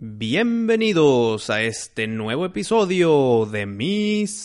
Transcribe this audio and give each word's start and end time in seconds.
Bienvenidos 0.00 1.50
a 1.50 1.62
este 1.62 2.06
nuevo 2.06 2.46
episodio 2.46 3.48
de 3.50 3.66
Miscelánea 3.66 4.36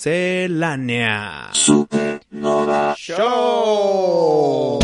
Supernova 1.54 2.96
Show. 2.98 4.80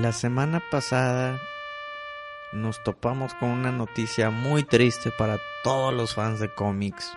La 0.00 0.12
semana 0.12 0.62
pasada 0.70 1.40
nos 2.52 2.80
topamos 2.84 3.34
con 3.34 3.48
una 3.48 3.72
noticia 3.72 4.30
muy 4.30 4.62
triste 4.62 5.10
para 5.10 5.40
todos 5.64 5.92
los 5.92 6.14
fans 6.14 6.38
de 6.38 6.54
cómics. 6.54 7.12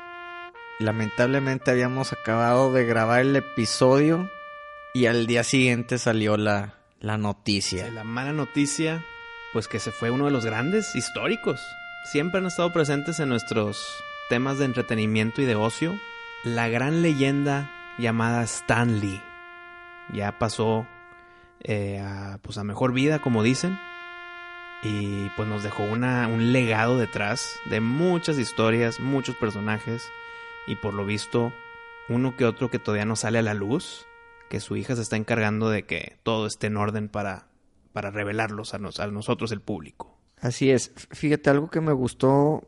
Lamentablemente 0.79 1.69
habíamos 1.69 2.11
acabado 2.11 2.73
de 2.73 2.85
grabar 2.85 3.21
el 3.21 3.35
episodio 3.35 4.31
y 4.95 5.05
al 5.05 5.27
día 5.27 5.43
siguiente 5.43 5.99
salió 5.99 6.37
la, 6.37 6.79
la 6.99 7.19
noticia. 7.19 7.91
La 7.91 8.03
mala 8.03 8.33
noticia, 8.33 9.05
pues 9.53 9.67
que 9.67 9.77
se 9.77 9.91
fue 9.91 10.09
uno 10.09 10.25
de 10.25 10.31
los 10.31 10.43
grandes 10.43 10.95
históricos. 10.95 11.61
Siempre 12.05 12.39
han 12.39 12.47
estado 12.47 12.73
presentes 12.73 13.19
en 13.19 13.29
nuestros 13.29 14.03
temas 14.27 14.57
de 14.57 14.65
entretenimiento 14.65 15.43
y 15.43 15.45
de 15.45 15.53
ocio. 15.53 15.93
La 16.43 16.67
gran 16.67 17.03
leyenda 17.03 17.69
llamada 17.99 18.41
Stan 18.41 18.99
Lee. 18.99 19.21
Ya 20.11 20.39
pasó 20.39 20.87
eh, 21.63 21.99
a, 21.99 22.39
pues 22.41 22.57
a 22.57 22.63
mejor 22.63 22.93
vida, 22.93 23.19
como 23.19 23.43
dicen. 23.43 23.77
Y 24.83 25.29
pues 25.35 25.47
nos 25.47 25.63
dejó 25.63 25.83
una, 25.83 26.27
un 26.27 26.51
legado 26.51 26.97
detrás 26.97 27.59
de 27.69 27.81
muchas 27.81 28.39
historias, 28.39 28.99
muchos 28.99 29.35
personajes. 29.35 30.03
Y 30.67 30.75
por 30.75 30.93
lo 30.93 31.05
visto, 31.05 31.53
uno 32.09 32.35
que 32.35 32.45
otro 32.45 32.69
que 32.69 32.79
todavía 32.79 33.05
no 33.05 33.15
sale 33.15 33.39
a 33.39 33.43
la 33.43 33.53
luz. 33.53 34.05
Que 34.49 34.59
su 34.59 34.75
hija 34.75 34.95
se 34.95 35.01
está 35.01 35.15
encargando 35.15 35.69
de 35.69 35.83
que 35.83 36.17
todo 36.23 36.47
esté 36.47 36.67
en 36.67 36.77
orden 36.77 37.09
para, 37.09 37.47
para 37.93 38.11
revelarlos 38.11 38.73
a, 38.73 38.79
nos, 38.79 38.99
nosotros, 39.11 39.51
el 39.51 39.61
público. 39.61 40.17
Así 40.39 40.71
es. 40.71 40.91
Fíjate, 41.11 41.49
algo 41.49 41.69
que 41.69 41.81
me 41.81 41.93
gustó 41.93 42.67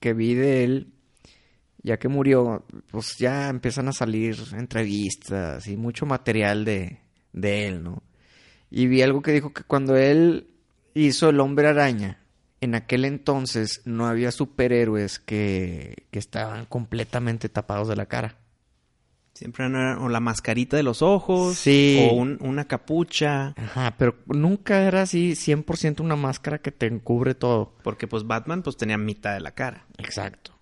que 0.00 0.12
vi 0.12 0.34
de 0.34 0.64
él, 0.64 0.92
ya 1.82 1.98
que 1.98 2.08
murió, 2.08 2.64
pues 2.90 3.16
ya 3.16 3.48
empiezan 3.48 3.88
a 3.88 3.92
salir 3.92 4.36
entrevistas 4.52 5.68
y 5.68 5.76
mucho 5.76 6.04
material 6.04 6.64
de, 6.64 6.98
de 7.32 7.68
él, 7.68 7.82
¿no? 7.84 8.02
Y 8.74 8.86
vi 8.86 9.02
algo 9.02 9.20
que 9.22 9.32
dijo 9.32 9.52
que 9.52 9.62
cuando 9.64 9.96
él 9.96 10.48
hizo 10.94 11.28
el 11.28 11.40
hombre 11.40 11.68
araña, 11.68 12.18
en 12.62 12.74
aquel 12.74 13.04
entonces 13.04 13.82
no 13.84 14.06
había 14.06 14.32
superhéroes 14.32 15.18
que, 15.18 16.06
que 16.10 16.18
estaban 16.18 16.64
completamente 16.66 17.48
tapados 17.50 17.86
de 17.88 17.96
la 17.96 18.06
cara. 18.06 18.38
Siempre 19.34 19.66
era 19.66 19.98
o 19.98 20.08
la 20.08 20.20
mascarita 20.20 20.76
de 20.76 20.82
los 20.82 21.02
ojos, 21.02 21.56
Sí. 21.58 21.98
o 22.00 22.12
un- 22.14 22.38
una 22.40 22.66
capucha, 22.66 23.54
Ajá, 23.56 23.94
pero 23.98 24.16
nunca 24.26 24.82
era 24.86 25.02
así 25.02 25.34
100% 25.34 26.02
una 26.02 26.16
máscara 26.16 26.58
que 26.58 26.70
te 26.70 26.86
encubre 26.86 27.34
todo. 27.34 27.74
porque 27.82 28.06
pues 28.06 28.26
Batman 28.26 28.62
pues 28.62 28.76
tenía 28.76 28.98
mitad 28.98 29.34
de 29.34 29.40
la 29.40 29.52
cara. 29.52 29.86
Exacto. 29.98 30.52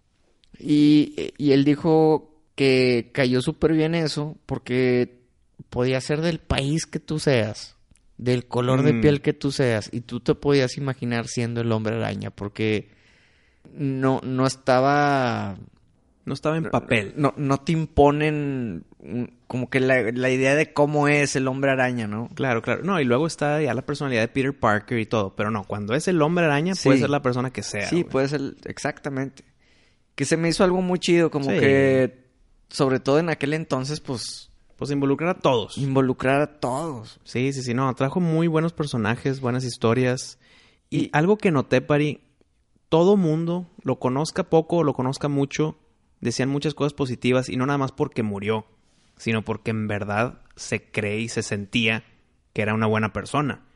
Y, 0.58 1.32
y 1.38 1.52
él 1.52 1.64
dijo 1.64 2.40
que 2.54 3.10
cayó 3.12 3.40
súper 3.42 3.72
bien 3.72 3.94
eso 3.94 4.36
porque 4.46 5.20
podía 5.68 6.00
ser 6.00 6.20
del 6.20 6.38
país 6.38 6.86
que 6.86 7.00
tú 7.00 7.18
seas, 7.18 7.76
del 8.20 8.46
color 8.46 8.82
de 8.82 8.92
Mm. 8.92 9.00
piel 9.00 9.20
que 9.22 9.32
tú 9.32 9.50
seas, 9.50 9.88
y 9.92 10.02
tú 10.02 10.20
te 10.20 10.34
podías 10.34 10.76
imaginar 10.76 11.26
siendo 11.26 11.62
el 11.62 11.72
hombre 11.72 11.96
araña 11.96 12.30
porque 12.30 12.90
no, 13.74 14.20
no 14.22 14.46
estaba... 14.46 15.56
No 16.26 16.34
estaba 16.34 16.58
en 16.58 16.64
papel. 16.70 17.14
No, 17.16 17.32
no 17.38 17.58
te 17.58 17.72
imponen 17.72 18.84
mm, 19.02 19.24
como 19.46 19.70
que 19.70 19.80
la, 19.80 20.02
la 20.12 20.28
idea 20.30 20.54
de 20.54 20.72
cómo 20.72 21.08
es 21.08 21.34
el 21.34 21.48
hombre 21.48 21.70
araña, 21.72 22.06
¿no? 22.06 22.28
Claro, 22.34 22.60
claro. 22.62 22.82
No, 22.84 23.00
y 23.00 23.04
luego 23.04 23.26
está 23.26 23.60
ya 23.62 23.72
la 23.74 23.82
personalidad 23.82 24.20
de 24.20 24.28
Peter 24.28 24.56
Parker 24.56 24.98
y 24.98 25.06
todo. 25.06 25.34
Pero 25.34 25.50
no, 25.50 25.64
cuando 25.64 25.94
es 25.94 26.06
el 26.08 26.20
hombre 26.22 26.44
araña, 26.44 26.74
Sí. 26.74 26.88
puede 26.90 27.00
ser 27.00 27.10
la 27.10 27.22
persona 27.22 27.50
que 27.50 27.62
sea. 27.62 27.88
Sí, 27.88 28.04
puede 28.04 28.28
ser, 28.28 28.40
exactamente. 28.66 29.42
Que 30.14 30.24
se 30.26 30.36
me 30.36 30.50
hizo 30.50 30.62
algo 30.62 30.82
muy 30.82 30.98
chido, 30.98 31.30
como 31.30 31.50
Sí. 31.50 31.58
que, 31.58 32.26
sobre 32.68 33.00
todo 33.00 33.18
en 33.18 33.30
aquel 33.30 33.54
entonces, 33.54 34.00
pues, 34.00 34.49
Pues 34.80 34.90
involucrar 34.90 35.36
a 35.36 35.38
todos. 35.38 35.78
involucrar 35.78 36.40
a 36.40 36.58
todos. 36.58 37.20
Sí, 37.22 37.52
sí, 37.52 37.62
sí. 37.62 37.72
No, 37.74 37.94
trajo 37.94 38.18
muy 38.18 38.48
buenos 38.48 38.72
personajes, 38.72 39.40
buenas 39.40 39.62
historias. 39.62 40.38
Y, 40.88 41.04
Y- 41.04 41.10
algo 41.12 41.38
que 41.38 41.52
noté, 41.52 41.80
Pari, 41.82 42.20
todo 42.88 43.16
mundo, 43.16 43.70
lo 43.84 44.00
conozca 44.00 44.50
poco 44.50 44.78
o 44.78 44.82
lo 44.82 44.94
conozca 44.94 45.28
mucho, 45.28 45.78
decían 46.20 46.48
muchas 46.48 46.74
cosas 46.74 46.94
positivas 46.94 47.48
y 47.48 47.56
no 47.56 47.66
nada 47.66 47.78
más 47.78 47.92
porque 47.92 48.22
murió, 48.24 48.66
sino 49.16 49.44
porque 49.44 49.70
en 49.70 49.86
verdad 49.86 50.40
se 50.56 50.90
cree 50.90 51.20
y 51.20 51.28
se 51.28 51.42
sentía 51.42 52.02
que 52.52 52.62
era 52.62 52.74
una 52.74 52.86
buena 52.86 53.12
persona. 53.12 53.66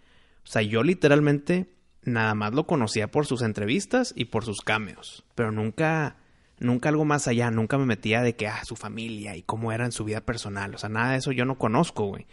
O 0.43 0.47
sea, 0.47 0.63
yo 0.63 0.83
literalmente 0.83 1.73
nada 2.03 2.35
más 2.35 2.53
lo 2.55 2.67
conocía 2.67 3.11
por 3.11 3.27
sus 3.27 3.43
entrevistas 3.43 4.13
y 4.17 4.25
por 4.25 4.45
sus 4.45 4.63
cameos, 4.63 5.25
pero 5.35 5.53
nunca, 5.53 6.17
nunca 6.65 6.89
algo 6.89 7.05
más 7.05 7.29
allá, 7.29 7.51
nunca 7.51 7.79
me 7.79 7.87
metía 7.87 8.23
de 8.23 8.35
que, 8.35 8.49
ah, 8.49 8.65
su 8.65 8.75
familia 8.77 9.37
y 9.37 9.43
cómo 9.43 9.71
era 9.73 9.85
en 9.85 9.93
su 9.93 10.05
vida 10.05 10.21
personal, 10.23 10.75
o 10.75 10.79
sea, 10.79 10.89
nada 10.89 11.13
de 11.13 11.19
eso 11.19 11.31
yo 11.33 11.45
no 11.45 11.57
conozco, 11.59 12.07
güey. 12.07 12.27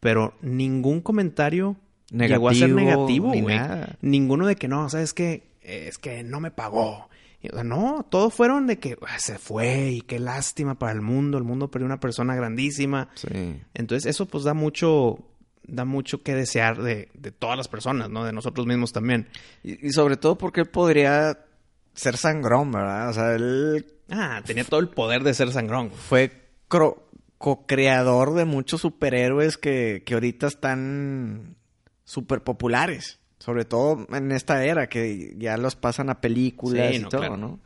Pero 0.00 0.34
ningún 0.42 1.00
comentario 1.00 1.76
llegó 2.10 2.48
a 2.48 2.54
ser 2.54 2.70
Negativo, 2.70 2.96
negativo, 2.98 3.30
ni 3.32 3.40
güey. 3.42 3.56
nada. 3.56 3.96
Ninguno 4.02 4.46
de 4.46 4.56
que 4.56 4.68
no, 4.68 4.88
¿sabes 4.90 5.14
qué? 5.14 5.44
Es 5.62 5.98
que 5.98 6.22
no 6.24 6.40
me 6.40 6.50
pagó. 6.50 7.08
O 7.50 7.54
sea, 7.54 7.64
no, 7.64 8.06
todos 8.10 8.32
fueron 8.32 8.66
de 8.66 8.78
que 8.78 8.96
"Ah, 9.06 9.18
se 9.18 9.38
fue 9.38 9.90
y 9.90 10.00
qué 10.00 10.18
lástima 10.18 10.78
para 10.78 10.92
el 10.92 11.02
mundo, 11.02 11.36
el 11.38 11.44
mundo 11.44 11.70
perdió 11.70 11.84
una 11.86 12.00
persona 12.00 12.34
grandísima. 12.34 13.08
Sí. 13.14 13.60
Entonces 13.74 14.06
eso 14.06 14.24
pues 14.26 14.44
da 14.44 14.54
mucho, 14.54 15.18
da 15.66 15.84
mucho 15.84 16.22
que 16.22 16.34
desear 16.34 16.82
de, 16.82 17.10
de 17.14 17.32
todas 17.32 17.56
las 17.58 17.68
personas, 17.68 18.08
¿no? 18.08 18.24
De 18.24 18.32
nosotros 18.32 18.66
mismos 18.66 18.92
también. 18.92 19.28
Y, 19.62 19.88
y 19.88 19.92
sobre 19.92 20.16
todo 20.16 20.38
porque 20.38 20.60
él 20.62 20.68
podría 20.68 21.38
ser 21.94 22.16
sangrón, 22.16 22.72
¿verdad? 22.72 23.08
O 23.08 23.12
sea, 23.12 23.34
él 23.34 23.86
Ah, 24.10 24.42
tenía 24.44 24.64
todo 24.64 24.80
el 24.80 24.88
poder 24.88 25.22
de 25.22 25.32
ser 25.34 25.50
sangrón. 25.52 25.90
fue 25.90 26.30
co-creador 27.38 28.34
de 28.34 28.44
muchos 28.44 28.80
superhéroes 28.80 29.58
que, 29.58 30.02
que 30.04 30.14
ahorita 30.14 30.46
están 30.46 31.56
súper 32.04 32.42
populares. 32.42 33.18
Sobre 33.38 33.64
todo 33.64 34.06
en 34.14 34.32
esta 34.32 34.64
era 34.64 34.88
que 34.88 35.34
ya 35.38 35.56
los 35.58 35.76
pasan 35.76 36.08
a 36.08 36.20
películas 36.20 36.90
Sí, 36.90 36.96
y 36.96 36.98
no, 37.00 37.08
todo, 37.10 37.20
claro. 37.20 37.36
¿no? 37.36 37.60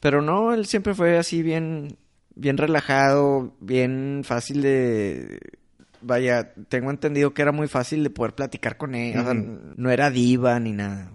Pero 0.00 0.22
no, 0.22 0.54
él 0.54 0.64
siempre 0.66 0.94
fue 0.94 1.18
así 1.18 1.42
bien, 1.42 1.98
bien 2.34 2.56
relajado, 2.56 3.54
bien 3.60 4.22
fácil 4.24 4.62
de... 4.62 5.38
Vaya, 6.00 6.54
tengo 6.68 6.90
entendido 6.90 7.34
que 7.34 7.42
era 7.42 7.50
muy 7.52 7.66
fácil 7.66 8.04
de 8.04 8.10
poder 8.10 8.34
platicar 8.34 8.76
con 8.76 8.94
él. 8.94 9.18
O 9.18 9.22
sea, 9.24 9.32
Ujú. 9.32 9.58
no 9.76 9.90
era 9.90 10.10
diva 10.10 10.58
ni 10.60 10.72
nada. 10.72 11.10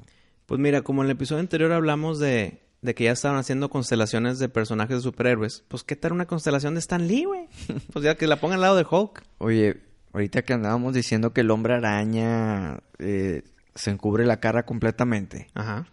Pues 0.46 0.60
mira, 0.60 0.82
como 0.82 1.02
en 1.02 1.06
el 1.10 1.16
episodio 1.16 1.40
anterior 1.40 1.72
hablamos 1.72 2.20
de, 2.20 2.60
de 2.84 2.94
que 2.94 3.06
ya 3.06 3.12
estaban 3.12 3.40
haciendo 3.40 3.70
constelaciones 3.70 4.38
de 4.40 4.50
personajes 4.50 4.98
de 4.98 5.02
superhéroes, 5.02 5.64
pues 5.68 5.84
¿qué 5.84 5.96
tal 5.96 6.12
una 6.12 6.26
constelación 6.28 6.76
de 6.76 6.80
Stan 6.82 7.08
Lee, 7.08 7.24
güey? 7.26 7.48
Pues 7.94 8.06
ya 8.06 8.16
que 8.16 8.28
la 8.28 8.40
pongan 8.40 8.56
al 8.58 8.62
lado 8.62 8.76
de 8.76 8.86
Hulk. 8.90 9.24
Oye, 9.40 9.82
ahorita 10.14 10.44
que 10.44 10.54
andábamos 10.54 10.94
diciendo 10.94 11.34
que 11.34 11.42
el 11.42 11.50
hombre 11.52 11.74
araña 11.74 12.80
eh, 13.00 13.42
se 13.74 13.90
encubre 13.90 14.26
la 14.26 14.40
cara 14.40 14.64
completamente, 14.66 15.48
Ajá, 15.56 15.88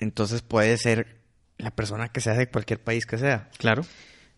entonces 0.00 0.42
puede 0.42 0.76
ser 0.78 1.20
la 1.58 1.70
persona 1.70 2.08
que 2.08 2.20
sea 2.20 2.32
de 2.34 2.48
cualquier 2.48 2.82
país 2.82 3.06
que 3.06 3.18
sea. 3.18 3.50
claro. 3.58 3.82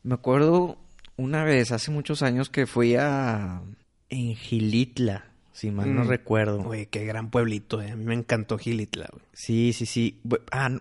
Me 0.03 0.15
acuerdo 0.15 0.79
una 1.17 1.45
vez, 1.45 1.71
hace 1.71 1.93
muchos 1.93 2.23
años, 2.25 2.51
que 2.51 2.67
fui 2.67 2.97
a... 2.97 3.63
en 4.09 4.35
Gilitla, 4.35 5.27
si 5.53 5.71
mal 5.71 5.95
no 5.95 6.03
Mm. 6.05 6.09
recuerdo. 6.09 6.63
Güey, 6.65 6.87
qué 6.87 7.05
gran 7.05 7.31
pueblito, 7.31 7.81
eh. 7.81 7.93
A 7.93 7.97
mí 7.97 8.05
me 8.05 8.15
encantó 8.15 8.59
Gilitla, 8.59 9.09
güey. 9.13 9.25
Sí, 9.33 9.73
sí, 9.73 9.87
sí. 9.87 10.21
Ah, 10.51 10.71
no, 10.71 10.81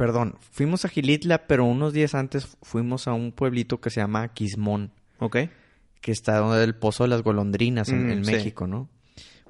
perdón. 0.00 0.34
Fuimos 0.50 0.84
a 0.84 0.88
Gilitla, 0.88 1.46
pero 1.46 1.64
unos 1.64 1.92
días 1.92 2.14
antes 2.14 2.56
fuimos 2.62 3.06
a 3.06 3.12
un 3.12 3.32
pueblito 3.32 3.80
que 3.80 3.90
se 3.90 4.00
llama 4.00 4.28
Quismón, 4.32 4.90
¿Ok? 5.18 5.36
que 6.00 6.12
está 6.12 6.38
donde 6.38 6.64
el 6.64 6.74
Pozo 6.74 7.04
de 7.04 7.10
las 7.10 7.22
Golondrinas 7.22 7.88
en, 7.90 8.06
Mm, 8.06 8.10
en 8.10 8.24
sí. 8.24 8.32
México, 8.32 8.66
¿no? 8.66 8.88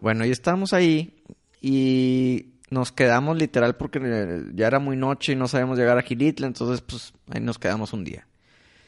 Bueno, 0.00 0.24
y 0.26 0.30
estábamos 0.30 0.72
ahí 0.72 1.22
y 1.60 2.54
nos 2.70 2.90
quedamos 2.92 3.36
literal 3.38 3.76
porque 3.76 4.00
eh, 4.02 4.42
ya 4.54 4.66
era 4.66 4.78
muy 4.78 4.96
noche 4.96 5.32
y 5.32 5.36
no 5.36 5.46
sabíamos 5.48 5.78
llegar 5.78 5.96
a 5.98 6.02
Gilitla, 6.02 6.46
entonces 6.46 6.80
pues 6.80 7.12
ahí 7.30 7.40
nos 7.40 7.58
quedamos 7.58 7.92
un 7.92 8.04
día. 8.04 8.26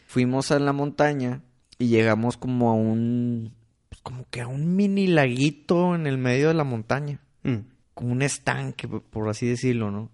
Fuimos 0.06 0.50
a 0.50 0.58
la 0.58 0.72
montaña 0.72 1.40
y 1.78 1.86
llegamos 1.88 2.36
como 2.36 2.70
a 2.70 2.74
un, 2.74 3.52
pues, 3.88 4.00
como 4.02 4.26
que 4.30 4.40
a 4.40 4.46
un 4.46 4.74
mini 4.76 5.06
laguito 5.06 5.94
en 5.94 6.06
el 6.06 6.18
medio 6.18 6.48
de 6.48 6.54
la 6.54 6.64
montaña 6.64 7.20
Mm. 7.44 7.56
como 7.94 8.12
un 8.12 8.22
estanque, 8.22 8.86
por 8.88 9.28
así 9.28 9.46
decirlo, 9.46 9.90
¿no? 9.90 10.10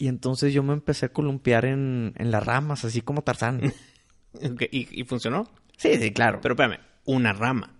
Y 0.00 0.08
entonces 0.08 0.54
yo 0.54 0.62
me 0.62 0.72
empecé 0.72 1.04
a 1.06 1.12
columpiar 1.12 1.66
en, 1.66 2.14
en 2.16 2.30
las 2.30 2.42
ramas, 2.46 2.86
así 2.86 3.02
como 3.02 3.20
Tarzán. 3.20 3.60
¿Y, 4.70 5.00
y 5.00 5.04
funcionó? 5.04 5.46
sí, 5.76 5.96
sí, 6.00 6.10
claro. 6.12 6.38
Pero 6.40 6.54
espérame, 6.54 6.78
una 7.04 7.34
rama. 7.34 7.74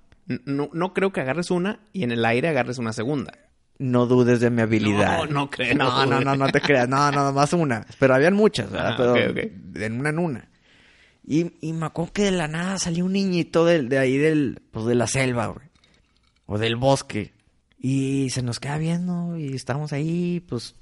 No, 0.45 0.69
no 0.75 0.93
creo 0.93 1.13
que 1.15 1.21
agarres 1.23 1.51
una 1.51 1.81
y 1.95 2.03
en 2.03 2.13
el 2.13 2.23
aire 2.27 2.49
agarres 2.49 2.77
una 2.77 2.93
segunda. 2.93 3.33
no 3.79 4.05
dudes 4.05 4.41
de 4.41 4.51
mi 4.51 4.61
habilidad. 4.61 5.19
No, 5.21 5.27
no 5.27 5.51
creo, 5.51 5.75
No, 5.75 6.05
no, 6.05 6.21
no, 6.21 6.37
no 6.37 6.49
te 6.51 6.61
creas. 6.61 6.89
No, 6.91 7.11
no, 7.11 7.33
más 7.33 7.55
una. 7.55 7.87
Pero 7.99 8.15
habían 8.15 8.35
muchas, 8.35 8.71
¿verdad? 8.71 8.93
Ah, 8.93 8.97
Pero 8.99 9.13
ok, 9.15 9.19
ok. 9.31 9.53
de 9.55 9.87
una 9.87 10.11
en 10.11 10.19
una. 10.19 10.49
Y, 11.27 11.53
y 11.67 11.73
me 11.73 11.87
acuerdo 11.87 12.13
que 12.13 12.25
de 12.25 12.33
la 12.33 12.49
nada 12.49 12.79
salió 12.79 13.07
un 13.07 13.13
niñito 13.15 13.65
de, 13.65 13.83
de 13.85 13.99
ahí 13.99 14.19
del, 14.19 14.61
pues 14.71 14.85
de 14.85 14.95
la 14.95 15.07
selva, 15.07 15.47
güey. 15.47 15.67
O 16.47 16.59
del 16.59 16.77
bosque. 16.77 17.33
Y 17.83 18.29
se 18.29 18.43
nos 18.43 18.61
queda 18.61 18.77
viendo 18.77 19.39
y 19.39 19.55
estamos 19.55 19.95
ahí, 19.95 20.45
pues 20.47 20.75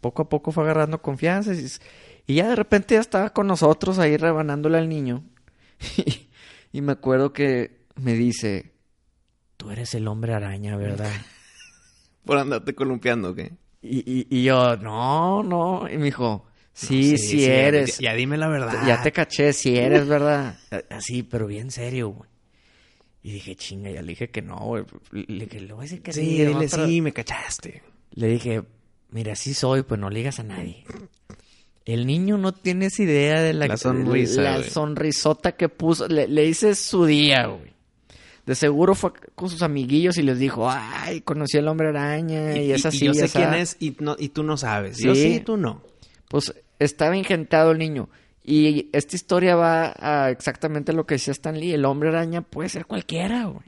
poco 0.00 0.22
a 0.22 0.28
poco 0.28 0.52
fue 0.52 0.62
agarrando 0.62 1.02
confianza. 1.02 1.52
Y, 1.52 2.34
ya 2.34 2.48
de 2.48 2.54
repente 2.54 2.94
ya 2.94 3.00
estaba 3.00 3.30
con 3.30 3.48
nosotros 3.48 3.98
ahí 3.98 4.16
rebanándole 4.16 4.78
al 4.78 4.88
niño. 4.88 5.24
Y, 5.96 6.28
y 6.72 6.80
me 6.80 6.92
acuerdo 6.92 7.32
que 7.32 7.78
me 7.96 8.14
dice, 8.14 8.72
tú 9.56 9.70
eres 9.70 9.94
el 9.94 10.06
hombre 10.06 10.32
araña, 10.32 10.76
¿verdad? 10.76 11.10
Por 12.24 12.38
andarte 12.38 12.74
columpiando, 12.74 13.30
¿o 13.30 13.34
¿qué? 13.34 13.52
Y, 13.82 13.98
y, 13.98 14.26
y 14.30 14.44
yo, 14.44 14.76
no, 14.76 15.42
no. 15.42 15.88
Y 15.90 15.98
me 15.98 16.04
dijo, 16.04 16.46
sí, 16.72 17.12
No, 17.12 17.18
sí, 17.18 17.44
eres. 17.44 17.98
Ya, 17.98 18.12
ya 18.12 18.16
dime 18.16 18.36
la 18.36 18.48
verdad. 18.48 18.86
Ya 18.86 19.02
te 19.02 19.10
caché, 19.10 19.52
sí 19.52 19.76
eres, 19.76 20.06
¿verdad? 20.06 20.56
Así, 20.90 21.24
pero 21.24 21.48
bien 21.48 21.72
serio, 21.72 22.10
güey. 22.10 22.30
Y 23.28 23.32
dije, 23.32 23.56
chinga, 23.56 23.90
ya 23.90 24.00
le 24.00 24.08
dije 24.08 24.30
que 24.30 24.40
no, 24.40 24.56
güey. 24.56 24.84
Le 25.12 25.44
dije, 25.44 25.60
le 25.60 25.74
voy 25.74 25.82
a 25.82 25.82
decir 25.82 26.00
que 26.00 26.14
sí. 26.14 26.22
Sí, 26.22 26.44
dile 26.46 26.66
sí, 26.66 27.02
me 27.02 27.12
cachaste. 27.12 27.82
Le 28.14 28.26
dije, 28.26 28.62
mira, 29.10 29.36
sí 29.36 29.52
soy, 29.52 29.82
pues 29.82 30.00
no 30.00 30.08
le 30.08 30.20
digas 30.20 30.38
a 30.40 30.44
nadie. 30.44 30.84
El 31.84 32.06
niño 32.06 32.38
no 32.38 32.52
tienes 32.52 32.98
idea 33.00 33.42
de 33.42 33.52
la, 33.52 33.66
La 33.66 33.76
sonrisa, 33.76 34.40
la 34.40 34.62
sonrisota 34.62 35.52
que 35.52 35.68
puso. 35.68 36.08
Le, 36.08 36.26
le 36.26 36.46
hice 36.46 36.74
su 36.74 37.04
día, 37.04 37.48
güey. 37.48 37.74
De 38.46 38.54
seguro 38.54 38.94
fue 38.94 39.12
con 39.34 39.50
sus 39.50 39.60
amiguillos 39.60 40.16
y 40.16 40.22
les 40.22 40.38
dijo, 40.38 40.70
ay, 40.70 41.20
conocí 41.20 41.58
al 41.58 41.68
hombre 41.68 41.88
araña 41.88 42.56
y, 42.56 42.72
es 42.72 42.86
así. 42.86 43.04
yo 43.04 43.12
sé 43.12 43.26
esa". 43.26 43.40
quién 43.40 43.52
es 43.60 43.76
y, 43.78 43.94
no, 44.00 44.16
y 44.18 44.30
tú 44.30 44.42
no 44.42 44.56
sabes. 44.56 44.96
Yo 44.96 45.14
Sí. 45.14 45.34
sí, 45.34 45.40
tú 45.40 45.58
no. 45.58 45.82
Pues 46.30 46.54
estaba 46.78 47.14
ingentado 47.14 47.72
el 47.72 47.78
niño. 47.78 48.08
Y 48.50 48.88
esta 48.94 49.14
historia 49.14 49.56
va 49.56 49.92
a 49.98 50.30
exactamente 50.30 50.94
lo 50.94 51.04
que 51.04 51.16
decía 51.16 51.32
Stan 51.32 51.58
Lee. 51.58 51.74
El 51.74 51.84
hombre 51.84 52.08
araña 52.08 52.40
puede 52.40 52.70
ser 52.70 52.86
cualquiera, 52.86 53.44
güey. 53.44 53.66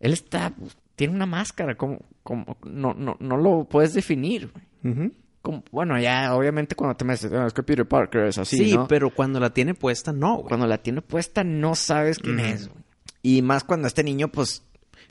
Él 0.00 0.12
está, 0.14 0.54
tiene 0.96 1.14
una 1.14 1.26
máscara, 1.26 1.76
como, 1.76 1.98
como, 2.22 2.56
no, 2.64 2.94
no, 2.94 3.16
no 3.20 3.36
lo 3.36 3.64
puedes 3.64 3.92
definir, 3.92 4.50
güey. 4.82 5.10
Como, 5.42 5.64
bueno, 5.70 5.98
ya 6.00 6.34
obviamente 6.34 6.74
cuando 6.74 6.96
te 6.96 7.04
me 7.04 7.12
dices, 7.14 7.30
"Ah, 7.32 7.46
es 7.46 7.52
que 7.52 7.62
Peter 7.62 7.86
Parker 7.86 8.24
es 8.26 8.38
así, 8.38 8.56
Sí, 8.56 8.74
¿no? 8.74 8.86
pero 8.88 9.10
cuando 9.14 9.38
la 9.40 9.50
tiene 9.52 9.74
puesta, 9.74 10.12
no, 10.12 10.36
güey. 10.36 10.48
Cuando 10.48 10.66
la 10.66 10.78
tiene 10.78 11.02
puesta 11.02 11.44
no 11.44 11.74
sabes 11.74 12.18
quién 12.18 12.36
Mm. 12.36 12.40
es, 12.40 12.68
güey. 12.68 12.82
Y 13.22 13.42
más 13.42 13.64
cuando 13.64 13.86
este 13.86 14.02
niño, 14.02 14.28
pues... 14.28 14.62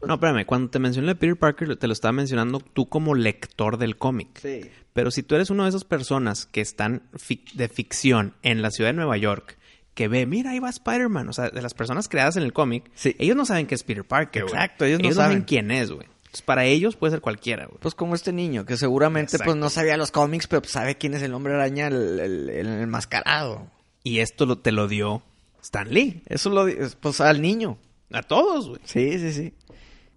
No, 0.06 0.14
espérame, 0.16 0.46
cuando 0.46 0.70
te 0.70 0.80
mencioné 0.80 1.10
de 1.10 1.16
Peter 1.16 1.36
Parker, 1.38 1.76
te 1.76 1.88
lo 1.88 1.94
estaba 1.94 2.12
mencionando 2.14 2.60
tú 2.60 2.88
como 2.90 3.16
lector 3.16 3.78
del 3.78 3.98
cómic. 3.98 4.40
Sí. 4.42 4.62
Pero 4.94 5.12
si 5.12 5.24
tú 5.24 5.36
eres 5.36 5.50
una 5.50 5.64
de 5.64 5.70
esas 5.70 5.84
personas 5.84 6.46
que 6.46 6.62
están 6.62 7.04
fic- 7.14 7.52
de 7.54 7.68
ficción 7.70 8.34
en 8.42 8.62
la 8.62 8.72
ciudad 8.72 8.90
de 8.90 8.94
Nueva 8.96 9.18
York, 9.18 9.58
que 9.94 10.08
ve, 10.08 10.26
mira, 10.26 10.52
ahí 10.52 10.60
va 10.60 10.70
Spider-Man, 10.70 11.28
o 11.30 11.34
sea, 11.34 11.50
de 11.50 11.62
las 11.62 11.74
personas 11.74 12.08
creadas 12.08 12.38
en 12.38 12.44
el 12.44 12.54
cómic, 12.54 12.90
Sí. 12.96 13.16
ellos 13.20 13.36
no 13.36 13.46
saben 13.46 13.68
que 13.68 13.76
es 13.76 13.84
Peter 13.84 14.06
Parker, 14.06 14.44
güey. 14.44 14.54
Exacto, 14.56 14.86
ellos 14.86 15.02
no 15.02 15.12
saben. 15.12 15.42
quién 15.44 15.72
es, 15.72 15.92
güey. 15.92 16.08
Entonces, 16.20 16.42
para 16.44 16.64
ellos 16.66 16.96
puede 16.96 17.12
ser 17.12 17.22
cualquiera, 17.22 17.66
güey. 17.66 17.78
Pues 17.82 17.96
como 17.96 18.16
este 18.16 18.32
niño, 18.32 18.66
que 18.66 18.78
seguramente 18.78 19.32
Exacto. 19.36 19.46
pues 19.52 19.58
no 19.58 19.70
sabía 19.70 19.98
los 19.98 20.12
cómics, 20.12 20.48
pero 20.48 20.62
pues, 20.62 20.72
sabe 20.72 20.96
quién 20.98 21.16
es 21.16 21.22
el 21.24 21.34
hombre 21.34 21.54
araña, 21.56 21.88
el, 21.88 22.20
el, 22.20 22.50
el 22.50 22.68
enmascarado. 22.68 23.68
Y 24.04 24.20
esto 24.20 24.46
lo, 24.46 24.60
te 24.60 24.72
lo 24.72 24.88
dio 24.88 25.24
Stan 25.62 25.90
Lee. 25.94 26.22
Eso 26.28 26.50
lo... 26.50 26.68
Pues 27.02 27.20
al 27.20 27.42
niño. 27.42 27.78
A 28.12 28.24
todos, 28.24 28.70
güey. 28.70 28.82
Sí, 28.86 29.20
sí, 29.20 29.34
sí. 29.34 29.54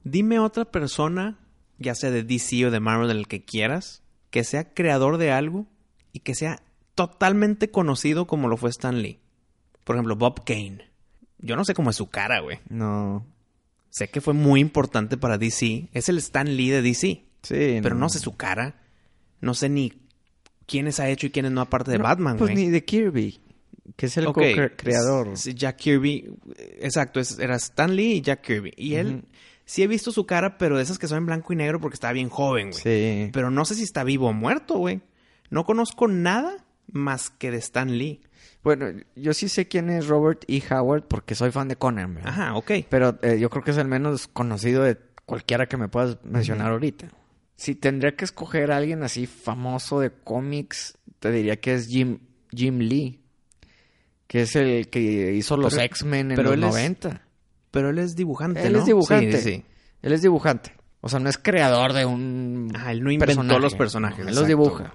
Dime 0.05 0.39
otra 0.39 0.65
persona, 0.65 1.39
ya 1.79 1.95
sea 1.95 2.11
de 2.11 2.23
DC 2.23 2.67
o 2.67 2.71
de 2.71 2.81
Marvel, 2.81 3.09
del 3.09 3.29
que 3.29 3.45
quieras, 3.45 4.03
que 4.31 4.45
sea 4.45 4.73
creador 4.75 5.19
de 5.19 5.31
algo 5.33 5.67
y 6.13 6.21
que 6.21 6.35
sea 6.35 6.63
totalmente 6.95 7.71
conocido 7.71 8.27
como 8.27 8.49
lo 8.49 8.57
fue 8.57 8.71
Stan 8.71 9.01
Lee. 9.01 9.21
Por 9.85 9.97
ejemplo, 9.97 10.17
Bob 10.17 10.45
Kane. 10.45 10.89
Yo 11.39 11.57
no 11.57 11.65
sé 11.65 11.75
cómo 11.75 11.91
es 11.91 11.97
su 11.97 12.09
cara, 12.09 12.41
güey. 12.41 12.59
No. 12.69 13.27
Sé 13.91 14.09
que 14.09 14.21
fue 14.21 14.33
muy 14.35 14.61
importante 14.61 15.17
para 15.17 15.39
DC. 15.39 15.89
Es 15.93 16.09
el 16.09 16.19
Stan 16.19 16.57
Lee 16.57 16.71
de 16.71 16.83
DC. 16.83 17.25
Sí, 17.43 17.79
Pero 17.83 17.95
no 17.95 18.09
sé 18.09 18.21
su 18.21 18.37
cara. 18.37 18.81
No 19.41 19.55
sé 19.55 19.69
ni 19.69 19.93
quiénes 20.67 21.01
ha 21.01 21.09
hecho 21.09 21.27
y 21.27 21.31
quiénes 21.31 21.51
no, 21.53 21.61
aparte 21.61 21.91
de 21.91 21.99
No, 21.99 22.05
Batman, 22.05 22.37
Pues 22.39 22.53
güey. 22.53 22.65
ni 22.67 22.71
de 22.71 22.85
Kirby, 22.85 23.41
que 23.97 24.07
es 24.07 24.17
el 24.17 24.27
co-creador. 24.27 25.35
Jack 25.35 25.77
Kirby. 25.77 26.33
Exacto, 26.79 27.21
era 27.41 27.57
Stan 27.57 27.95
Lee 27.95 28.13
y 28.15 28.21
Jack 28.21 28.43
Kirby. 28.43 28.73
Y 28.77 28.95
él. 28.95 29.25
Sí 29.65 29.83
he 29.83 29.87
visto 29.87 30.13
su 30.13 30.27
cara, 30.27 30.59
pero 30.59 30.77
de 30.77 30.83
esas 30.83 30.99
que 30.99 31.09
son 31.09 31.19
en 31.19 31.27
blanco 31.27 31.53
y 31.53 31.57
negro 31.57 31.81
porque 31.81 31.95
estaba 31.95 32.13
bien 32.13 32.29
joven, 32.29 32.71
güey. 32.71 32.81
Sí. 32.83 33.31
Pero 33.33 33.51
no 33.51 33.65
sé 33.65 33.75
si 33.75 33.83
está 33.83 34.05
vivo 34.05 34.29
o 34.29 34.33
muerto, 34.33 34.79
güey. 34.79 35.01
No 35.51 35.65
conozco 35.65 36.09
nada 36.09 36.65
más 36.91 37.31
que 37.31 37.51
de 37.51 37.59
Stan 37.59 37.91
Lee. 37.97 38.21
Bueno, 38.63 38.87
yo 39.17 39.35
sí 39.35 39.49
sé 39.49 39.67
quién 39.69 39.91
es 39.91 40.07
Robert 40.07 40.45
E. 40.49 40.63
Howard 40.71 41.05
porque 41.09 41.35
soy 41.35 41.51
fan 41.51 41.69
de 41.69 41.77
Conan, 41.77 42.15
¿verdad? 42.15 42.31
Ajá, 42.31 42.55
ok. 42.55 42.71
Pero 42.89 43.19
eh, 43.23 43.39
yo 43.41 43.51
creo 43.51 43.65
que 43.65 43.73
es 43.73 43.77
el 43.77 43.89
menos 43.89 44.29
conocido 44.29 44.83
de 44.85 44.99
cualquiera 45.27 45.67
que 45.67 45.77
me 45.77 45.89
puedas 45.89 46.19
mencionar 46.25 46.71
ahorita. 46.73 47.09
Si 47.57 47.75
tendría 47.75 48.15
que 48.17 48.25
escoger 48.25 48.73
a 48.73 48.77
alguien 48.79 49.03
así 49.03 49.27
famoso 49.27 50.01
de 50.01 50.11
cómics, 50.11 50.97
te 51.19 51.31
diría 51.31 51.61
que 51.61 51.75
es 51.75 51.87
Jim, 51.89 52.19
Jim 52.51 52.79
Lee. 52.79 53.21
Que 54.27 54.43
es 54.43 54.57
el 54.57 54.89
que 54.89 55.35
hizo 55.35 55.57
los 55.57 55.77
X-Men 55.77 56.31
en 56.31 56.37
pero 56.37 56.51
los 56.51 56.55
él 56.57 56.65
es- 56.65 56.71
90. 56.71 57.23
Pero 57.73 57.91
él 57.91 57.99
es 57.99 58.15
dibujante, 58.15 58.65
Él 58.65 58.75
¿no? 58.75 58.79
es 58.79 58.87
dibujante. 58.87 59.39
Sí, 59.39 59.55
sí. 59.57 59.65
Él 60.03 60.13
es 60.13 60.23
dibujante. 60.23 60.75
O 61.01 61.09
sea, 61.09 61.19
no 61.19 61.29
es 61.29 61.37
creador 61.39 61.93
de 61.93 62.07
un 62.07 62.71
Ajá, 62.73 62.93
él 62.93 63.03
no 63.03 63.11
inventó 63.11 63.35
personaje. 63.35 63.61
los 63.61 63.75
personajes. 63.75 64.25
No, 64.25 64.29
él 64.31 64.37
los 64.37 64.47
dibuja. 64.47 64.95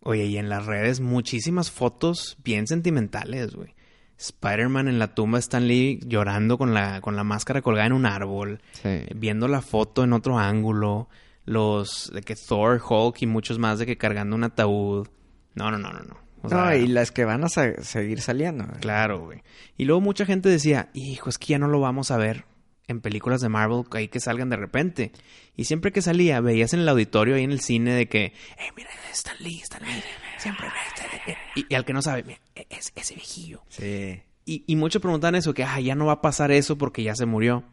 Oye, 0.00 0.26
y 0.26 0.36
en 0.36 0.48
las 0.50 0.66
redes 0.66 1.00
muchísimas 1.00 1.70
fotos 1.70 2.36
bien 2.44 2.66
sentimentales, 2.66 3.54
güey. 3.54 3.74
Spider-Man 4.18 4.88
en 4.88 4.98
la 4.98 5.14
tumba 5.14 5.38
de 5.38 5.40
Stan 5.40 5.66
Lee 5.66 6.00
llorando 6.06 6.58
con 6.58 6.72
la, 6.74 7.00
con 7.00 7.16
la 7.16 7.24
máscara 7.24 7.62
colgada 7.62 7.86
en 7.86 7.92
un 7.92 8.06
árbol. 8.06 8.60
Sí. 8.82 9.00
Viendo 9.14 9.48
la 9.48 9.62
foto 9.62 10.04
en 10.04 10.12
otro 10.12 10.38
ángulo. 10.38 11.08
Los 11.44 12.10
de 12.12 12.22
que 12.22 12.34
Thor, 12.34 12.82
Hulk 12.86 13.22
y 13.22 13.26
muchos 13.26 13.58
más 13.58 13.78
de 13.78 13.86
que 13.86 13.96
cargando 13.96 14.34
un 14.34 14.42
ataúd. 14.44 15.06
No, 15.54 15.70
no, 15.70 15.78
no, 15.78 15.92
no, 15.92 16.00
no. 16.00 16.16
O 16.46 16.50
no, 16.54 16.64
sea, 16.66 16.76
y 16.76 16.86
las 16.86 17.12
que 17.12 17.24
van 17.24 17.44
a 17.44 17.48
sa- 17.48 17.82
seguir 17.82 18.20
saliendo. 18.20 18.64
güey. 18.66 18.80
Claro, 18.80 19.20
güey. 19.20 19.42
Y 19.76 19.84
luego 19.84 20.00
mucha 20.00 20.24
gente 20.26 20.48
decía, 20.48 20.88
hijo, 20.94 21.28
es 21.30 21.38
que 21.38 21.46
ya 21.48 21.58
no 21.58 21.68
lo 21.68 21.80
vamos 21.80 22.10
a 22.10 22.16
ver 22.16 22.44
en 22.88 23.00
películas 23.00 23.40
de 23.40 23.48
Marvel 23.48 23.84
ahí 23.92 24.08
que 24.08 24.20
salgan 24.20 24.48
de 24.50 24.56
repente. 24.56 25.12
Y 25.56 25.64
siempre 25.64 25.92
que 25.92 26.02
salía, 26.02 26.40
veías 26.40 26.72
en 26.74 26.80
el 26.80 26.88
auditorio 26.88 27.34
ahí 27.34 27.44
en 27.44 27.50
el 27.52 27.60
cine 27.60 27.92
de 27.94 28.06
que, 28.08 28.24
eh, 28.26 28.32
mira, 28.76 28.90
Stan 29.12 29.36
Lee, 29.40 29.60
Stan 29.62 29.82
Lee, 29.82 30.02
siempre 30.38 30.66
este-". 30.88 31.36
y, 31.56 31.66
y 31.68 31.74
al 31.74 31.84
que 31.84 31.92
no 31.92 32.02
sabe, 32.02 32.22
"Mira, 32.22 32.38
e- 32.54 32.66
es 32.70 32.92
ese 32.94 33.14
viejillo. 33.14 33.62
Sí. 33.68 34.20
Y, 34.44 34.62
y 34.66 34.76
muchos 34.76 35.02
preguntan 35.02 35.34
eso, 35.34 35.52
que 35.54 35.64
ah, 35.64 35.80
ya 35.80 35.94
no 35.96 36.06
va 36.06 36.12
a 36.14 36.22
pasar 36.22 36.52
eso 36.52 36.78
porque 36.78 37.02
ya 37.02 37.14
se 37.16 37.26
murió. 37.26 37.64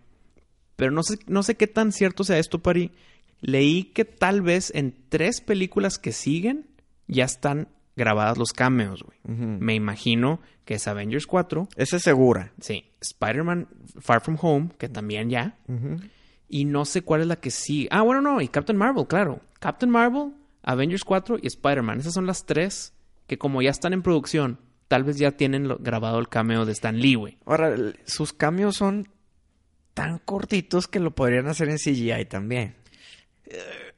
Pero 0.75 0.89
no 0.92 1.03
sé, 1.03 1.20
no 1.27 1.44
sé 1.44 1.56
qué 1.56 1.68
tan 1.68 1.92
cierto 1.92 2.24
sea 2.24 2.39
esto, 2.39 2.63
Pari. 2.63 2.92
Leí 3.42 3.84
que 3.84 4.06
tal 4.06 4.42
vez 4.42 4.72
en 4.74 4.96
tres 5.10 5.42
películas 5.42 6.00
que 6.00 6.12
siguen 6.13 6.65
ya 7.08 7.25
están 7.25 7.68
grabadas 7.95 8.38
los 8.38 8.51
cameos, 8.53 9.03
güey. 9.03 9.17
Me 9.25 9.75
imagino 9.75 10.39
que 10.65 10.75
es 10.75 10.88
Avengers 10.88 11.27
4, 11.27 11.67
Esa 11.75 11.97
es 11.97 12.03
segura. 12.03 12.53
sí, 12.59 12.85
Spider-Man 13.01 13.67
Far 14.00 14.21
From 14.21 14.38
Home, 14.41 14.69
que 14.77 14.89
también 14.89 15.29
ya, 15.29 15.57
y 16.47 16.65
no 16.65 16.85
sé 16.85 17.01
cuál 17.01 17.21
es 17.21 17.27
la 17.27 17.35
que 17.38 17.51
sí. 17.51 17.88
Ah, 17.91 18.01
bueno, 18.01 18.21
no, 18.21 18.41
y 18.41 18.47
Captain 18.47 18.77
Marvel, 18.77 19.07
claro. 19.07 19.41
Captain 19.59 19.91
Marvel, 19.91 20.33
Avengers 20.62 21.03
4 21.03 21.38
y 21.41 21.47
Spider-Man. 21.47 22.00
Esas 22.00 22.13
son 22.13 22.25
las 22.27 22.45
tres 22.45 22.93
que 23.27 23.38
como 23.38 23.62
ya 23.62 23.69
están 23.71 23.93
en 23.93 24.01
producción, 24.01 24.59
tal 24.88 25.03
vez 25.03 25.17
ya 25.17 25.31
tienen 25.31 25.67
lo- 25.67 25.77
grabado 25.77 26.19
el 26.19 26.29
cameo 26.29 26.65
de 26.65 26.71
Stan 26.73 26.97
Lee, 26.97 27.15
güey. 27.15 27.38
Ahora, 27.45 27.75
sus 28.05 28.33
cambios 28.33 28.75
son 28.75 29.07
tan 29.93 30.17
cortitos 30.19 30.88
que 30.88 31.00
lo 31.00 31.12
podrían 31.15 31.47
hacer 31.47 31.69
en 31.69 31.77
CGI 31.77 32.25
también. 32.25 32.75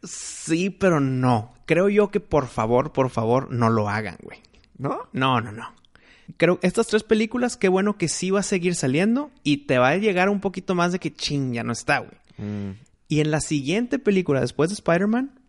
Sí, 0.04 0.70
pero 0.70 1.00
no. 1.00 1.54
Creo 1.66 1.90
yo 1.90 2.10
que 2.10 2.20
por 2.20 2.48
favor, 2.48 2.92
por 2.92 3.10
favor, 3.10 3.52
no 3.52 3.70
lo 3.70 3.90
hagan, 3.90 4.18
güey. 4.22 4.40
¿No? 4.78 5.08
No, 5.14 5.42
no, 5.42 5.52
no. 5.52 5.74
Creo 6.38 6.60
que 6.60 6.68
estas 6.68 6.88
tres 6.88 7.04
películas, 7.04 7.56
qué 7.56 7.70
bueno 7.70 7.98
que 7.98 8.08
sí 8.08 8.32
va 8.32 8.40
a 8.40 8.44
seguir 8.44 8.76
saliendo 8.76 9.32
y 9.44 9.66
te 9.68 9.78
va 9.78 9.90
a 9.90 9.98
llegar 9.98 10.30
un 10.30 10.42
poquito 10.42 10.76
más 10.76 10.92
de 10.92 11.00
que 11.00 11.14
ching, 11.14 11.54
ya 11.54 11.64
no 11.64 11.72
está, 11.72 12.00
güey. 12.00 12.18
Mm. 12.38 12.72
Y 13.08 13.20
en 13.20 13.32
la 13.32 13.40
siguiente 13.40 14.00
película, 14.00 14.42
después 14.42 14.70
de 14.70 14.74
Spider-Man, 14.74 15.40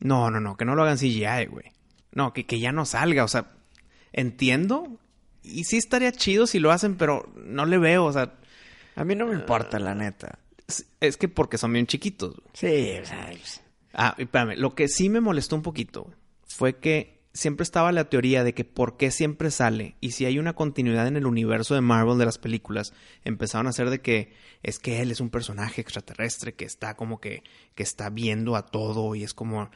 no, 0.00 0.30
no, 0.30 0.40
no, 0.40 0.56
que 0.56 0.64
no 0.64 0.74
lo 0.74 0.82
hagan 0.82 0.98
CGI, 0.98 1.46
güey. 1.48 1.72
No, 2.12 2.32
que, 2.32 2.46
que 2.46 2.58
ya 2.58 2.72
no 2.72 2.84
salga, 2.84 3.24
o 3.24 3.28
sea, 3.28 3.52
entiendo. 4.12 4.98
Y 5.42 5.64
sí 5.64 5.76
estaría 5.76 6.12
chido 6.12 6.46
si 6.46 6.58
lo 6.58 6.72
hacen, 6.72 6.96
pero 6.96 7.32
no 7.36 7.64
le 7.64 7.78
veo, 7.78 8.04
o 8.04 8.12
sea, 8.12 8.34
A 8.96 9.04
mí 9.04 9.14
no 9.14 9.26
me 9.26 9.34
importa, 9.34 9.78
la 9.78 9.94
neta. 9.94 10.40
Es- 11.00 11.16
que 11.16 11.28
porque 11.28 11.58
son 11.58 11.72
bien 11.72 11.86
chiquitos. 11.86 12.34
güey. 12.36 12.48
Sí, 12.54 12.98
o 13.02 13.06
sea, 13.06 13.26
pues, 13.30 13.62
Ah, 13.94 14.14
espérame, 14.18 14.56
lo 14.56 14.74
que 14.74 14.86
sí 14.88 15.08
me 15.08 15.20
molestó 15.20 15.56
un 15.56 15.62
poquito 15.62 16.04
güey, 16.04 16.16
fue 16.46 16.76
que 16.78 17.18
siempre 17.32 17.62
estaba 17.64 17.90
la 17.92 18.08
teoría 18.08 18.44
de 18.44 18.52
que 18.52 18.64
por 18.64 18.96
qué 18.96 19.10
siempre 19.10 19.50
sale 19.50 19.96
y 20.00 20.10
si 20.12 20.24
hay 20.24 20.38
una 20.38 20.54
continuidad 20.54 21.06
en 21.06 21.16
el 21.16 21.26
universo 21.26 21.74
de 21.74 21.80
Marvel 21.80 22.18
de 22.18 22.24
las 22.26 22.38
películas, 22.38 22.92
empezaron 23.24 23.66
a 23.66 23.70
hacer 23.70 23.90
de 23.90 24.00
que 24.00 24.32
es 24.62 24.78
que 24.78 25.00
él 25.00 25.10
es 25.10 25.20
un 25.20 25.30
personaje 25.30 25.80
extraterrestre 25.80 26.54
que 26.54 26.64
está 26.64 26.94
como 26.96 27.20
que, 27.20 27.42
que 27.74 27.82
está 27.82 28.10
viendo 28.10 28.56
a 28.56 28.66
todo 28.66 29.14
y 29.14 29.22
es 29.24 29.34
como... 29.34 29.70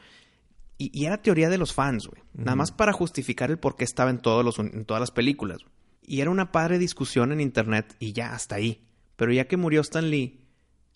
Y, 0.77 0.89
y 0.97 1.05
era 1.05 1.21
teoría 1.21 1.49
de 1.49 1.57
los 1.57 1.73
fans, 1.73 2.07
güey. 2.07 2.21
Nada 2.33 2.55
más 2.55 2.71
para 2.71 2.91
justificar 2.93 3.49
el 3.51 3.59
por 3.59 3.75
qué 3.75 3.83
estaba 3.83 4.09
en, 4.09 4.19
todos 4.19 4.43
los, 4.43 4.59
en 4.59 4.85
todas 4.85 4.99
las 5.01 5.11
películas. 5.11 5.59
güey. 5.61 5.71
Y 6.05 6.21
era 6.21 6.31
una 6.31 6.51
padre 6.51 6.79
discusión 6.79 7.31
en 7.31 7.39
internet 7.39 7.95
y 7.99 8.11
ya, 8.13 8.33
hasta 8.33 8.55
ahí. 8.55 8.83
Pero 9.15 9.31
ya 9.31 9.47
que 9.47 9.55
murió 9.55 9.81
Stan 9.81 10.09
Lee, 10.09 10.42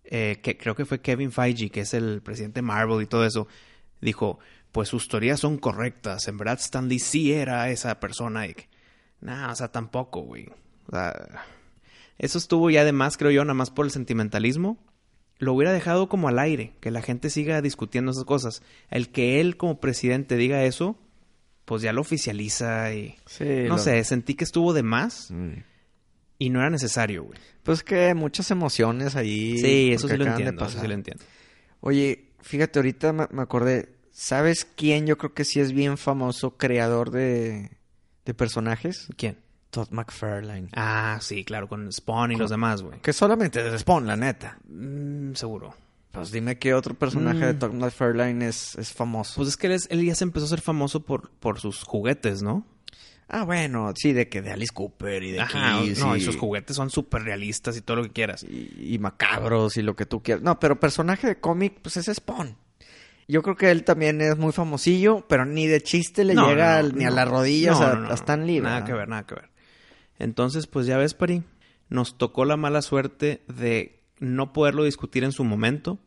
eh, 0.10 0.40
que 0.42 0.58
creo 0.58 0.76
que 0.76 0.86
fue 0.86 1.02
Kevin 1.02 1.32
Feige, 1.32 1.70
que 1.70 1.82
es 1.82 1.94
el 1.94 2.22
presidente 2.22 2.60
de 2.60 2.62
Marvel 2.64 3.02
y 3.02 3.06
todo 3.08 3.26
eso, 3.26 3.48
dijo, 4.02 4.40
pues 4.72 4.90
sus 4.90 5.08
teorías 5.08 5.40
son 5.40 5.58
correctas. 5.58 6.28
En 6.28 6.38
verdad 6.38 6.58
Stan 6.60 6.88
Lee 6.88 7.00
sí 7.00 7.34
era 7.34 7.70
esa 7.70 8.00
persona. 8.00 8.48
Y 8.48 8.56
nah, 9.22 9.52
o 9.52 9.56
sea, 9.56 9.70
tampoco, 9.70 10.22
güey. 10.22 10.48
O 10.88 10.92
sea, 10.92 11.46
eso 12.18 12.38
estuvo 12.38 12.70
ya 12.70 12.84
de 12.86 12.92
más, 12.94 13.18
creo 13.18 13.32
yo, 13.32 13.44
nada 13.44 13.54
más 13.54 13.70
por 13.72 13.86
el 13.86 13.92
sentimentalismo. 13.92 14.78
Lo 15.40 15.54
hubiera 15.54 15.72
dejado 15.72 16.10
como 16.10 16.28
al 16.30 16.40
aire, 16.40 16.74
que 16.80 16.90
la 16.90 17.02
gente 17.04 17.30
siga 17.30 17.62
discutiendo 17.62 18.12
esas 18.12 18.24
cosas. 18.26 18.64
El 18.90 19.10
que 19.10 19.40
él 19.40 19.56
como 19.56 19.80
presidente 19.80 20.36
diga 20.36 20.64
eso, 20.64 20.98
pues 21.66 21.82
ya 21.84 21.94
lo 21.94 22.02
oficializa 22.02 22.94
y... 22.94 23.16
sí. 23.28 23.44
no 23.68 23.76
lo- 23.76 23.78
sé, 23.78 24.04
sentí 24.04 24.34
que 24.36 24.46
estuvo 24.46 24.74
de 24.74 24.84
más 24.84 25.30
Mm. 25.32 25.64
Y 26.39 26.50
no 26.50 26.60
era 26.60 26.70
necesario, 26.70 27.24
güey. 27.24 27.39
Pues 27.63 27.84
que 27.84 28.13
muchas 28.13 28.50
emociones 28.51 29.15
ahí. 29.15 29.58
Sí, 29.58 29.91
eso 29.91 30.08
sí 30.08 30.17
lo 30.17 30.25
entiendo, 30.25 30.65
eso 30.65 30.79
sí 30.79 30.88
lo 30.88 30.94
entiendo. 30.94 31.24
Oye, 31.82 32.29
fíjate, 32.41 32.79
ahorita 32.79 33.13
me, 33.13 33.41
acordé. 33.41 33.89
¿Sabes 34.12 34.65
quién 34.75 35.06
yo 35.06 35.17
creo 35.17 35.34
que 35.34 35.46
sí 35.46 35.60
es 35.60 35.72
bien 35.74 35.98
famoso 35.98 36.58
creador 36.58 37.12
de, 37.12 37.72
de 38.25 38.34
personajes? 38.34 39.08
¿Quién? 39.15 39.38
Todd 39.70 39.89
McFarlane. 39.91 40.70
Ah, 40.74 41.20
sí, 41.22 41.44
claro, 41.44 41.67
con 41.67 41.91
Spawn 41.91 42.32
y 42.32 42.36
los 42.36 42.50
demás, 42.50 42.82
güey. 42.82 43.00
Que 43.01 43.13
solamente 43.13 43.62
de 43.62 43.77
Spawn, 43.77 44.08
la 44.08 44.15
neta. 44.15 44.58
Mm, 44.67 45.34
seguro. 45.34 45.75
Pues 46.12 46.32
dime 46.32 46.58
qué 46.58 46.74
otro 46.74 46.96
personaje 46.96 47.38
Mm. 47.39 47.41
de 47.48 47.53
Todd 47.56 47.74
McFarlane 47.74 48.48
es, 48.48 48.75
es 48.75 48.91
famoso. 48.91 49.34
Pues 49.36 49.50
es 49.50 49.58
que 49.58 49.67
él, 49.67 49.74
es- 49.74 49.88
él 49.91 50.03
ya 50.03 50.15
se 50.15 50.24
empezó 50.24 50.46
a 50.46 50.50
ser 50.50 50.62
famoso 50.62 51.01
por, 51.01 51.29
por 51.32 51.60
sus 51.60 51.84
juguetes, 51.84 52.41
¿no? 52.41 52.65
Ah, 53.29 53.43
bueno, 53.43 53.91
sí, 53.96 54.13
de 54.13 54.27
que 54.29 54.41
de 54.41 54.51
Alice 54.51 54.74
Cooper 54.74 55.24
y 55.24 55.31
de 55.31 55.41
Ajá, 55.41 55.81
Kiss 55.81 56.00
no, 56.00 56.15
y, 56.15 56.19
y 56.19 56.22
sus 56.24 56.36
juguetes 56.38 56.75
son 56.75 56.89
súper 56.89 57.24
realistas 57.24 57.77
y 57.77 57.81
todo 57.81 57.98
lo 57.98 58.03
que 58.03 58.12
quieras. 58.12 58.43
y, 58.43 58.93
y 58.96 59.00
macabros 59.00 59.77
y 59.77 59.81
lo 59.81 59.96
que 59.96 60.05
tú 60.05 60.22
quieras. 60.24 60.43
No, 60.43 60.60
pero 60.60 60.79
personaje 60.79 61.27
de 61.27 61.39
cómic, 61.39 61.79
pues 61.81 61.98
es 61.98 62.05
Spawn. 62.15 62.55
Yo 63.29 63.43
creo 63.43 63.57
que 63.57 63.69
él 63.72 63.84
también 63.84 64.22
es 64.22 64.38
muy 64.38 64.53
famosillo, 64.53 65.25
pero 65.27 65.46
ni 65.46 65.67
de 65.67 65.81
chiste 65.81 66.24
le 66.24 66.34
No, 66.34 66.48
llega 66.48 66.81
no, 66.81 66.89
ni 66.89 67.03
a 67.03 67.10
las 67.10 67.27
rodillas 67.27 67.77
No, 67.79 67.86
a, 67.86 68.12
a 68.12 68.13
Stan 68.13 68.48
Lee. 68.48 68.62
Nada 68.62 68.75
¿verdad? 68.75 68.88
que 68.88 68.93
ver, 68.93 69.07
nada 69.10 69.25
que 69.25 69.36
ver. 69.36 69.50
Entonces, 70.17 70.65
pues 70.67 70.86
ya 70.88 70.98
ves, 70.98 71.13
Pari, 71.13 71.43
nos 71.89 72.17
tocó 72.17 72.46
la 72.46 72.55
mala 72.55 72.81
suerte 72.81 73.43
de 73.50 74.01
no 74.19 74.53
poderlo 74.53 74.86
discutir 74.86 75.25
en 75.25 75.34
su 75.34 75.43
momento, 75.43 76.00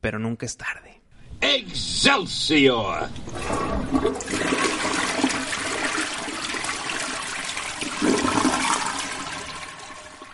pero 0.00 0.18
nunca 0.18 0.46
es 0.46 0.56
tarde. 0.56 1.02
Excelsior! 1.42 3.08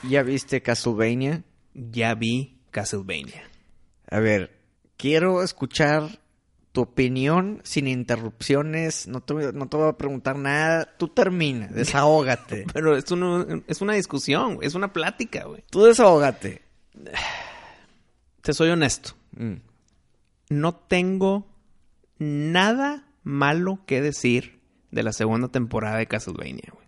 ¿Ya 0.02 0.23
viste 0.23 0.62
Castlevania? 0.62 1.42
Ya 1.75 2.14
vi 2.14 2.59
Castlevania. 2.71 3.42
A 4.11 4.19
ver, 4.21 4.59
quiero 4.97 5.42
escuchar 5.42 6.21
tu 6.73 6.83
opinión 6.83 7.61
sin 7.64 7.87
interrupciones. 7.88 9.09
No 9.09 9.21
te, 9.23 9.35
voy- 9.35 9.52
no 9.52 9.69
te 9.69 9.76
voy 9.76 9.88
a 9.88 9.97
preguntar 9.99 10.37
nada. 10.37 10.97
Tú 10.97 11.09
termina, 11.09 11.66
desahógate. 11.73 12.66
Pero 12.73 12.97
es, 12.97 13.11
uno- 13.11 13.47
es 13.66 13.80
una 13.80 13.95
discusión, 13.95 14.59
es 14.62 14.75
una 14.75 14.92
plática, 14.92 15.45
güey. 15.45 15.64
Tú 15.71 15.85
desahógate. 15.85 16.62
Te 18.42 18.52
soy 18.52 18.71
honesto. 18.71 19.12
Mm. 19.37 19.54
No 20.50 20.75
tengo 20.75 21.47
nada 22.19 23.07
malo 23.23 23.80
que 23.87 24.00
decir 24.00 24.61
de 24.90 25.02
la 25.02 25.12
segunda 25.12 25.49
temporada 25.49 25.99
de 25.99 26.07
Castlevania, 26.07 26.69
güey. 26.73 26.79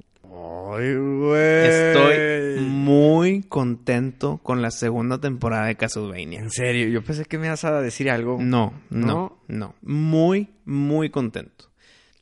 Ay, 0.42 0.94
güey. 0.94 1.68
Estoy 1.68 2.64
muy 2.64 3.42
contento 3.42 4.38
con 4.38 4.60
la 4.60 4.70
segunda 4.70 5.18
temporada 5.18 5.66
de 5.66 5.76
Castlevania. 5.76 6.40
En 6.40 6.50
serio, 6.50 6.88
yo 6.88 7.04
pensé 7.04 7.24
que 7.24 7.38
me 7.38 7.46
ibas 7.46 7.64
a 7.64 7.80
decir 7.80 8.10
algo. 8.10 8.38
No, 8.40 8.72
no, 8.90 9.06
¿No? 9.06 9.42
no. 9.46 9.74
Muy, 9.82 10.48
muy 10.64 11.10
contento. 11.10 11.70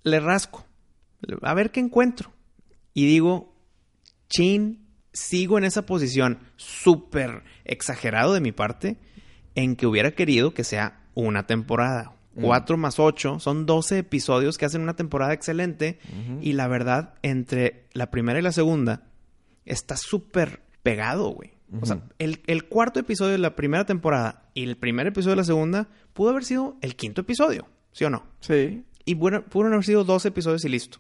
Le 0.02 0.20
rasco. 0.20 0.66
A 1.42 1.54
ver 1.54 1.70
qué 1.70 1.80
encuentro. 1.80 2.30
Y 2.92 3.06
digo, 3.06 3.54
chin, 4.28 4.86
sigo 5.12 5.58
en 5.58 5.64
esa 5.64 5.86
posición 5.86 6.38
súper 6.56 7.42
exagerado 7.64 8.34
de 8.34 8.40
mi 8.40 8.52
parte 8.52 8.96
en 9.54 9.76
que 9.76 9.86
hubiera 9.86 10.10
querido 10.12 10.52
que 10.52 10.64
sea 10.64 11.00
una 11.14 11.46
temporada. 11.46 12.12
Mm. 12.40 12.44
4 12.46 12.76
más 12.76 12.98
8 12.98 13.38
son 13.38 13.66
12 13.66 13.98
episodios 13.98 14.58
que 14.58 14.64
hacen 14.64 14.80
una 14.82 14.96
temporada 14.96 15.32
excelente. 15.32 15.98
Y 16.40 16.54
la 16.54 16.68
verdad, 16.68 17.14
entre 17.22 17.86
la 17.92 18.10
primera 18.10 18.38
y 18.38 18.42
la 18.42 18.52
segunda, 18.52 19.04
está 19.64 19.96
súper 19.96 20.62
pegado, 20.82 21.28
güey. 21.28 21.52
O 21.80 21.86
sea, 21.86 22.02
el, 22.18 22.40
el 22.48 22.64
cuarto 22.64 22.98
episodio 22.98 23.32
de 23.32 23.38
la 23.38 23.54
primera 23.54 23.84
temporada 23.84 24.50
y 24.54 24.64
el 24.64 24.76
primer 24.76 25.06
episodio 25.06 25.32
de 25.32 25.42
la 25.42 25.44
segunda 25.44 25.88
pudo 26.14 26.30
haber 26.30 26.44
sido 26.44 26.76
el 26.80 26.96
quinto 26.96 27.20
episodio, 27.20 27.68
¿sí 27.92 28.04
o 28.04 28.10
no? 28.10 28.24
Sí. 28.40 28.82
Y 29.04 29.14
bueno, 29.14 29.44
pudieron 29.44 29.74
haber 29.74 29.84
sido 29.84 30.02
dos 30.02 30.26
episodios 30.26 30.64
y 30.64 30.68
listo. 30.68 30.98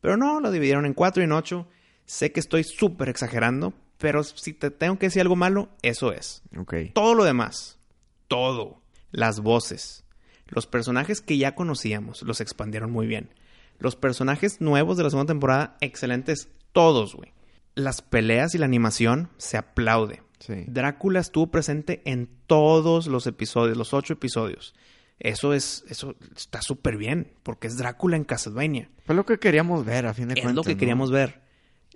Pero 0.00 0.16
no, 0.16 0.40
lo 0.40 0.50
dividieron 0.50 0.84
en 0.86 0.94
cuatro 0.94 1.22
y 1.22 1.26
en 1.26 1.32
ocho. 1.32 1.68
Sé 2.06 2.32
que 2.32 2.40
estoy 2.40 2.64
súper 2.64 3.08
exagerando, 3.08 3.72
pero 3.98 4.24
si 4.24 4.52
te 4.52 4.70
tengo 4.70 4.98
que 4.98 5.06
decir 5.06 5.22
algo 5.22 5.36
malo, 5.36 5.68
eso 5.82 6.12
es. 6.12 6.42
Ok. 6.58 6.74
Todo 6.92 7.14
lo 7.14 7.24
demás, 7.24 7.78
todo, 8.26 8.82
las 9.12 9.40
voces, 9.40 10.04
los 10.50 10.66
personajes 10.66 11.20
que 11.20 11.38
ya 11.38 11.54
conocíamos, 11.54 12.22
los 12.22 12.40
expandieron 12.40 12.90
muy 12.90 13.06
bien. 13.06 13.30
Los 13.78 13.96
personajes 13.96 14.60
nuevos 14.60 14.96
de 14.96 15.04
la 15.04 15.10
segunda 15.10 15.32
temporada, 15.32 15.76
excelentes, 15.80 16.48
todos, 16.72 17.14
güey. 17.14 17.32
Las 17.74 18.02
peleas 18.02 18.54
y 18.54 18.58
la 18.58 18.66
animación 18.66 19.30
se 19.38 19.56
aplaude. 19.56 20.22
Sí. 20.40 20.64
Drácula 20.66 21.20
estuvo 21.20 21.50
presente 21.50 22.02
en 22.04 22.28
todos 22.46 23.06
los 23.06 23.26
episodios, 23.26 23.76
los 23.76 23.94
ocho 23.94 24.12
episodios. 24.12 24.74
Eso 25.18 25.52
es, 25.54 25.84
eso 25.88 26.14
está 26.34 26.62
súper 26.62 26.96
bien, 26.96 27.32
porque 27.42 27.66
es 27.68 27.76
Drácula 27.76 28.16
en 28.16 28.24
Castlevania. 28.24 28.90
Fue 29.04 29.14
lo 29.14 29.24
que 29.26 29.38
queríamos 29.38 29.84
ver, 29.84 30.06
a 30.06 30.14
fin 30.14 30.28
de 30.28 30.34
Es 30.34 30.40
cuentas. 30.40 30.56
lo 30.56 30.62
que 30.62 30.74
¿no? 30.74 30.78
queríamos 30.78 31.10
ver. 31.10 31.42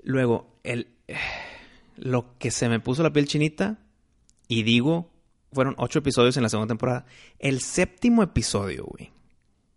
Luego, 0.02 0.58
el, 0.62 0.88
lo 1.96 2.36
que 2.38 2.50
se 2.50 2.68
me 2.68 2.80
puso 2.80 3.02
la 3.02 3.12
piel 3.12 3.26
chinita, 3.26 3.78
y 4.46 4.62
digo, 4.62 5.10
fueron 5.54 5.74
ocho 5.78 6.00
episodios 6.00 6.36
en 6.36 6.42
la 6.42 6.48
segunda 6.48 6.72
temporada. 6.72 7.06
El 7.38 7.60
séptimo 7.60 8.22
episodio, 8.22 8.84
güey. 8.84 9.12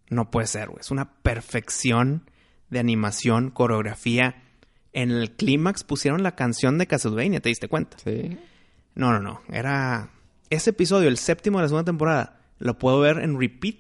No 0.10 0.32
puede 0.32 0.48
ser, 0.48 0.68
güey. 0.70 0.80
Es 0.82 0.92
una 0.92 1.14
perfección 1.22 2.30
de 2.70 2.80
animación, 2.80 3.52
coreografía. 3.52 4.44
En 4.94 5.12
el 5.12 5.32
clímax 5.36 5.84
pusieron 5.84 6.24
la 6.24 6.36
canción 6.36 6.78
de 6.78 6.88
Castlevania, 6.88 7.40
¿te 7.42 7.50
diste 7.50 7.68
cuenta? 7.68 7.98
Sí. 8.04 8.38
No, 8.96 9.12
no, 9.12 9.20
no. 9.20 9.42
Era. 9.50 10.10
Ese 10.50 10.70
episodio, 10.72 11.08
el 11.10 11.18
séptimo 11.18 11.58
de 11.60 11.64
la 11.64 11.68
segunda 11.68 11.86
temporada, 11.86 12.40
lo 12.58 12.80
puedo 12.80 13.00
ver 13.00 13.20
en 13.20 13.40
repeat 13.40 13.78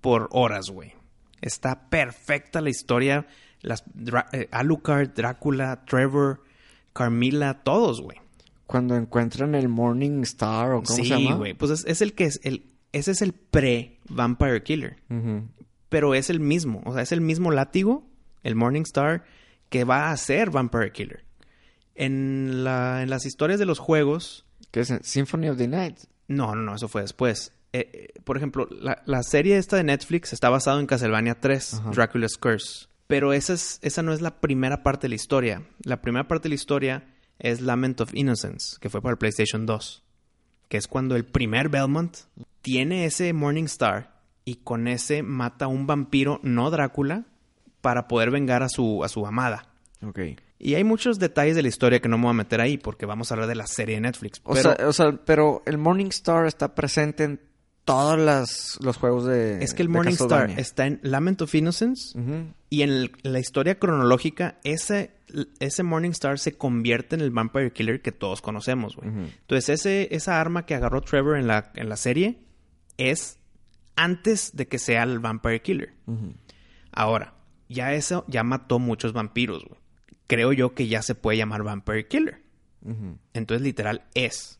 por 0.00 0.28
horas, 0.32 0.70
güey. 0.70 0.92
Está 1.40 1.90
perfecta 1.90 2.60
la 2.60 2.70
historia. 2.70 3.26
Las 3.60 3.84
Dra- 3.94 4.28
eh, 4.32 4.48
Alucard, 4.52 5.10
Drácula, 5.14 5.84
Trevor, 5.86 6.44
Carmila, 6.92 7.62
todos, 7.64 8.00
güey. 8.00 8.18
Cuando 8.66 8.96
encuentran 8.96 9.54
el 9.54 9.68
Morning 9.68 10.22
Star 10.22 10.72
o 10.72 10.82
cómo 10.82 10.96
Sí, 10.96 11.04
se 11.04 11.08
llama. 11.20 11.36
güey. 11.36 11.54
Pues 11.54 11.70
es, 11.70 11.84
es 11.86 12.00
el 12.02 12.14
que 12.14 12.24
es. 12.24 12.40
El, 12.44 12.64
ese 12.92 13.10
es 13.10 13.22
el 13.22 13.32
pre-Vampire 13.32 14.62
Killer. 14.62 14.96
Ujú. 15.10 15.48
Pero 15.88 16.14
es 16.14 16.30
el 16.30 16.40
mismo. 16.40 16.82
O 16.86 16.92
sea, 16.94 17.02
es 17.02 17.12
el 17.12 17.20
mismo 17.20 17.50
látigo, 17.50 18.06
el 18.42 18.54
Morning 18.54 18.82
Star, 18.82 19.24
que 19.68 19.84
va 19.84 20.10
a 20.10 20.16
ser 20.16 20.50
Vampire 20.50 20.92
Killer. 20.92 21.24
En, 21.94 22.64
la, 22.64 23.02
en 23.02 23.10
las 23.10 23.24
historias 23.26 23.58
de 23.60 23.66
los 23.66 23.78
juegos, 23.78 24.44
¿Qué 24.70 24.80
es? 24.80 24.92
Symphony 25.02 25.48
of 25.48 25.58
the 25.58 25.68
Night. 25.68 25.98
No, 26.26 26.54
no, 26.54 26.62
no, 26.62 26.74
eso 26.74 26.88
fue 26.88 27.02
después. 27.02 27.52
Eh, 27.72 27.90
eh, 27.92 28.20
por 28.24 28.36
ejemplo, 28.36 28.66
la, 28.70 29.02
la 29.06 29.22
serie 29.22 29.58
esta 29.58 29.76
de 29.76 29.84
Netflix 29.84 30.32
está 30.32 30.48
basada 30.48 30.80
en 30.80 30.86
Castlevania 30.86 31.38
3, 31.40 31.74
Ajá. 31.74 31.90
Dracula's 31.90 32.36
Curse. 32.36 32.86
Pero 33.06 33.32
esa, 33.32 33.52
es, 33.52 33.78
esa 33.82 34.02
no 34.02 34.12
es 34.12 34.20
la 34.22 34.40
primera 34.40 34.82
parte 34.82 35.02
de 35.02 35.10
la 35.10 35.14
historia. 35.16 35.62
La 35.84 36.00
primera 36.00 36.26
parte 36.26 36.44
de 36.44 36.48
la 36.50 36.54
historia 36.56 37.04
es 37.38 37.60
Lament 37.60 38.00
of 38.00 38.14
Innocence, 38.14 38.76
que 38.80 38.90
fue 38.90 39.02
para 39.02 39.12
el 39.12 39.18
PlayStation 39.18 39.66
2. 39.66 40.02
Que 40.68 40.76
es 40.76 40.88
cuando 40.88 41.16
el 41.16 41.24
primer 41.24 41.68
Belmont 41.68 42.16
tiene 42.62 43.04
ese 43.04 43.32
Morning 43.32 43.64
Star 43.64 44.14
y 44.44 44.56
con 44.56 44.88
ese 44.88 45.22
mata 45.22 45.66
a 45.66 45.68
un 45.68 45.86
vampiro, 45.86 46.40
no 46.42 46.70
Drácula, 46.70 47.24
para 47.80 48.08
poder 48.08 48.30
vengar 48.30 48.62
a 48.62 48.68
su, 48.68 49.04
a 49.04 49.08
su 49.08 49.26
amada. 49.26 49.68
Ok. 50.02 50.20
Y 50.58 50.74
hay 50.74 50.84
muchos 50.84 51.18
detalles 51.18 51.56
de 51.56 51.62
la 51.62 51.68
historia 51.68 52.00
que 52.00 52.08
no 52.08 52.16
me 52.16 52.24
voy 52.24 52.30
a 52.30 52.34
meter 52.34 52.60
ahí 52.60 52.78
porque 52.78 53.04
vamos 53.04 53.30
a 53.30 53.34
hablar 53.34 53.48
de 53.48 53.54
la 53.54 53.66
serie 53.66 53.96
de 53.96 54.00
Netflix. 54.00 54.40
O, 54.44 54.54
Pero 54.54 54.74
sea, 54.74 54.88
o 54.88 54.92
sea, 54.92 55.12
pero 55.24 55.62
el 55.66 55.76
Morningstar 55.76 56.46
está 56.46 56.74
presente 56.74 57.24
en 57.24 57.40
todos 57.84 58.18
las- 58.18 58.78
los 58.82 58.96
juegos 58.96 59.26
de 59.26 59.62
es 59.62 59.74
que 59.74 59.82
el 59.82 59.88
de 59.88 59.92
Morning 59.92 60.12
Star 60.12 60.28
Castlevania. 60.28 60.58
está 60.60 60.86
en 60.86 61.00
Lament 61.02 61.42
of 61.42 61.54
Innocence 61.54 62.18
y 62.70 62.82
en 62.82 62.90
el- 62.90 63.12
la 63.22 63.38
historia 63.38 63.78
cronológica 63.78 64.58
ese, 64.64 65.10
ese 65.60 65.82
Morning 65.82 66.10
Star 66.10 66.38
se 66.38 66.56
convierte 66.56 67.14
en 67.14 67.20
el 67.20 67.30
Vampire 67.30 67.72
Killer 67.72 68.00
que 68.00 68.12
todos 68.12 68.40
conocemos, 68.40 68.96
güey. 68.96 69.08
Entonces 69.10 69.68
ese, 69.80 70.08
esa 70.14 70.40
arma 70.40 70.64
que 70.66 70.74
agarró 70.74 71.02
Trevor 71.02 71.36
en 71.38 71.46
la, 71.46 71.72
en 71.74 71.88
la 71.88 71.96
serie 71.96 72.38
es 72.96 73.38
antes 73.96 74.56
de 74.56 74.66
que 74.66 74.78
sea 74.78 75.02
el 75.02 75.18
Vampire 75.18 75.60
Killer. 75.62 75.92
Ahora, 76.92 77.34
ya 77.68 77.92
eso 77.92 78.24
ya 78.28 78.42
mató 78.44 78.78
muchos 78.78 79.12
vampiros, 79.12 79.64
güey. 79.64 79.80
Creo 80.26 80.52
yo 80.52 80.74
que 80.74 80.86
ya 80.88 81.02
se 81.02 81.14
puede 81.14 81.38
llamar 81.38 81.62
Vampire 81.64 82.06
Killer. 82.08 82.40
Entonces, 83.34 83.62
literal, 83.62 84.04
es. 84.14 84.58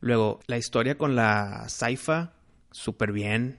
Luego, 0.00 0.40
la 0.46 0.58
historia 0.58 0.96
con 0.98 1.16
la 1.16 1.68
Saifa, 1.68 2.32
súper 2.78 3.12
bien. 3.12 3.58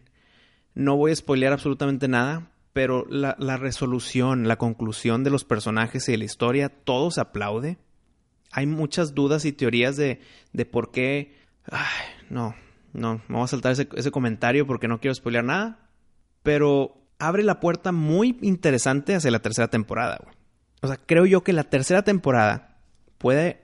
No 0.74 0.96
voy 0.96 1.12
a 1.12 1.16
spoilear 1.16 1.54
absolutamente 1.54 2.08
nada, 2.08 2.52
pero 2.74 3.06
la, 3.10 3.36
la 3.40 3.58
resolución, 3.58 4.48
la 4.48 4.58
conclusión 4.58 5.24
de 5.24 5.30
los 5.30 5.44
personajes 5.44 6.08
y 6.08 6.14
de 6.14 6.18
la 6.20 6.26
historia, 6.26 6.70
todo 6.70 7.12
se 7.12 7.22
aplaude. 7.22 7.78
Hay 8.52 8.66
muchas 8.66 9.14
dudas 9.14 9.46
y 9.46 9.52
teorías 9.52 9.98
de, 9.98 10.22
de 10.54 10.66
por 10.66 10.92
qué... 10.92 11.36
Ay, 11.72 12.06
no, 12.30 12.56
no, 12.94 13.22
me 13.28 13.36
voy 13.36 13.44
a 13.44 13.48
saltar 13.48 13.74
ese, 13.74 13.88
ese 13.96 14.12
comentario 14.12 14.66
porque 14.66 14.88
no 14.88 15.00
quiero 15.00 15.14
spoilear 15.14 15.44
nada. 15.44 15.90
Pero 16.42 16.96
abre 17.20 17.44
la 17.44 17.60
puerta 17.60 17.92
muy 17.92 18.38
interesante 18.42 19.14
hacia 19.16 19.30
la 19.32 19.42
tercera 19.42 19.68
temporada, 19.68 20.18
güey. 20.24 20.36
O 20.82 20.88
sea, 20.88 20.98
creo 20.98 21.26
yo 21.26 21.44
que 21.44 21.52
la 21.54 21.66
tercera 21.66 22.04
temporada 22.04 22.78
puede 23.18 23.62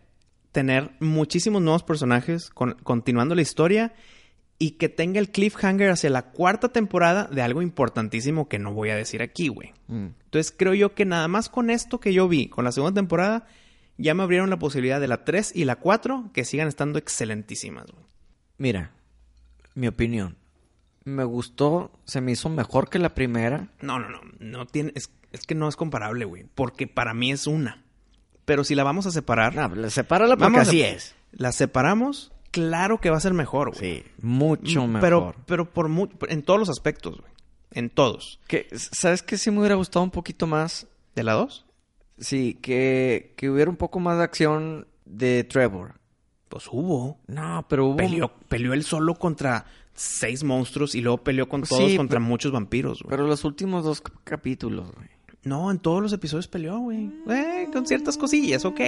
tener 0.51 0.91
muchísimos 0.99 1.61
nuevos 1.61 1.83
personajes 1.83 2.49
con- 2.49 2.73
continuando 2.83 3.35
la 3.35 3.41
historia 3.41 3.93
y 4.57 4.71
que 4.71 4.87
tenga 4.89 5.19
el 5.19 5.31
cliffhanger 5.31 5.89
hacia 5.91 6.09
la 6.09 6.31
cuarta 6.31 6.69
temporada 6.69 7.25
de 7.25 7.41
algo 7.41 7.61
importantísimo 7.61 8.47
que 8.47 8.57
no 8.59 8.73
voy 8.73 8.89
a 8.89 8.95
decir 8.95 9.21
aquí, 9.21 9.49
güey. 9.49 9.73
Mm. 9.87 10.07
Entonces 10.25 10.53
creo 10.57 10.73
yo 10.73 10.93
que 10.95 11.05
nada 11.05 11.27
más 11.27 11.49
con 11.49 11.69
esto 11.69 11.99
que 11.99 12.13
yo 12.13 12.27
vi, 12.27 12.47
con 12.47 12.63
la 12.65 12.71
segunda 12.71 12.93
temporada, 12.99 13.45
ya 13.97 14.13
me 14.13 14.23
abrieron 14.23 14.49
la 14.49 14.57
posibilidad 14.59 14.99
de 15.01 15.07
la 15.07 15.23
3 15.25 15.51
y 15.55 15.65
la 15.65 15.75
4 15.77 16.31
que 16.33 16.45
sigan 16.45 16.67
estando 16.67 16.99
excelentísimas, 16.99 17.85
güey. 17.91 18.05
Mira, 18.57 18.91
mi 19.73 19.87
opinión. 19.87 20.37
Me 21.03 21.23
gustó, 21.23 21.91
se 22.05 22.19
me 22.21 22.31
hizo 22.31 22.49
mejor 22.49 22.89
que 22.89 22.97
la 22.97 23.13
primera. 23.13 23.67
No, 23.81 23.99
no, 23.99 24.09
no, 24.09 24.21
no 24.39 24.65
tiene, 24.65 24.91
es, 24.95 25.11
es 25.33 25.45
que 25.45 25.53
no 25.53 25.67
es 25.67 25.75
comparable, 25.75 26.25
güey, 26.25 26.45
porque 26.55 26.87
para 26.87 27.13
mí 27.13 27.31
es 27.31 27.45
una. 27.45 27.83
Pero 28.45 28.63
si 28.63 28.73
la 28.75 28.83
vamos 28.83 29.05
a 29.05 29.11
separar, 29.11 29.53
No, 29.55 29.89
sepárala 29.89 30.35
porque 30.35 30.43
Vamos 30.43 30.59
a- 30.59 30.69
así 30.69 30.81
es. 30.81 31.13
la 31.31 31.51
separamos, 31.51 32.31
claro 32.55 32.99
que 33.01 33.09
va 33.09 33.17
a 33.17 33.19
ser 33.19 33.33
mejor, 33.33 33.71
güey. 33.75 33.97
Sí, 33.97 34.03
mucho 34.21 34.87
Mm, 34.87 34.91
mejor. 34.93 35.01
Pero, 35.01 35.35
pero 35.45 35.69
por 35.73 35.89
mu- 35.89 36.07
en 36.29 36.43
todos 36.43 36.59
los 36.59 36.69
aspectos, 36.69 37.17
güey. 37.19 37.31
En 37.71 37.89
todos. 37.89 38.39
Que, 38.47 38.67
¿Sabes 38.73 39.21
qué? 39.21 39.37
Sí 39.37 39.51
me 39.51 39.59
hubiera 39.59 39.75
gustado 39.75 40.03
un 40.03 40.11
poquito 40.11 40.47
más. 40.47 40.87
¿De 41.15 41.23
la 41.23 41.33
2? 41.33 41.65
Sí, 42.17 42.57
que, 42.61 43.33
que 43.35 43.49
hubiera 43.49 43.69
un 43.69 43.75
poco 43.77 43.99
más 43.99 44.17
de 44.17 44.23
acción 44.23 44.87
de 45.05 45.43
Trevor. 45.43 45.95
Pues 46.47 46.67
hubo. 46.71 47.19
No, 47.27 47.65
pero 47.67 47.87
hubo... 47.87 47.97
Peleó, 47.97 48.31
peleó 48.47 48.73
él 48.73 48.83
solo 48.83 49.15
contra 49.15 49.65
seis 49.93 50.43
monstruos 50.43 50.95
y 50.95 51.01
luego 51.01 51.17
peleó 51.23 51.49
con 51.49 51.61
Pues 51.61 51.69
todos 51.69 51.91
sí, 51.91 51.97
contra 51.97 52.19
pero- 52.19 52.29
muchos 52.29 52.51
vampiros, 52.53 53.01
güey. 53.01 53.09
Pero 53.09 53.27
los 53.27 53.43
últimos 53.43 53.83
dos 53.83 53.99
cap- 54.01 54.15
capítulos, 54.23 54.91
güey. 54.93 55.09
No, 55.43 55.69
en 55.69 55.79
todos 55.79 56.01
los 56.01 56.11
episodios 56.13 56.47
peleó, 56.47 56.79
güey. 56.79 57.11
Con 57.73 57.85
ciertas 57.85 58.17
cosillas, 58.17 58.63
ok. 58.65 58.79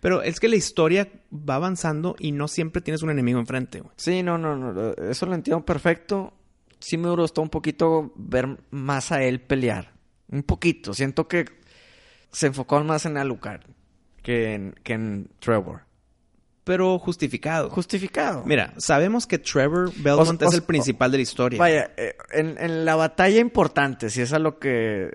Pero 0.00 0.22
es 0.22 0.38
que 0.38 0.48
la 0.48 0.56
historia 0.56 1.08
va 1.32 1.56
avanzando 1.56 2.14
y 2.18 2.32
no 2.32 2.46
siempre 2.48 2.80
tienes 2.82 3.02
un 3.02 3.10
enemigo 3.10 3.40
enfrente, 3.40 3.80
güey. 3.80 3.92
Sí, 3.96 4.22
no, 4.22 4.38
no, 4.38 4.54
no. 4.56 4.92
Eso 4.94 5.26
lo 5.26 5.34
entiendo 5.34 5.64
perfecto. 5.64 6.32
Sí 6.78 6.96
me 6.96 7.10
gustó 7.10 7.42
un 7.42 7.48
poquito 7.50 8.12
ver 8.14 8.58
más 8.70 9.10
a 9.10 9.22
él 9.24 9.40
pelear. 9.40 9.92
Un 10.30 10.44
poquito. 10.44 10.94
Siento 10.94 11.26
que 11.26 11.46
se 12.30 12.46
enfocó 12.46 12.82
más 12.84 13.06
en 13.06 13.16
Alucard 13.16 13.62
que 14.22 14.54
en, 14.54 14.74
que 14.84 14.92
en 14.92 15.30
Trevor. 15.40 15.80
Pero 16.62 16.98
justificado. 16.98 17.70
Justificado. 17.70 18.44
Mira, 18.44 18.74
sabemos 18.76 19.26
que 19.26 19.38
Trevor 19.38 19.90
Belmont 19.96 20.40
O- 20.42 20.44
o- 20.44 20.48
es 20.50 20.54
el 20.54 20.62
principal 20.62 21.10
de 21.10 21.16
la 21.18 21.22
historia. 21.22 21.58
Vaya, 21.58 21.90
eh, 21.96 22.14
en, 22.30 22.56
en 22.58 22.84
la 22.84 22.94
batalla 22.94 23.40
importante, 23.40 24.10
si 24.10 24.20
es 24.20 24.32
a 24.34 24.38
lo 24.38 24.58
que... 24.58 25.10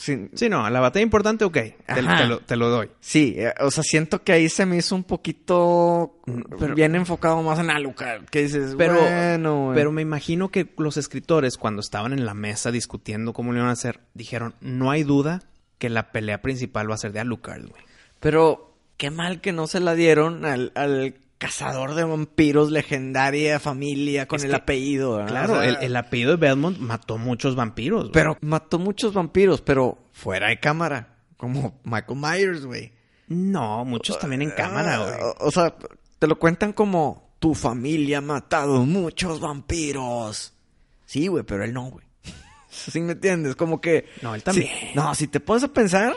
Sí, 0.00 0.30
Sí, 0.34 0.48
no, 0.48 0.68
la 0.70 0.80
batalla 0.80 1.02
importante, 1.02 1.44
ok. 1.44 1.58
Te, 1.86 2.02
lo, 2.26 2.40
te 2.40 2.56
lo 2.56 2.70
doy. 2.70 2.88
sí, 3.00 3.34
eh, 3.36 3.52
o 3.60 3.70
sea, 3.70 3.84
siento 3.84 4.22
que 4.24 4.32
ahí 4.32 4.48
se 4.48 4.64
me 4.64 4.78
hizo 4.78 4.94
un 4.94 5.04
poquito 5.04 6.16
pero- 6.58 6.74
bien 6.74 6.94
enfocado 6.94 7.42
más 7.42 7.58
en 7.58 7.70
Alucard. 7.70 8.24
Que 8.24 8.42
dices, 8.42 8.74
Pero, 8.78 8.94
bueno, 9.00 9.64
güey. 9.66 9.74
pero 9.74 9.92
me 9.92 10.02
imagino 10.02 10.50
que 10.50 10.66
los 10.78 10.96
escritores, 10.96 11.56
cuando 11.56 11.80
estaban 11.80 12.12
en 12.12 12.24
la 12.24 12.34
mesa 12.34 12.70
discutiendo 12.70 13.32
cómo 13.32 13.52
lo 13.52 13.58
iban 13.58 13.68
a 13.68 13.72
hacer, 13.72 14.00
dijeron, 14.14 14.54
no 14.60 14.90
hay 14.90 15.02
duda 15.02 15.42
que 15.78 15.88
la 15.90 16.12
pelea 16.12 16.40
principal 16.42 16.90
va 16.90 16.94
a 16.94 16.98
ser 16.98 17.12
de 17.12 17.20
Alucard, 17.20 17.68
güey. 17.68 17.82
Pero 18.20 18.74
qué 18.96 19.10
mal 19.10 19.40
que 19.40 19.52
no 19.52 19.66
se 19.66 19.80
la 19.80 19.94
dieron 19.94 20.44
al, 20.44 20.72
al 20.74 21.14
cazador 21.40 21.94
de 21.94 22.04
vampiros 22.04 22.70
legendaria 22.70 23.58
familia 23.58 24.28
con 24.28 24.36
Es 24.38 24.44
el 24.44 24.50
que- 24.50 24.56
apellido. 24.56 25.16
¿verdad? 25.16 25.28
Claro, 25.46 25.62
el, 25.62 25.76
el 25.80 25.96
apellido 25.96 26.30
de 26.32 26.36
Belmont 26.36 26.78
mató 26.78 27.18
muchos 27.18 27.56
vampiros. 27.56 28.10
Pero 28.12 28.36
mató 28.42 28.78
muchos 28.78 29.12
vampiros, 29.14 29.60
pero 29.62 29.98
fuera 30.12 30.48
de 30.50 30.60
cámara. 30.60 31.16
Como 31.36 31.80
Michael 31.84 32.18
Myers, 32.20 32.66
güey. 32.66 32.92
No, 33.28 33.84
muchos 33.84 34.18
también 34.18 34.42
en 34.42 34.50
cámara, 34.50 34.96
Ah, 34.96 34.98
güey. 34.98 35.14
o, 35.22 35.46
o 35.46 35.50
sea, 35.50 35.74
te 36.18 36.26
lo 36.26 36.38
cuentan 36.38 36.72
como 36.74 37.34
tu 37.38 37.54
familia 37.54 38.18
ha 38.18 38.20
matado 38.20 38.84
muchos 38.84 39.40
vampiros. 39.40 40.52
Sí, 41.06 41.26
güey, 41.28 41.42
pero 41.44 41.64
él 41.64 41.72
no, 41.72 41.84
güey. 41.90 42.04
¿Sí 42.68 43.00
me 43.00 43.12
entiendes? 43.12 43.56
Como 43.56 43.80
que... 43.80 44.06
No, 44.20 44.34
él 44.34 44.42
también. 44.42 44.68
No, 44.94 45.14
si 45.14 45.26
te 45.26 45.40
pones 45.40 45.64
a 45.64 45.68
pensar... 45.68 46.14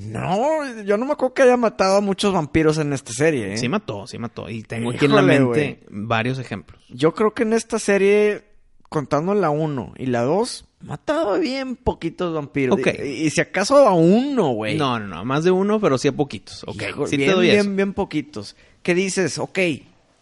No, 0.00 0.82
yo 0.82 0.96
no 0.96 1.04
me 1.04 1.12
acuerdo 1.12 1.34
que 1.34 1.42
haya 1.42 1.58
matado 1.58 1.96
a 1.96 2.00
muchos 2.00 2.32
vampiros 2.32 2.78
en 2.78 2.92
esta 2.94 3.12
serie, 3.12 3.52
¿eh? 3.52 3.58
Sí 3.58 3.68
mató, 3.68 4.06
sí 4.06 4.18
mató. 4.18 4.48
Y 4.48 4.62
tengo 4.62 4.90
aquí 4.90 5.04
en 5.04 5.14
la 5.14 5.22
Híjole, 5.22 5.40
mente 5.40 5.80
varios 5.90 6.38
ejemplos. 6.38 6.82
Yo 6.88 7.12
creo 7.14 7.34
que 7.34 7.42
en 7.42 7.52
esta 7.52 7.78
serie, 7.78 8.44
contando 8.88 9.34
la 9.34 9.50
1 9.50 9.94
y 9.98 10.06
la 10.06 10.22
2, 10.22 10.64
mataba 10.80 11.36
bien 11.36 11.76
poquitos 11.76 12.32
vampiros. 12.34 12.78
Ok. 12.78 12.88
Y, 13.04 13.26
y 13.26 13.30
si 13.30 13.42
acaso 13.42 13.76
a 13.86 13.92
uno, 13.92 14.48
güey. 14.52 14.78
No, 14.78 14.98
no, 14.98 15.06
no, 15.06 15.24
más 15.26 15.44
de 15.44 15.50
uno, 15.50 15.78
pero 15.80 15.98
sí 15.98 16.08
a 16.08 16.12
poquitos. 16.12 16.64
Ok, 16.66 16.82
sí 17.06 17.18
bien, 17.18 17.30
te 17.30 17.36
doy 17.36 17.46
bien, 17.48 17.58
eso. 17.60 17.70
bien 17.70 17.92
poquitos. 17.92 18.56
¿Qué 18.82 18.94
dices? 18.94 19.38
Ok, 19.38 19.58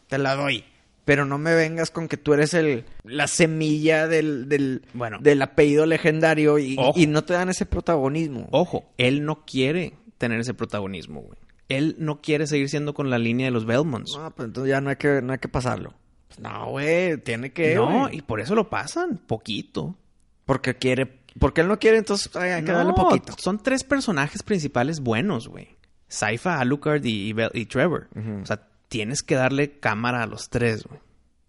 te 0.08 0.18
la 0.18 0.34
doy. 0.34 0.64
Pero 1.08 1.24
no 1.24 1.38
me 1.38 1.54
vengas 1.54 1.90
con 1.90 2.06
que 2.06 2.18
tú 2.18 2.34
eres 2.34 2.52
el 2.52 2.84
la 3.02 3.28
semilla 3.28 4.06
del, 4.06 4.46
del, 4.46 4.82
Bueno. 4.92 5.16
del 5.22 5.40
apellido 5.40 5.86
legendario 5.86 6.58
y, 6.58 6.76
no 7.08 7.24
te 7.24 7.32
dan 7.32 7.48
ese 7.48 7.64
protagonismo. 7.64 8.46
Ojo, 8.50 8.92
él 8.98 9.24
no 9.24 9.46
quiere 9.46 9.94
tener 10.18 10.38
ese 10.38 10.52
protagonismo, 10.52 11.22
güey. 11.22 11.38
Él 11.70 11.96
no 11.98 12.20
quiere 12.20 12.46
seguir 12.46 12.68
siendo 12.68 12.92
con 12.92 13.08
la 13.08 13.16
línea 13.16 13.46
de 13.46 13.52
los 13.52 13.64
Belmonts. 13.64 14.12
No, 14.18 14.30
pues 14.34 14.48
entonces 14.48 14.68
ya 14.70 14.82
no 14.82 14.90
hay 14.90 14.96
que, 14.96 15.22
no 15.22 15.32
hay 15.32 15.38
que 15.38 15.48
pasarlo. 15.48 15.94
Pues 16.26 16.40
no, 16.40 16.66
güey, 16.72 17.16
tiene 17.16 17.54
que. 17.54 17.74
no, 17.74 18.00
güey. 18.00 18.18
y 18.18 18.20
por 18.20 18.40
eso 18.42 18.54
lo 18.54 18.68
pasan, 18.68 19.16
poquito. 19.26 19.96
Porque 20.44 20.74
quiere. 20.74 21.20
Porque 21.38 21.62
él 21.62 21.68
no 21.68 21.78
quiere, 21.78 21.96
entonces 21.96 22.36
ay, 22.36 22.50
hay 22.50 22.64
que 22.64 22.72
darle 22.72 22.92
poquito. 22.92 23.32
Son 23.38 23.62
tres 23.62 23.82
personajes 23.82 24.42
principales 24.42 25.00
buenos, 25.00 25.48
güey. 25.48 25.68
Saifa, 26.06 26.60
Alucard 26.60 27.02
y, 27.06 27.30
y 27.30 27.32
Bel- 27.32 27.50
y 27.54 27.64
Trevor. 27.64 28.08
Ujú. 28.14 28.42
O 28.42 28.44
sea, 28.46 28.60
tienes 28.88 29.22
que 29.22 29.34
darle 29.34 29.78
cámara 29.78 30.22
a 30.22 30.26
los 30.26 30.48
tres, 30.48 30.84
güey. 30.84 31.00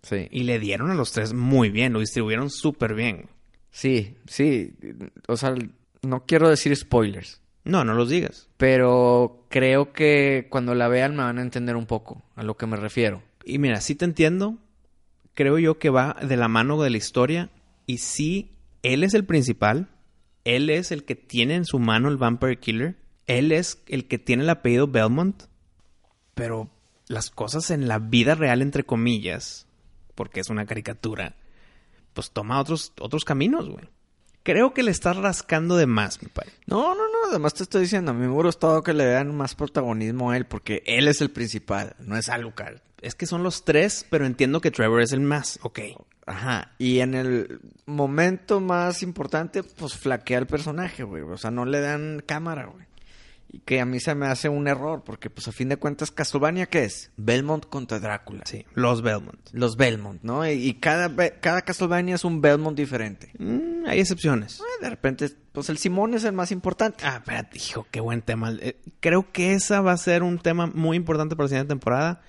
Sí. 0.01 0.27
Y 0.31 0.43
le 0.43 0.59
dieron 0.59 0.91
a 0.91 0.95
los 0.95 1.11
tres 1.11 1.33
muy 1.33 1.69
bien, 1.69 1.93
lo 1.93 1.99
distribuyeron 1.99 2.49
súper 2.49 2.93
bien. 2.93 3.29
Sí, 3.71 4.17
sí. 4.27 4.73
O 5.27 5.37
sea, 5.37 5.55
no 6.01 6.25
quiero 6.25 6.49
decir 6.49 6.75
spoilers. 6.75 7.41
No, 7.63 7.83
no 7.83 7.93
los 7.93 8.09
digas. 8.09 8.49
Pero 8.57 9.45
creo 9.49 9.93
que 9.93 10.47
cuando 10.49 10.73
la 10.73 10.87
vean 10.87 11.15
me 11.15 11.23
van 11.23 11.37
a 11.37 11.43
entender 11.43 11.75
un 11.75 11.85
poco 11.85 12.23
a 12.35 12.43
lo 12.43 12.57
que 12.57 12.65
me 12.65 12.77
refiero. 12.77 13.21
Y 13.43 13.59
mira, 13.59 13.81
sí 13.81 13.95
te 13.95 14.05
entiendo. 14.05 14.57
Creo 15.33 15.59
yo 15.59 15.77
que 15.77 15.89
va 15.89 16.15
de 16.21 16.37
la 16.37 16.47
mano 16.47 16.81
de 16.81 16.89
la 16.89 16.97
historia. 16.97 17.49
Y 17.85 17.99
sí, 17.99 18.55
él 18.81 19.03
es 19.03 19.13
el 19.13 19.25
principal. 19.25 19.89
Él 20.45 20.69
es 20.69 20.91
el 20.91 21.03
que 21.03 21.15
tiene 21.15 21.55
en 21.55 21.65
su 21.65 21.79
mano 21.79 22.09
el 22.09 22.17
Vampire 22.17 22.59
Killer. 22.59 22.97
Él 23.27 23.51
es 23.51 23.83
el 23.87 24.07
que 24.07 24.17
tiene 24.17 24.43
el 24.43 24.49
apellido 24.49 24.87
Belmont. 24.87 25.43
Pero 26.33 26.69
las 27.09 27.31
cosas 27.31 27.71
en 27.71 27.89
la 27.89 27.99
vida 27.99 28.35
real, 28.35 28.61
entre 28.61 28.85
comillas, 28.85 29.67
porque 30.15 30.39
es 30.39 30.49
una 30.49 30.65
caricatura, 30.65 31.35
pues 32.13 32.31
toma 32.31 32.61
otros, 32.61 32.93
otros 33.01 33.25
caminos, 33.25 33.67
güey. 33.67 33.89
Creo 34.43 34.73
que 34.73 34.83
le 34.83 34.91
estás 34.91 35.17
rascando 35.17 35.75
de 35.75 35.85
más, 35.85 36.21
mi 36.21 36.29
padre. 36.29 36.51
No, 36.65 36.95
no, 36.95 37.03
no, 37.07 37.29
además 37.29 37.55
te 37.55 37.63
estoy 37.63 37.81
diciendo, 37.81 38.11
a 38.11 38.13
mí 38.13 38.21
me 38.21 38.29
hubiera 38.29 38.47
gustado 38.47 38.83
que 38.83 38.93
le 38.93 39.05
den 39.05 39.35
más 39.35 39.55
protagonismo 39.55 40.31
a 40.31 40.37
él, 40.37 40.45
porque 40.45 40.81
él 40.85 41.07
es 41.07 41.19
el 41.19 41.31
principal, 41.31 41.95
no 41.99 42.15
es 42.15 42.29
Alucard. 42.29 42.79
Es 43.01 43.15
que 43.15 43.25
son 43.25 43.43
los 43.43 43.65
tres, 43.65 44.05
pero 44.09 44.25
entiendo 44.25 44.61
que 44.61 44.71
Trevor 44.71 45.01
es 45.01 45.11
el 45.11 45.21
más. 45.21 45.59
Ok. 45.63 45.79
Ajá, 46.25 46.73
y 46.77 46.99
en 46.99 47.15
el 47.15 47.59
momento 47.87 48.59
más 48.59 49.01
importante, 49.01 49.63
pues 49.63 49.95
flaquea 49.95 50.37
el 50.37 50.47
personaje, 50.47 51.03
güey. 51.03 51.23
O 51.23 51.37
sea, 51.37 51.49
no 51.49 51.65
le 51.65 51.81
dan 51.81 52.21
cámara, 52.23 52.67
güey. 52.67 52.85
Y 53.51 53.59
que 53.61 53.79
a 53.81 53.85
mí 53.85 53.99
se 53.99 54.13
me 54.13 54.27
hace 54.27 54.47
un 54.47 54.67
error, 54.67 55.03
porque 55.03 55.31
pues 55.31 55.47
a 55.47 55.51
fin 55.51 55.69
de 55.69 55.77
cuentas, 55.77 56.11
Castlevania, 56.11 56.67
¿qué 56.67 56.83
es? 56.83 57.11
Belmont 57.17 57.65
contra 57.65 57.99
Drácula. 57.99 58.43
Sí, 58.45 58.63
los 58.75 59.01
Belmont. 59.01 59.39
Los 59.53 59.75
Belmont, 59.75 60.21
¿no? 60.21 60.47
Y, 60.47 60.51
y 60.51 60.73
cada, 60.75 61.15
cada 61.39 61.63
Castlevania 61.63 62.13
es 62.15 62.23
un 62.23 62.41
Belmont 62.41 62.77
diferente. 62.77 63.31
Mm, 63.39 63.87
hay 63.87 63.99
excepciones. 63.99 64.59
Eh, 64.59 64.83
De 64.83 64.89
repente, 64.91 65.29
pues 65.51 65.69
el 65.69 65.79
Simón 65.79 66.13
es 66.13 66.25
el 66.25 66.33
más 66.33 66.51
importante. 66.51 67.03
Ah, 67.05 67.15
espérate, 67.17 67.57
hijo, 67.57 67.87
qué 67.89 67.99
buen 68.01 68.21
tema. 68.21 68.51
Eh, 68.61 68.79
creo 68.99 69.31
que 69.31 69.53
esa 69.53 69.81
va 69.81 69.93
a 69.93 69.97
ser 69.97 70.21
un 70.21 70.37
tema 70.37 70.67
muy 70.67 70.95
importante 70.95 71.35
para 71.35 71.45
la 71.45 71.49
siguiente 71.49 71.69
temporada. 71.71 72.21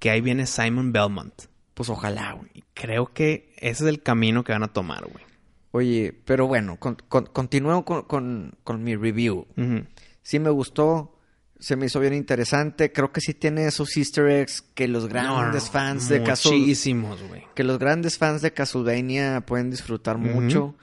Que 0.00 0.10
ahí 0.10 0.20
viene 0.20 0.46
Simon 0.46 0.92
Belmont. 0.92 1.32
Pues 1.74 1.88
ojalá, 1.90 2.32
güey. 2.32 2.64
Creo 2.74 3.12
que 3.12 3.54
ese 3.58 3.84
es 3.84 3.88
el 3.88 4.02
camino 4.02 4.42
que 4.44 4.52
van 4.52 4.62
a 4.64 4.72
tomar, 4.72 5.04
güey. 5.06 5.24
Oye, 5.70 6.12
pero 6.24 6.46
bueno, 6.46 6.76
con- 6.78 6.96
con- 7.08 7.26
continúo 7.26 7.84
con, 7.84 8.52
con- 8.64 8.82
mi 8.82 8.96
review. 8.96 9.46
Ujú. 9.56 9.84
Sí 10.26 10.40
me 10.40 10.50
gustó, 10.50 11.16
se 11.60 11.76
me 11.76 11.86
hizo 11.86 12.00
bien 12.00 12.12
interesante. 12.12 12.90
Creo 12.90 13.12
que 13.12 13.20
sí 13.20 13.32
tiene 13.32 13.64
esos 13.68 13.96
easter 13.96 14.26
eggs 14.28 14.60
que 14.60 14.88
los 14.88 15.06
grandes 15.06 15.66
No, 15.66 15.70
fans 15.70 16.08
de 16.08 16.20
Castle... 16.24 16.58
Muchísimos, 16.58 17.22
güey. 17.22 17.44
Que 17.54 17.62
los 17.62 17.78
grandes 17.78 18.18
fans 18.18 18.42
de 18.42 18.52
Castlevania 18.52 19.40
pueden 19.42 19.70
disfrutar 19.70 20.18
mucho. 20.18 20.74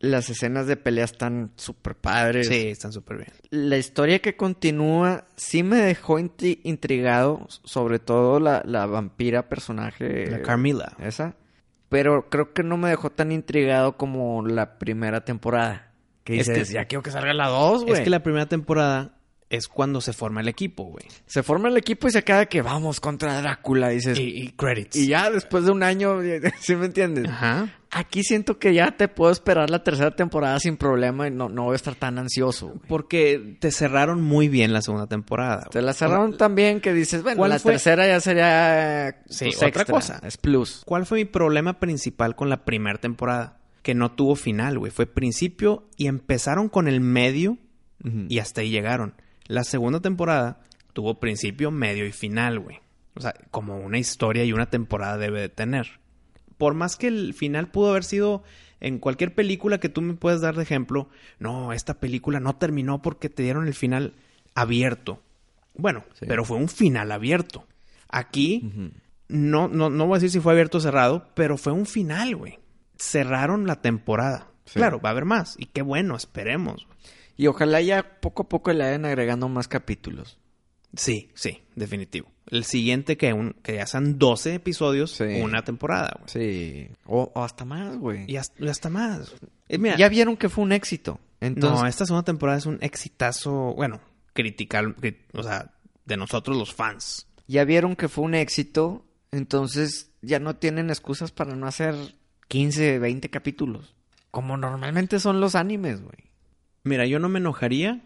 Las 0.00 0.30
escenas 0.30 0.66
de 0.66 0.76
pelea 0.76 1.04
están 1.04 1.52
súper 1.54 1.94
padres. 1.94 2.48
Sí, 2.48 2.66
están 2.70 2.92
súper 2.92 3.18
bien. 3.18 3.28
La 3.50 3.76
historia 3.78 4.18
que 4.18 4.34
continúa 4.36 5.26
sí 5.36 5.62
me 5.62 5.76
dejó 5.76 6.18
intri- 6.18 6.58
intrigado, 6.64 7.46
sobre 7.62 8.00
todo 8.00 8.40
la, 8.40 8.62
la 8.66 8.86
vampira 8.86 9.48
personaje. 9.48 10.28
La 10.28 10.42
Carmila. 10.42 10.96
Esa. 10.98 11.36
Pero 11.88 12.28
creo 12.30 12.52
que 12.52 12.64
no 12.64 12.76
me 12.76 12.88
dejó 12.90 13.10
tan 13.10 13.30
intrigado 13.30 13.96
como 13.96 14.44
la 14.44 14.76
primera 14.80 15.24
temporada. 15.24 15.87
Que 16.28 16.40
Es 16.40 16.48
que- 16.48 16.64
ya 16.64 16.84
quiero 16.84 17.02
que 17.02 17.10
salga 17.10 17.32
la 17.32 17.48
2, 17.48 17.84
güey. 17.84 17.94
Es 17.94 18.00
que 18.00 18.10
la 18.10 18.22
primera 18.22 18.46
temporada 18.46 19.14
es 19.50 19.66
cuando 19.66 20.02
se 20.02 20.12
forma 20.12 20.42
el 20.42 20.48
equipo, 20.48 20.84
güey. 20.84 21.06
Se 21.24 21.42
forma 21.42 21.68
el 21.70 21.76
equipo 21.78 22.06
y 22.06 22.10
se 22.10 22.22
queda 22.22 22.44
que 22.46 22.60
vamos 22.60 23.00
contra 23.00 23.40
Drácula, 23.40 23.88
dices. 23.88 24.18
Y, 24.18 24.22
Y, 24.22 24.42
y 24.42 24.48
credits. 24.50 25.06
ya 25.06 25.30
después 25.30 25.64
de 25.64 25.70
un 25.70 25.82
año, 25.82 26.18
¿sí 26.60 26.76
me 26.76 26.84
entiendes? 26.84 27.26
Ajá. 27.30 27.74
Aquí 27.90 28.22
siento 28.22 28.58
que 28.58 28.74
ya 28.74 28.90
te 28.90 29.08
puedo 29.08 29.32
esperar 29.32 29.70
la 29.70 29.82
tercera 29.82 30.10
temporada 30.14 30.58
sin 30.60 30.76
problema 30.76 31.26
y 31.26 31.30
no, 31.30 31.48
no 31.48 31.64
voy 31.64 31.72
a 31.72 31.76
estar 31.76 31.94
tan 31.94 32.18
ansioso. 32.18 32.66
güey. 32.66 32.80
Porque 32.86 33.56
te 33.58 33.70
cerraron 33.70 34.20
muy 34.20 34.48
bien 34.48 34.74
la 34.74 34.82
segunda 34.82 35.06
temporada. 35.06 35.66
Te 35.70 35.80
la 35.80 35.94
cerraron 35.94 36.36
tan 36.36 36.54
bien 36.54 36.82
que 36.82 36.92
dices, 36.92 37.22
bueno, 37.22 37.38
¿Cuál 37.38 37.52
la 37.52 37.58
fue? 37.58 37.72
tercera 37.72 38.06
ya 38.06 38.20
sería 38.20 39.22
Sí, 39.30 39.46
pues, 39.46 39.56
otra 39.56 39.68
extra, 39.68 39.84
cosa. 39.86 40.20
Es 40.22 40.36
plus. 40.36 40.82
¿Cuál 40.84 41.06
fue 41.06 41.20
mi 41.20 41.24
problema 41.24 41.80
principal 41.80 42.36
con 42.36 42.50
la 42.50 42.66
primera 42.66 42.98
temporada? 42.98 43.56
Que 43.88 43.94
no 43.94 44.12
tuvo 44.12 44.36
final, 44.36 44.78
güey. 44.78 44.92
Fue 44.92 45.06
principio 45.06 45.88
y 45.96 46.08
empezaron 46.08 46.68
con 46.68 46.88
el 46.88 47.00
medio 47.00 47.56
y 48.28 48.38
hasta 48.38 48.60
ahí 48.60 48.68
llegaron. 48.68 49.14
La 49.46 49.64
segunda 49.64 50.00
temporada 50.00 50.60
tuvo 50.92 51.20
principio, 51.20 51.70
medio 51.70 52.04
y 52.04 52.12
final, 52.12 52.58
güey. 52.60 52.80
O 53.14 53.22
sea, 53.22 53.32
como 53.50 53.78
una 53.78 53.96
historia 53.96 54.44
y 54.44 54.52
una 54.52 54.66
temporada 54.68 55.16
debe 55.16 55.40
de 55.40 55.48
tener. 55.48 56.00
Por 56.58 56.74
más 56.74 56.96
que 56.96 57.06
el 57.06 57.32
final 57.32 57.70
pudo 57.70 57.88
haber 57.92 58.04
sido 58.04 58.42
en 58.80 58.98
cualquier 58.98 59.34
película 59.34 59.80
que 59.80 59.88
tú 59.88 60.02
me 60.02 60.12
puedas 60.12 60.42
dar 60.42 60.54
de 60.54 60.64
ejemplo, 60.64 61.08
no, 61.38 61.72
esta 61.72 61.98
película 61.98 62.40
no 62.40 62.56
terminó 62.56 63.00
porque 63.00 63.30
te 63.30 63.42
dieron 63.42 63.66
el 63.66 63.72
final 63.74 64.12
abierto. 64.54 65.22
Bueno, 65.74 66.04
Sí. 66.12 66.26
pero 66.28 66.44
fue 66.44 66.58
un 66.58 66.68
final 66.68 67.10
abierto. 67.10 67.66
Aquí 68.10 68.70
no, 69.28 69.66
no, 69.68 69.88
no 69.88 70.06
voy 70.06 70.16
a 70.16 70.20
decir 70.20 70.30
si 70.30 70.40
fue 70.40 70.52
abierto 70.52 70.76
o 70.76 70.80
cerrado, 70.82 71.30
pero 71.34 71.56
fue 71.56 71.72
un 71.72 71.86
final, 71.86 72.36
güey. 72.36 72.58
Cerraron 72.98 73.66
la 73.66 73.80
temporada. 73.80 74.50
Sí. 74.64 74.74
Claro, 74.74 75.00
va 75.00 75.10
a 75.10 75.12
haber 75.12 75.24
más. 75.24 75.54
Y 75.58 75.66
qué 75.66 75.82
bueno, 75.82 76.16
esperemos. 76.16 76.86
Y 77.36 77.46
ojalá 77.46 77.80
ya 77.80 78.20
poco 78.20 78.42
a 78.42 78.48
poco 78.48 78.72
le 78.72 78.84
vayan 78.84 79.04
agregando 79.04 79.48
más 79.48 79.68
capítulos. 79.68 80.38
Sí, 80.96 81.30
sí, 81.34 81.62
definitivo. 81.76 82.30
El 82.50 82.64
siguiente 82.64 83.16
que, 83.16 83.32
un, 83.32 83.52
que 83.62 83.74
ya 83.76 83.86
sean 83.86 84.18
12 84.18 84.54
episodios, 84.54 85.12
Sí. 85.12 85.24
una 85.42 85.62
temporada, 85.62 86.16
güey. 86.18 86.28
Sí. 86.28 86.90
O, 87.06 87.30
o 87.34 87.44
hasta 87.44 87.64
más, 87.64 87.96
güey. 87.98 88.24
Y 88.30 88.36
hasta, 88.36 88.62
y 88.64 88.68
hasta 88.68 88.88
más. 88.90 89.34
Eh, 89.68 89.78
mira, 89.78 89.96
ya 89.96 90.08
vieron 90.08 90.36
que 90.36 90.48
fue 90.48 90.64
un 90.64 90.72
éxito. 90.72 91.20
Entonces, 91.40 91.80
no, 91.80 91.86
esta 91.86 92.06
segunda 92.06 92.24
temporada 92.24 92.58
es 92.58 92.66
un 92.66 92.78
exitazo, 92.80 93.74
bueno, 93.74 94.00
critical, 94.32 94.96
cri- 94.96 95.18
o 95.34 95.42
sea, 95.42 95.72
de 96.06 96.16
nosotros 96.16 96.56
los 96.56 96.74
fans. 96.74 97.26
ya 97.46 97.64
vieron 97.64 97.94
que 97.94 98.08
fue 98.08 98.24
un 98.24 98.34
éxito. 98.34 99.04
Entonces 99.30 100.10
ya 100.22 100.40
no 100.40 100.56
tienen 100.56 100.88
excusas 100.88 101.30
para 101.32 101.54
no 101.54 101.66
hacer 101.66 101.94
15, 102.48 102.98
20 102.98 103.30
capítulos. 103.30 103.94
Como 104.30 104.56
normalmente 104.56 105.20
son 105.20 105.40
los 105.40 105.54
animes, 105.54 106.02
güey. 106.02 106.18
Mira, 106.84 107.06
yo 107.06 107.18
no 107.18 107.28
me 107.28 107.38
enojaría 107.38 108.00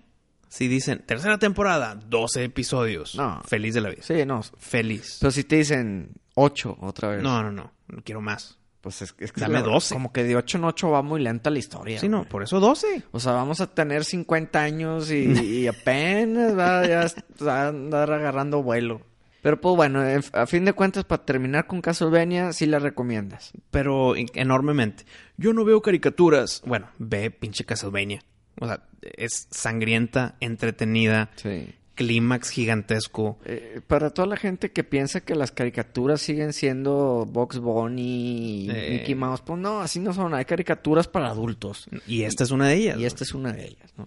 si 0.48 0.68
dicen 0.68 1.02
tercera 1.06 1.38
temporada, 1.38 1.94
12 1.94 2.44
episodios. 2.44 3.14
No. 3.14 3.40
Feliz 3.46 3.72
de 3.74 3.80
la 3.80 3.88
vida. 3.90 4.02
Sí, 4.02 4.26
no. 4.26 4.42
Feliz. 4.58 5.16
Pero 5.20 5.30
si 5.30 5.44
te 5.44 5.56
dicen 5.56 6.10
8 6.34 6.76
otra 6.80 7.08
vez. 7.08 7.22
No, 7.22 7.42
no, 7.42 7.50
no. 7.50 7.72
No 7.88 8.02
quiero 8.04 8.20
más. 8.20 8.58
Pues 8.82 9.00
es, 9.00 9.14
es 9.18 9.32
que 9.32 9.40
Dame 9.40 9.54
la- 9.54 9.62
12. 9.62 9.94
Como 9.94 10.12
que 10.12 10.24
de 10.24 10.36
8 10.36 10.58
en 10.58 10.64
8 10.64 10.90
va 10.90 11.02
muy 11.02 11.22
lenta 11.22 11.48
la 11.50 11.58
historia. 11.58 11.98
Sí, 12.00 12.08
no, 12.08 12.18
güey. 12.18 12.28
por 12.28 12.42
eso 12.42 12.60
12. 12.60 13.02
O 13.12 13.20
sea, 13.20 13.32
vamos 13.32 13.60
a 13.62 13.68
tener 13.68 14.04
50 14.04 14.60
años 14.60 15.10
y, 15.10 15.24
y 15.62 15.68
apenas 15.68 16.58
va, 16.58 16.86
ya 16.86 17.06
va 17.46 17.62
a 17.62 17.68
andar 17.68 18.12
agarrando 18.12 18.62
vuelo. 18.62 19.00
Pero 19.42 19.60
pues 19.60 19.76
bueno, 19.76 20.06
en- 20.08 20.22
a 20.32 20.46
fin 20.46 20.64
de 20.64 20.72
cuentas, 20.72 21.04
para 21.04 21.24
terminar 21.24 21.66
con 21.66 21.80
Castlevania, 21.82 22.52
sí 22.52 22.64
la 22.66 22.78
recomiendas. 22.78 23.52
Pero 23.70 24.14
en- 24.16 24.28
enormemente. 24.34 25.04
Yo 25.36 25.52
no 25.52 25.64
veo 25.64 25.82
caricaturas. 25.82 26.62
Bueno, 26.64 26.88
ve 26.98 27.30
pinche 27.30 27.64
Castlevania. 27.64 28.22
O 28.60 28.66
sea, 28.66 28.84
es 29.02 29.48
sangrienta, 29.50 30.36
entretenida, 30.40 31.30
Sí. 31.36 31.74
clímax 31.96 32.50
gigantesco. 32.50 33.38
Eh, 33.44 33.80
para 33.86 34.10
toda 34.10 34.28
la 34.28 34.36
gente 34.36 34.70
que 34.72 34.84
piensa 34.84 35.20
que 35.22 35.34
las 35.34 35.50
caricaturas 35.52 36.20
siguen 36.20 36.52
siendo 36.52 37.26
Box 37.28 37.58
Bunny 37.58 38.66
y 38.66 38.70
Eh. 38.70 38.88
Mickey 38.98 39.14
Mouse, 39.14 39.40
pues 39.42 39.58
no, 39.58 39.80
así 39.80 39.98
no 40.00 40.12
son. 40.12 40.34
Hay 40.34 40.44
caricaturas 40.44 41.08
para 41.08 41.28
adultos. 41.28 41.88
Y 42.06 42.22
esta 42.22 42.44
es 42.44 42.50
una 42.52 42.68
de 42.68 42.74
ellas. 42.76 42.96
Y 42.96 43.00
¿no? 43.00 43.06
esta 43.06 43.24
es 43.24 43.34
una 43.34 43.52
de 43.52 43.64
ellas, 43.66 43.92
¿no? 43.98 44.04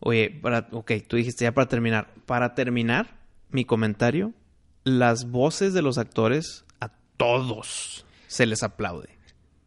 Oye, 0.00 0.30
para, 0.42 0.66
ok, 0.72 0.90
tú 1.06 1.16
dijiste 1.16 1.44
ya 1.44 1.52
para 1.52 1.68
terminar. 1.68 2.12
Para 2.26 2.54
terminar, 2.54 3.20
mi 3.50 3.64
comentario, 3.64 4.32
las 4.84 5.30
voces 5.30 5.74
de 5.74 5.82
los 5.82 5.98
actores 5.98 6.64
a 6.80 6.88
todos 7.16 8.04
se 8.26 8.46
les 8.46 8.62
aplaude. 8.62 9.18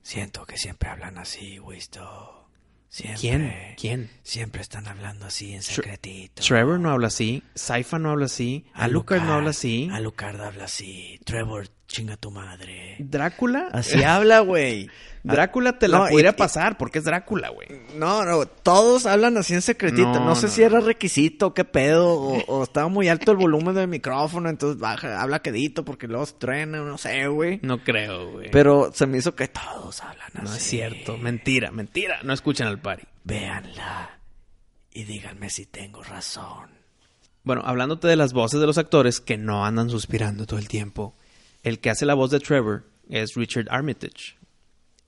Siento 0.01 0.45
que 0.45 0.57
siempre 0.57 0.89
hablan 0.89 1.17
así, 1.17 1.59
Wisto. 1.59 2.47
Siempre. 2.89 3.19
¿Quién? 3.19 3.75
¿Quién? 3.77 4.11
Siempre 4.23 4.61
están 4.61 4.87
hablando 4.87 5.25
así 5.25 5.53
en 5.53 5.63
secretito. 5.63 6.41
Trevor 6.41 6.79
no 6.79 6.91
habla 6.91 7.07
así, 7.07 7.43
Saifa 7.53 7.99
no 7.99 8.11
habla 8.11 8.25
así, 8.27 8.65
Alucard 8.73 9.23
no 9.23 9.33
habla 9.33 9.49
así, 9.49 9.89
Alucard 9.91 10.39
habla 10.39 10.65
así. 10.65 11.19
Trevor, 11.25 11.67
chinga 11.87 12.17
tu 12.17 12.31
madre. 12.31 12.95
Drácula, 12.99 13.69
Así 13.71 14.03
habla, 14.03 14.39
güey. 14.39 14.89
Drácula 15.23 15.79
te 15.79 15.87
la 15.87 15.99
No, 15.99 16.07
pudiera 16.07 16.29
y- 16.31 16.33
pasar 16.33 16.77
porque 16.77 16.99
es 16.99 17.05
Drácula, 17.05 17.49
güey. 17.49 17.67
No, 17.95 18.23
no, 18.25 18.45
todos 18.45 19.05
hablan 19.07 19.37
así 19.37 19.53
en 19.55 19.61
secretito. 19.63 20.13
No, 20.13 20.25
No, 20.25 20.35
sé 20.35 20.47
no, 20.47 20.51
si 20.51 20.61
era 20.63 20.79
requisito, 20.81 21.53
qué 21.55 21.65
pedo, 21.65 22.09
o, 22.13 22.43
o 22.47 22.63
estaba 22.63 22.87
muy 22.89 23.07
alto 23.07 23.31
el 23.31 23.37
volumen 23.37 23.73
del 23.73 23.87
micrófono, 23.87 24.49
entonces 24.49 24.79
baja, 24.79 25.21
habla 25.21 25.41
quedito 25.41 25.83
porque 25.83 26.07
luego 26.07 26.25
se 26.27 26.33
truena, 26.33 26.79
no 26.79 26.97
sé, 26.99 27.25
güey. 27.27 27.59
No 27.63 27.83
creo, 27.83 28.31
güey. 28.33 28.51
Pero 28.51 28.91
se 28.93 29.07
me 29.07 29.17
hizo 29.17 29.33
que 29.35 29.47
todos 29.47 30.01
hablan 30.01 30.29
así. 30.35 30.43
no 30.43 30.53
es 30.53 30.63
cierto, 30.63 31.17
mentira, 31.17 31.71
mentira. 31.71 32.19
No 32.23 32.33
escuchan 32.33 32.67
al 32.67 32.79
pari. 32.79 33.03
Véanla 33.23 34.19
y 34.91 35.03
díganme 35.05 35.49
si 35.49 35.65
tengo 35.65 36.03
razón. 36.03 36.69
Bueno, 37.43 37.61
hablándote 37.65 38.07
de 38.07 38.15
las 38.15 38.33
voces 38.33 38.59
de 38.59 38.65
los 38.67 38.77
actores 38.77 39.21
que 39.21 39.37
no 39.37 39.65
andan 39.65 39.89
suspirando 39.89 40.45
todo 40.45 40.59
el 40.59 40.67
tiempo, 40.67 41.15
el 41.65 41.79
que 41.79 41.89
hace 41.89 42.05
la 42.05 42.13
voz 42.13 42.29
de 42.29 42.39
Trevor 42.39 42.83
es 43.09 43.33
Richard 43.33 43.65
Armitage. 43.71 44.37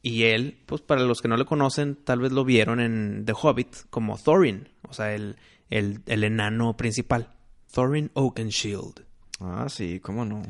Y 0.01 0.23
él, 0.23 0.57
pues 0.65 0.81
para 0.81 1.03
los 1.03 1.21
que 1.21 1.27
no 1.27 1.37
lo 1.37 1.45
conocen, 1.45 1.95
tal 1.95 2.19
vez 2.19 2.31
lo 2.31 2.43
vieron 2.43 2.79
en 2.79 3.25
The 3.25 3.33
Hobbit 3.39 3.75
como 3.91 4.17
Thorin, 4.17 4.67
o 4.89 4.93
sea, 4.93 5.13
el, 5.13 5.35
el, 5.69 6.01
el 6.07 6.23
enano 6.23 6.75
principal, 6.75 7.29
Thorin 7.71 8.09
Oakenshield. 8.15 9.05
Ah, 9.39 9.67
sí, 9.69 9.99
cómo 9.99 10.25
no. 10.25 10.41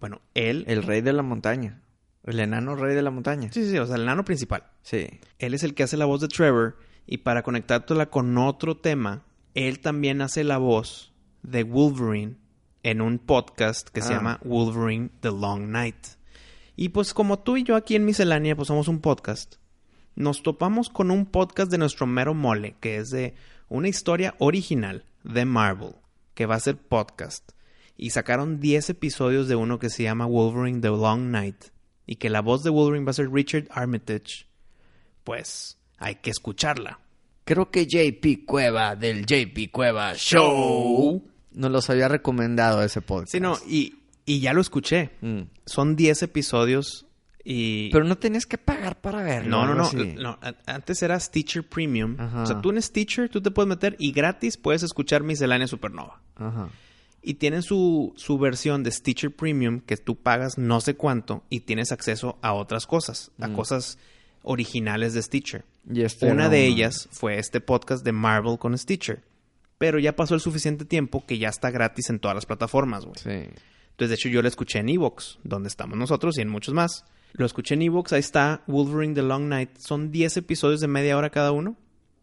Bueno, 0.00 0.20
él... 0.34 0.64
El 0.66 0.82
rey 0.82 1.00
de 1.00 1.12
la 1.12 1.22
montaña. 1.22 1.80
El 2.24 2.40
enano 2.40 2.74
rey 2.74 2.96
de 2.96 3.02
la 3.02 3.12
montaña. 3.12 3.52
Sí, 3.52 3.62
sí, 3.62 3.70
sí, 3.70 3.78
o 3.78 3.86
sea, 3.86 3.94
el 3.94 4.02
enano 4.02 4.24
principal. 4.24 4.64
Sí. 4.82 5.06
Él 5.38 5.54
es 5.54 5.62
el 5.62 5.74
que 5.74 5.84
hace 5.84 5.96
la 5.96 6.06
voz 6.06 6.20
de 6.20 6.28
Trevor 6.28 6.76
y 7.06 7.18
para 7.18 7.44
conectártela 7.44 8.10
con 8.10 8.36
otro 8.36 8.78
tema, 8.78 9.22
él 9.54 9.78
también 9.78 10.22
hace 10.22 10.42
la 10.42 10.58
voz 10.58 11.12
de 11.44 11.62
Wolverine 11.62 12.41
en 12.82 13.00
un 13.00 13.18
podcast 13.18 13.88
que 13.88 14.02
se 14.02 14.12
Ah. 14.12 14.16
llama 14.16 14.40
Wolverine 14.44 15.10
The 15.20 15.28
Long 15.30 15.68
Night. 15.70 16.06
Y 16.76 16.88
pues 16.90 17.14
como 17.14 17.38
tú 17.40 17.56
y 17.56 17.64
yo 17.64 17.76
aquí 17.76 17.94
en 17.96 18.04
Miscelánea 18.04 18.56
pues 18.56 18.68
somos 18.68 18.88
un 18.88 19.00
podcast, 19.00 19.56
nos 20.14 20.42
topamos 20.42 20.88
con 20.88 21.10
un 21.10 21.26
podcast 21.26 21.70
de 21.70 21.78
nuestro 21.78 22.06
mero 22.06 22.34
mole, 22.34 22.76
que 22.80 22.96
es 22.96 23.10
de 23.10 23.34
una 23.68 23.88
historia 23.88 24.34
original 24.38 25.04
de 25.24 25.44
Marvel, 25.44 25.94
que 26.34 26.46
va 26.46 26.56
a 26.56 26.60
ser 26.60 26.76
podcast. 26.76 27.52
Y 27.96 28.10
sacaron 28.10 28.58
10 28.58 28.90
episodios 28.90 29.48
de 29.48 29.54
uno 29.54 29.78
que 29.78 29.90
se 29.90 30.02
llama 30.02 30.26
Wolverine 30.26 30.80
The 30.80 30.88
Long 30.88 31.30
Night. 31.30 31.66
Y 32.06 32.16
que 32.16 32.30
la 32.30 32.40
voz 32.40 32.62
de 32.64 32.70
Wolverine 32.70 33.04
va 33.04 33.10
a 33.10 33.14
ser 33.14 33.30
Richard 33.30 33.68
Armitage. 33.70 34.46
Pues 35.24 35.78
hay 35.98 36.16
que 36.16 36.30
escucharla. 36.30 36.98
Creo 37.44 37.70
que 37.70 37.86
JP 37.86 38.44
Cueva 38.44 38.96
del 38.96 39.24
JP 39.24 39.70
Cueva 39.70 40.14
Show 40.14 41.22
nos 41.54 41.70
los 41.70 41.90
había 41.90 42.08
recomendado 42.08 42.82
ese 42.82 43.00
podcast. 43.00 43.32
Sí, 43.32 43.40
no, 43.40 43.56
y, 43.66 43.96
y 44.24 44.40
ya 44.40 44.52
lo 44.52 44.60
escuché. 44.60 45.10
Mm. 45.20 45.42
Son 45.66 45.96
10 45.96 46.22
episodios 46.22 47.06
y... 47.44 47.90
Pero 47.90 48.04
no 48.04 48.16
tenías 48.18 48.46
que 48.46 48.58
pagar 48.58 49.00
para 49.00 49.22
verlo. 49.22 49.50
no, 49.64 49.74
no, 49.74 49.90
no, 49.92 50.38
Antes 50.66 51.02
era 51.02 51.18
Stitcher 51.18 51.68
Premium. 51.68 52.16
Ajá. 52.18 52.42
O 52.42 52.46
sea, 52.46 52.60
tú 52.60 52.70
en 52.70 52.80
Stitcher 52.80 53.28
tú 53.28 53.40
te 53.40 53.50
puedes 53.50 53.68
meter 53.68 53.96
y 53.98 54.12
gratis 54.12 54.56
puedes 54.56 54.82
escuchar 54.82 55.22
Miscelánea 55.22 55.66
Supernova. 55.66 56.20
Ajá. 56.36 56.68
Y 57.24 57.34
tienen 57.34 57.62
su, 57.62 58.12
su 58.16 58.38
versión 58.38 58.82
de 58.82 58.90
Stitcher 58.90 59.34
Premium 59.34 59.80
que 59.80 59.96
tú 59.96 60.16
pagas 60.16 60.58
no 60.58 60.80
sé 60.80 60.96
cuánto 60.96 61.44
y 61.50 61.60
tienes 61.60 61.92
acceso 61.92 62.38
a 62.42 62.52
otras 62.52 62.86
cosas, 62.86 63.30
a 63.40 63.48
cosas 63.48 63.98
originales 64.42 65.14
de 65.14 65.22
Stitcher. 65.22 65.64
Y 65.92 66.02
este 66.02 66.30
Una 66.30 66.48
de 66.48 66.66
ellas 66.66 67.08
fue 67.12 67.38
este 67.38 67.60
podcast 67.60 68.04
de 68.04 68.12
Marvel 68.12 68.58
con 68.58 68.76
Stitcher. 68.76 69.22
Pero 69.82 69.98
ya 69.98 70.14
pasó 70.14 70.36
el 70.36 70.40
suficiente 70.40 70.84
tiempo 70.84 71.26
que 71.26 71.38
ya 71.38 71.48
está 71.48 71.72
gratis 71.72 72.08
en 72.08 72.20
todas 72.20 72.36
las 72.36 72.46
plataformas, 72.46 73.04
güey. 73.04 73.16
Sí. 73.16 73.30
Entonces, 73.90 74.10
de 74.10 74.14
hecho, 74.14 74.28
yo 74.28 74.40
lo 74.40 74.46
escuché 74.46 74.78
en 74.78 74.88
Evox, 74.88 75.40
donde 75.42 75.68
estamos 75.68 75.98
nosotros 75.98 76.38
y 76.38 76.40
en 76.40 76.48
muchos 76.50 76.72
más. 76.72 77.04
Lo 77.32 77.44
escuché 77.44 77.74
en 77.74 77.82
Evox, 77.82 78.12
ahí 78.12 78.20
está 78.20 78.62
Wolverine 78.68 79.12
The 79.16 79.22
Long 79.22 79.48
Night. 79.48 79.78
Son 79.78 80.12
10 80.12 80.36
episodios 80.36 80.78
de 80.78 80.86
media 80.86 81.16
hora 81.16 81.30
cada 81.30 81.50
uno. 81.50 81.76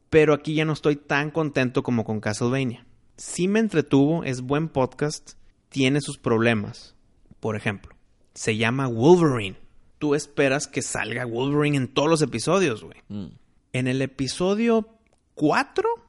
Pero 0.09 0.33
aquí 0.33 0.53
ya 0.53 0.63
no 0.63 0.71
estoy 0.71 0.95
tan 0.95 1.31
contento 1.31 1.83
como 1.83 2.05
con 2.05 2.21
Castlevania. 2.21 2.85
Sí 3.17 3.49
me 3.49 3.59
entretuvo, 3.59 4.23
es 4.23 4.39
buen 4.39 4.69
podcast, 4.69 5.33
tiene 5.67 5.99
sus 5.99 6.17
problemas. 6.17 6.95
Por 7.41 7.57
ejemplo, 7.57 7.93
se 8.35 8.55
llama 8.55 8.87
Wolverine. 8.87 9.57
Tú 9.97 10.15
esperas 10.15 10.65
que 10.65 10.81
salga 10.81 11.25
Wolverine 11.25 11.75
en 11.75 11.87
todos 11.89 12.09
los 12.09 12.21
episodios, 12.21 12.85
güey. 12.85 12.99
Mm. 13.09 13.33
En 13.73 13.87
el 13.89 14.01
episodio 14.01 14.87
4 15.33 16.08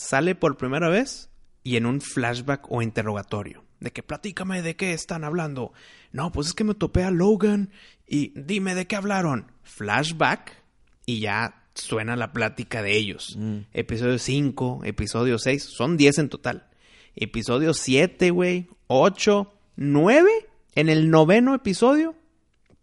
sale 0.00 0.34
por 0.34 0.56
primera 0.56 0.88
vez 0.88 1.30
y 1.62 1.76
en 1.76 1.86
un 1.86 2.00
flashback 2.00 2.70
o 2.70 2.82
interrogatorio. 2.82 3.64
De 3.80 3.92
que 3.92 4.02
platícame 4.02 4.62
de 4.62 4.76
qué 4.76 4.92
están 4.92 5.24
hablando. 5.24 5.72
No, 6.12 6.32
pues 6.32 6.48
es 6.48 6.54
que 6.54 6.64
me 6.64 6.74
topé 6.74 7.04
a 7.04 7.10
Logan 7.10 7.70
y 8.06 8.32
dime 8.38 8.74
de 8.74 8.86
qué 8.86 8.96
hablaron. 8.96 9.52
Flashback 9.62 10.62
y 11.06 11.20
ya 11.20 11.64
suena 11.74 12.16
la 12.16 12.32
plática 12.32 12.82
de 12.82 12.96
ellos. 12.96 13.36
Mm. 13.38 13.58
Episodio 13.72 14.18
5, 14.18 14.80
episodio 14.84 15.38
6, 15.38 15.62
son 15.62 15.96
10 15.96 16.18
en 16.18 16.28
total. 16.28 16.66
Episodio 17.14 17.74
7, 17.74 18.30
güey, 18.30 18.68
8, 18.86 19.52
9. 19.76 20.30
En 20.74 20.88
el 20.88 21.10
noveno 21.10 21.54
episodio, 21.54 22.14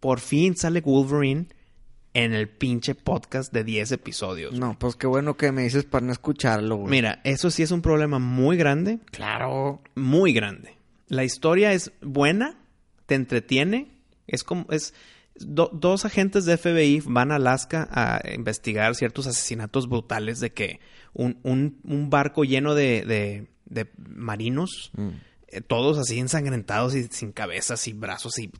por 0.00 0.20
fin 0.20 0.56
sale 0.56 0.80
Wolverine 0.80 1.48
en 2.14 2.32
el 2.32 2.48
pinche 2.48 2.94
podcast 2.94 3.52
de 3.52 3.64
10 3.64 3.92
episodios. 3.92 4.54
No, 4.58 4.78
pues 4.78 4.96
qué 4.96 5.06
bueno 5.06 5.36
que 5.36 5.52
me 5.52 5.62
dices 5.62 5.84
para 5.84 6.04
no 6.06 6.12
escucharlo, 6.12 6.76
güey. 6.76 6.90
Mira, 6.90 7.20
eso 7.24 7.50
sí 7.50 7.62
es 7.62 7.70
un 7.70 7.82
problema 7.82 8.18
muy 8.18 8.56
grande, 8.56 8.98
Claro. 9.10 9.82
muy 9.94 10.32
grande. 10.32 10.76
La 11.08 11.24
historia 11.24 11.72
es 11.72 11.92
buena, 12.00 12.56
te 13.06 13.14
entretiene, 13.14 13.88
es 14.26 14.42
como 14.44 14.66
es 14.70 14.94
do- 15.36 15.70
dos 15.72 16.04
agentes 16.04 16.44
de 16.44 16.56
FBI 16.56 17.00
van 17.06 17.30
a 17.30 17.36
Alaska 17.36 17.88
a 17.92 18.20
investigar 18.34 18.94
ciertos 18.94 19.26
asesinatos 19.26 19.88
brutales 19.88 20.40
de 20.40 20.50
que 20.52 20.80
un, 21.14 21.38
un- 21.44 21.78
un 21.84 22.10
barco 22.10 22.44
lleno 22.44 22.74
de, 22.74 23.04
de- 23.04 23.46
de 23.66 23.90
marinos, 24.08 24.90
Mm. 24.96 25.08
eh, 25.48 25.60
todos 25.60 25.98
así 25.98 26.18
ensangrentados 26.18 26.94
y 26.94 27.04
sin 27.04 27.32
cabezas 27.32 27.86
y 27.88 27.92
brazos 27.92 28.38
y, 28.38 28.50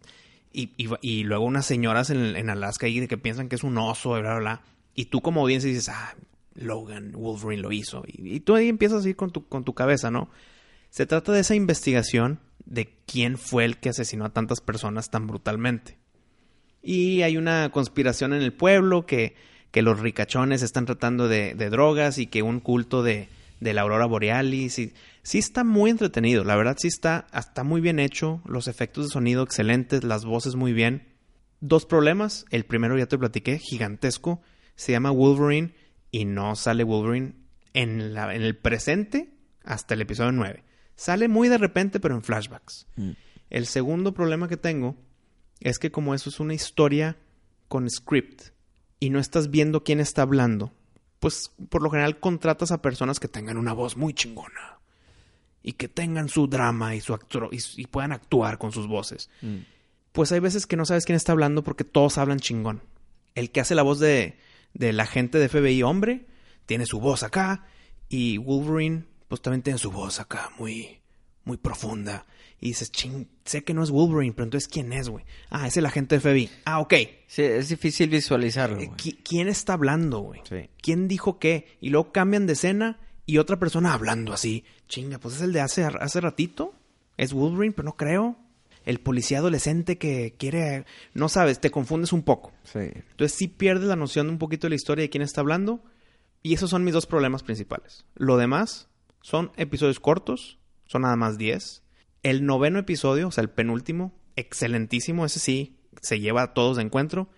y, 0.52 1.24
luego 1.24 1.44
unas 1.44 1.66
señoras 1.66 2.10
en, 2.10 2.50
Alaska 2.50 2.86
que 2.86 3.18
piensan 3.18 3.48
que 3.48 3.56
es 3.56 3.64
un 3.64 3.78
oso, 3.78 4.10
bla, 4.10 4.20
bla, 4.20 4.38
bla. 4.38 4.62
Y 4.94 5.06
tú 5.06 5.20
como 5.20 5.42
audiencia 5.42 5.68
dices, 5.68 5.88
ah, 5.88 6.16
Logan, 6.54 7.12
Wolverine 7.12 7.62
lo 7.62 7.72
hizo. 7.72 8.02
Y, 8.06 8.40
tú 8.40 8.54
ahí 8.54 8.68
empiezas 8.68 9.04
a 9.04 9.08
ir 9.08 9.16
con 9.16 9.30
tu, 9.30 9.74
cabeza, 9.74 10.10
¿no? 10.10 10.30
Se 10.90 11.06
trata 11.06 11.32
de 11.32 11.40
esa 11.40 11.54
investigación 11.54 12.40
de 12.64 12.92
quién 13.06 13.38
fue 13.38 13.64
el 13.64 13.78
que 13.78 13.90
asesinó 13.90 14.24
a 14.24 14.32
tantas 14.32 14.60
personas 14.60 15.10
tan 15.10 15.26
brutalmente. 15.26 15.98
Y 16.82 17.22
hay 17.22 17.36
una 17.36 17.70
conspiración 17.70 18.32
en 18.32 18.42
el 18.42 18.52
pueblo 18.52 19.06
que, 19.06 19.34
que 19.70 19.82
los 19.82 20.00
ricachones 20.00 20.62
están 20.62 20.86
tratando 20.86 21.28
de, 21.28 21.54
de 21.54 21.70
drogas 21.70 22.18
y 22.18 22.26
que 22.26 22.42
un 22.42 22.60
culto 22.60 23.02
de, 23.02 23.28
de 23.60 23.74
la 23.74 23.82
aurora 23.82 24.06
borealis. 24.06 24.78
Y, 24.78 24.92
sí 25.28 25.36
está 25.36 25.62
muy 25.62 25.90
entretenido, 25.90 26.42
la 26.42 26.56
verdad 26.56 26.78
sí 26.78 26.88
está, 26.88 27.26
está 27.34 27.62
muy 27.62 27.82
bien 27.82 27.98
hecho, 27.98 28.40
los 28.46 28.66
efectos 28.66 29.04
de 29.04 29.12
sonido 29.12 29.42
excelentes, 29.42 30.02
las 30.02 30.24
voces 30.24 30.54
muy 30.54 30.72
bien. 30.72 31.06
Dos 31.60 31.84
problemas, 31.84 32.46
el 32.48 32.64
primero 32.64 32.96
ya 32.96 33.04
te 33.04 33.18
platiqué, 33.18 33.58
gigantesco, 33.58 34.40
se 34.74 34.92
llama 34.92 35.10
Wolverine 35.10 35.74
y 36.10 36.24
no 36.24 36.56
sale 36.56 36.82
Wolverine 36.82 37.34
en, 37.74 38.14
la, 38.14 38.34
en 38.34 38.40
el 38.40 38.56
presente 38.56 39.34
hasta 39.64 39.92
el 39.92 40.00
episodio 40.00 40.32
9. 40.32 40.64
Sale 40.96 41.28
muy 41.28 41.50
de 41.50 41.58
repente, 41.58 42.00
pero 42.00 42.14
en 42.14 42.22
flashbacks. 42.22 42.86
Mm. 42.96 43.10
El 43.50 43.66
segundo 43.66 44.14
problema 44.14 44.48
que 44.48 44.56
tengo 44.56 44.96
es 45.60 45.78
que 45.78 45.90
como 45.90 46.14
eso 46.14 46.30
es 46.30 46.40
una 46.40 46.54
historia 46.54 47.18
con 47.68 47.90
script 47.90 48.54
y 48.98 49.10
no 49.10 49.18
estás 49.18 49.50
viendo 49.50 49.84
quién 49.84 50.00
está 50.00 50.22
hablando, 50.22 50.72
pues 51.20 51.52
por 51.68 51.82
lo 51.82 51.90
general 51.90 52.18
contratas 52.18 52.72
a 52.72 52.80
personas 52.80 53.20
que 53.20 53.28
tengan 53.28 53.58
una 53.58 53.74
voz 53.74 53.94
muy 53.98 54.14
chingona 54.14 54.77
y 55.68 55.74
que 55.74 55.86
tengan 55.88 56.30
su 56.30 56.46
drama 56.46 56.94
y 56.94 57.00
su 57.02 57.12
actor 57.12 57.50
y, 57.52 57.58
y 57.76 57.86
puedan 57.88 58.12
actuar 58.12 58.56
con 58.56 58.72
sus 58.72 58.86
voces. 58.86 59.28
Mm. 59.42 59.56
Pues 60.12 60.32
hay 60.32 60.40
veces 60.40 60.66
que 60.66 60.76
no 60.76 60.86
sabes 60.86 61.04
quién 61.04 61.16
está 61.16 61.32
hablando 61.32 61.62
porque 61.62 61.84
todos 61.84 62.16
hablan 62.16 62.38
chingón. 62.40 62.80
El 63.34 63.50
que 63.50 63.60
hace 63.60 63.74
la 63.74 63.82
voz 63.82 63.98
de 64.00 64.38
del 64.72 64.98
agente 64.98 65.38
de 65.38 65.48
FBI 65.50 65.82
hombre 65.82 66.24
tiene 66.64 66.86
su 66.86 67.00
voz 67.00 67.22
acá 67.22 67.66
y 68.08 68.38
Wolverine 68.38 69.04
pues 69.28 69.42
también 69.42 69.60
tiene 69.62 69.78
su 69.78 69.90
voz 69.90 70.20
acá 70.20 70.50
muy 70.58 71.00
muy 71.44 71.58
profunda 71.58 72.24
y 72.60 72.68
dices, 72.68 72.90
ching, 72.90 73.28
sé 73.44 73.62
que 73.62 73.74
no 73.74 73.82
es 73.82 73.90
Wolverine, 73.90 74.32
pero 74.32 74.44
entonces 74.44 74.68
¿quién 74.68 74.92
es, 74.94 75.08
güey? 75.10 75.24
Ah, 75.50 75.66
es 75.68 75.76
el 75.76 75.84
agente 75.86 76.18
de 76.18 76.20
FBI. 76.20 76.50
Ah, 76.64 76.80
ok. 76.80 76.94
Sí, 77.26 77.42
es 77.42 77.68
difícil 77.68 78.08
visualizarlo, 78.08 78.80
Eh, 78.80 78.86
güey. 78.86 78.96
¿qui- 78.98 79.18
¿Quién 79.22 79.48
está 79.48 79.74
hablando, 79.74 80.20
güey? 80.20 80.40
Sí. 80.48 80.68
¿Quién 80.80 81.08
dijo 81.08 81.38
qué? 81.38 81.76
Y 81.82 81.90
luego 81.90 82.10
cambian 82.10 82.46
de 82.46 82.54
escena 82.54 82.98
y 83.28 83.36
otra 83.36 83.58
persona 83.58 83.92
hablando 83.92 84.32
así. 84.32 84.64
Chinga, 84.88 85.18
pues 85.18 85.34
es 85.34 85.42
el 85.42 85.52
de 85.52 85.60
hace, 85.60 85.84
hace 85.84 86.18
ratito. 86.22 86.72
Es 87.18 87.34
Wolverine, 87.34 87.74
pero 87.74 87.84
no 87.84 87.94
creo. 87.94 88.38
El 88.86 89.00
policía 89.00 89.40
adolescente 89.40 89.98
que 89.98 90.34
quiere... 90.38 90.86
No 91.12 91.28
sabes, 91.28 91.60
te 91.60 91.70
confundes 91.70 92.14
un 92.14 92.22
poco. 92.22 92.54
Sí. 92.64 92.78
Entonces 92.78 93.36
sí 93.36 93.46
pierdes 93.46 93.86
la 93.86 93.96
noción 93.96 94.28
de 94.28 94.32
un 94.32 94.38
poquito 94.38 94.66
de 94.66 94.70
la 94.70 94.76
historia 94.76 95.02
de 95.02 95.10
quién 95.10 95.20
está 95.20 95.42
hablando. 95.42 95.84
Y 96.42 96.54
esos 96.54 96.70
son 96.70 96.84
mis 96.84 96.94
dos 96.94 97.04
problemas 97.04 97.42
principales. 97.42 98.06
Lo 98.14 98.38
demás 98.38 98.88
son 99.20 99.52
episodios 99.58 100.00
cortos, 100.00 100.58
son 100.86 101.02
nada 101.02 101.16
más 101.16 101.36
10. 101.36 101.82
El 102.22 102.46
noveno 102.46 102.78
episodio, 102.78 103.28
o 103.28 103.30
sea, 103.30 103.42
el 103.42 103.50
penúltimo, 103.50 104.18
excelentísimo, 104.36 105.26
ese 105.26 105.38
sí, 105.38 105.76
se 106.00 106.18
lleva 106.18 106.40
a 106.40 106.54
todos 106.54 106.78
de 106.78 106.82
encuentro. 106.84 107.28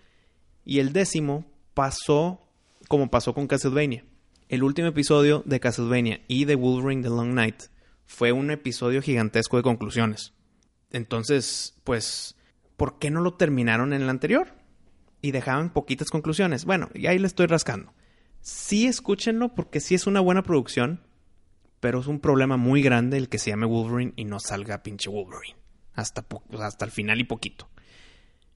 Y 0.63 0.79
el 0.79 0.93
décimo 0.93 1.51
pasó 1.73 2.47
como 2.87 3.11
pasó 3.11 3.33
con 3.33 3.47
Castlevania. 3.47 4.05
El 4.51 4.63
último 4.63 4.89
episodio 4.89 5.43
de 5.45 5.61
Castlevania 5.61 6.19
y 6.27 6.43
de 6.43 6.55
Wolverine 6.55 7.03
The 7.03 7.07
Long 7.07 7.33
Night 7.33 7.67
fue 8.05 8.33
un 8.33 8.51
episodio 8.51 9.01
gigantesco 9.01 9.55
de 9.55 9.63
conclusiones. 9.63 10.33
Entonces, 10.89 11.79
pues, 11.85 12.35
¿por 12.75 12.99
qué 12.99 13.11
no 13.11 13.21
lo 13.21 13.35
terminaron 13.35 13.93
en 13.93 14.01
el 14.01 14.09
anterior? 14.09 14.49
Y 15.21 15.31
dejaban 15.31 15.71
poquitas 15.71 16.09
conclusiones. 16.09 16.65
Bueno, 16.65 16.89
y 16.93 17.07
ahí 17.07 17.17
le 17.17 17.27
estoy 17.27 17.45
rascando. 17.45 17.93
Sí, 18.41 18.87
escúchenlo 18.87 19.55
porque 19.55 19.79
sí 19.79 19.95
es 19.95 20.05
una 20.05 20.19
buena 20.19 20.43
producción, 20.43 20.99
pero 21.79 22.01
es 22.01 22.07
un 22.07 22.19
problema 22.19 22.57
muy 22.57 22.81
grande 22.81 23.15
el 23.15 23.29
que 23.29 23.37
se 23.37 23.51
llame 23.51 23.67
Wolverine 23.67 24.11
y 24.17 24.25
no 24.25 24.41
salga 24.41 24.83
pinche 24.83 25.09
Wolverine. 25.09 25.55
Hasta, 25.93 26.25
hasta 26.59 26.83
el 26.83 26.91
final 26.91 27.21
y 27.21 27.23
poquito. 27.23 27.69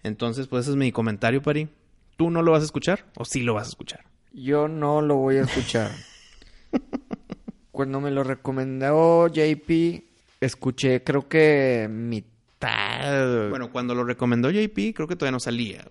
Entonces, 0.03 0.47
pues 0.47 0.63
ese 0.63 0.71
es 0.71 0.75
mi 0.75 0.91
comentario, 0.91 1.41
Pari. 1.41 1.69
¿Tú 2.17 2.31
no 2.31 2.41
lo 2.41 2.51
vas 2.51 2.63
a 2.63 2.65
escuchar 2.65 3.05
o 3.15 3.23
sí 3.23 3.43
lo 3.43 3.53
vas 3.53 3.67
a 3.67 3.69
escuchar? 3.69 4.14
Yo 4.35 4.67
no 4.67 5.01
lo 5.01 5.15
voy 5.15 5.37
a 5.37 5.41
escuchar. 5.43 5.91
Cuando 7.71 7.99
me 7.99 8.11
lo 8.11 8.23
recomendó 8.23 9.27
JP, 9.27 10.03
escuché 10.39 11.03
creo 11.03 11.27
que 11.27 11.87
mitad. 11.89 13.49
Bueno, 13.49 13.69
cuando 13.71 13.93
lo 13.95 14.03
recomendó 14.05 14.49
JP, 14.49 14.93
creo 14.95 15.07
que 15.07 15.15
todavía 15.15 15.31
no 15.33 15.39
salía. 15.41 15.85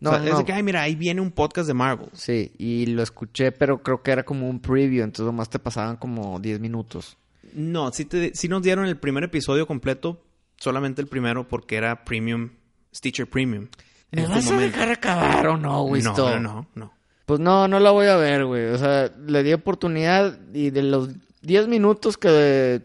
no, 0.00 0.10
O 0.10 0.14
sea, 0.14 0.24
es 0.24 0.32
no. 0.32 0.38
de 0.38 0.44
que, 0.46 0.52
ay, 0.54 0.62
mira, 0.62 0.82
ahí 0.82 0.94
viene 0.94 1.20
un 1.20 1.30
podcast 1.30 1.66
de 1.68 1.74
Marvel. 1.74 2.08
Sí, 2.14 2.52
y 2.58 2.86
lo 2.86 3.02
escuché, 3.02 3.52
pero 3.52 3.82
creo 3.82 4.02
que 4.02 4.10
era 4.10 4.22
como 4.24 4.48
un 4.48 4.60
preview, 4.60 5.04
entonces 5.04 5.26
nomás 5.26 5.50
te 5.50 5.58
pasaban 5.58 5.96
como 5.96 6.38
10 6.40 6.60
minutos. 6.60 7.18
No, 7.52 7.92
sí, 7.92 8.04
te, 8.06 8.34
sí 8.34 8.48
nos 8.48 8.62
dieron 8.62 8.86
el 8.86 8.96
primer 8.96 9.24
episodio 9.24 9.66
completo, 9.66 10.22
solamente 10.56 11.02
el 11.02 11.08
primero 11.08 11.46
porque 11.46 11.76
era 11.76 12.04
Premium, 12.04 12.50
Stitcher 12.94 13.28
Premium. 13.28 13.68
¿Me 14.12 14.22
En 14.22 14.26
tu 14.28 14.32
vas 14.32 14.50
a 14.50 14.56
dejar 14.56 14.90
acabar 14.90 15.46
o 15.46 15.56
no, 15.58 15.94
esto? 15.94 16.40
no, 16.40 16.40
no, 16.40 16.66
no. 16.74 16.97
Pues 17.28 17.40
no, 17.40 17.68
no 17.68 17.78
la 17.78 17.90
voy 17.90 18.06
a 18.06 18.16
ver, 18.16 18.46
güey. 18.46 18.64
O 18.68 18.78
sea, 18.78 19.12
le 19.26 19.42
di 19.42 19.52
oportunidad 19.52 20.38
y 20.54 20.70
de 20.70 20.82
los 20.82 21.10
10 21.42 21.68
minutos 21.68 22.16
que 22.16 22.80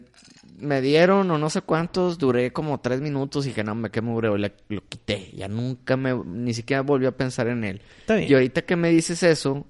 me 0.60 0.82
dieron 0.82 1.32
o 1.32 1.38
no 1.38 1.50
sé 1.50 1.62
cuántos, 1.62 2.18
duré 2.18 2.52
como 2.52 2.82
3 2.82 3.00
minutos 3.00 3.46
y 3.46 3.50
dije, 3.50 3.64
no, 3.64 3.74
me 3.74 3.90
qué 3.90 4.02
mugreo, 4.02 4.36
le- 4.36 4.54
lo 4.68 4.82
quité. 4.90 5.32
Ya 5.34 5.48
nunca 5.48 5.96
me, 5.96 6.14
ni 6.26 6.54
siquiera 6.54 6.82
volví 6.82 7.06
a 7.06 7.16
pensar 7.16 7.48
en 7.48 7.64
él. 7.64 7.82
Está 8.02 8.16
bien. 8.16 8.30
Y 8.30 8.34
ahorita 8.34 8.64
que 8.64 8.76
me 8.76 8.90
dices 8.90 9.24
eso, 9.24 9.66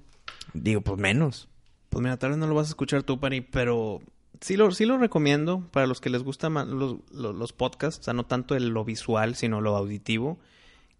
digo, 0.54 0.80
pues 0.80 0.98
menos. 0.98 1.48
Pues 1.88 2.02
mira, 2.02 2.16
tal 2.16 2.30
vez 2.30 2.38
no 2.40 2.48
lo 2.48 2.56
vas 2.56 2.66
a 2.66 2.70
escuchar 2.70 3.04
tú, 3.04 3.20
Pari, 3.20 3.42
pero 3.42 4.00
sí 4.40 4.56
lo, 4.56 4.72
sí 4.72 4.86
lo 4.86 4.98
recomiendo 4.98 5.68
para 5.70 5.86
los 5.86 6.00
que 6.00 6.10
les 6.10 6.24
gustan 6.24 6.52
más 6.52 6.66
los, 6.66 6.96
los, 7.12 7.32
los 7.32 7.52
podcasts, 7.52 8.00
o 8.00 8.02
sea, 8.02 8.12
no 8.14 8.26
tanto 8.26 8.56
el- 8.56 8.70
lo 8.70 8.84
visual, 8.84 9.36
sino 9.36 9.60
lo 9.60 9.76
auditivo, 9.76 10.40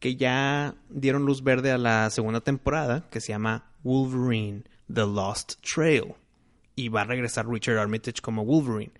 que 0.04 0.16
ya 0.16 0.74
dieron 0.90 1.24
luz 1.24 1.42
verde 1.42 1.72
a 1.72 1.78
la 1.78 2.10
segunda 2.10 2.42
temporada, 2.42 3.08
que 3.08 3.22
se 3.22 3.28
llama 3.28 3.72
Wolverine, 3.84 4.64
The 4.92 5.06
Lost 5.06 5.54
Trail. 5.62 6.14
Y 6.76 6.90
va 6.90 7.00
a 7.00 7.04
regresar 7.04 7.48
Richard 7.48 7.78
Armitage 7.78 8.20
como 8.20 8.44
Wolverine. 8.44 8.92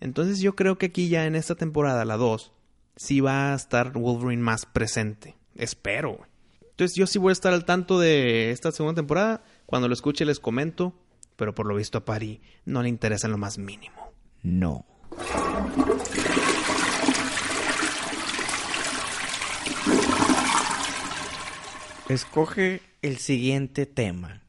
Entonces 0.00 0.40
yo 0.40 0.54
creo 0.54 0.76
que 0.76 0.84
aquí 0.84 1.08
ya 1.08 1.24
en 1.24 1.34
esta 1.34 1.54
temporada, 1.54 2.04
la 2.04 2.18
2, 2.18 2.52
sí 2.94 3.20
va 3.20 3.52
a 3.52 3.54
estar 3.54 3.92
Wolverine 3.92 4.42
más 4.42 4.66
presente. 4.66 5.34
Espero. 5.56 6.18
Entonces 6.60 6.94
yo 6.94 7.06
sí 7.06 7.18
voy 7.18 7.30
a 7.30 7.32
estar 7.32 7.54
al 7.54 7.64
tanto 7.64 7.98
de 7.98 8.50
esta 8.50 8.70
segunda 8.70 8.96
temporada. 8.96 9.42
Cuando 9.64 9.88
lo 9.88 9.94
escuche 9.94 10.26
les 10.26 10.40
comento. 10.40 10.92
Pero 11.36 11.54
por 11.54 11.64
lo 11.64 11.74
visto 11.74 11.96
a 11.96 12.04
Pari 12.04 12.42
no 12.66 12.82
le 12.82 12.90
interesa 12.90 13.28
en 13.28 13.32
lo 13.32 13.38
más 13.38 13.56
mínimo. 13.56 14.12
No. 14.42 14.84
Escoge 22.08 22.80
el 23.02 23.16
siguiente 23.18 23.86
tema. 23.86 24.42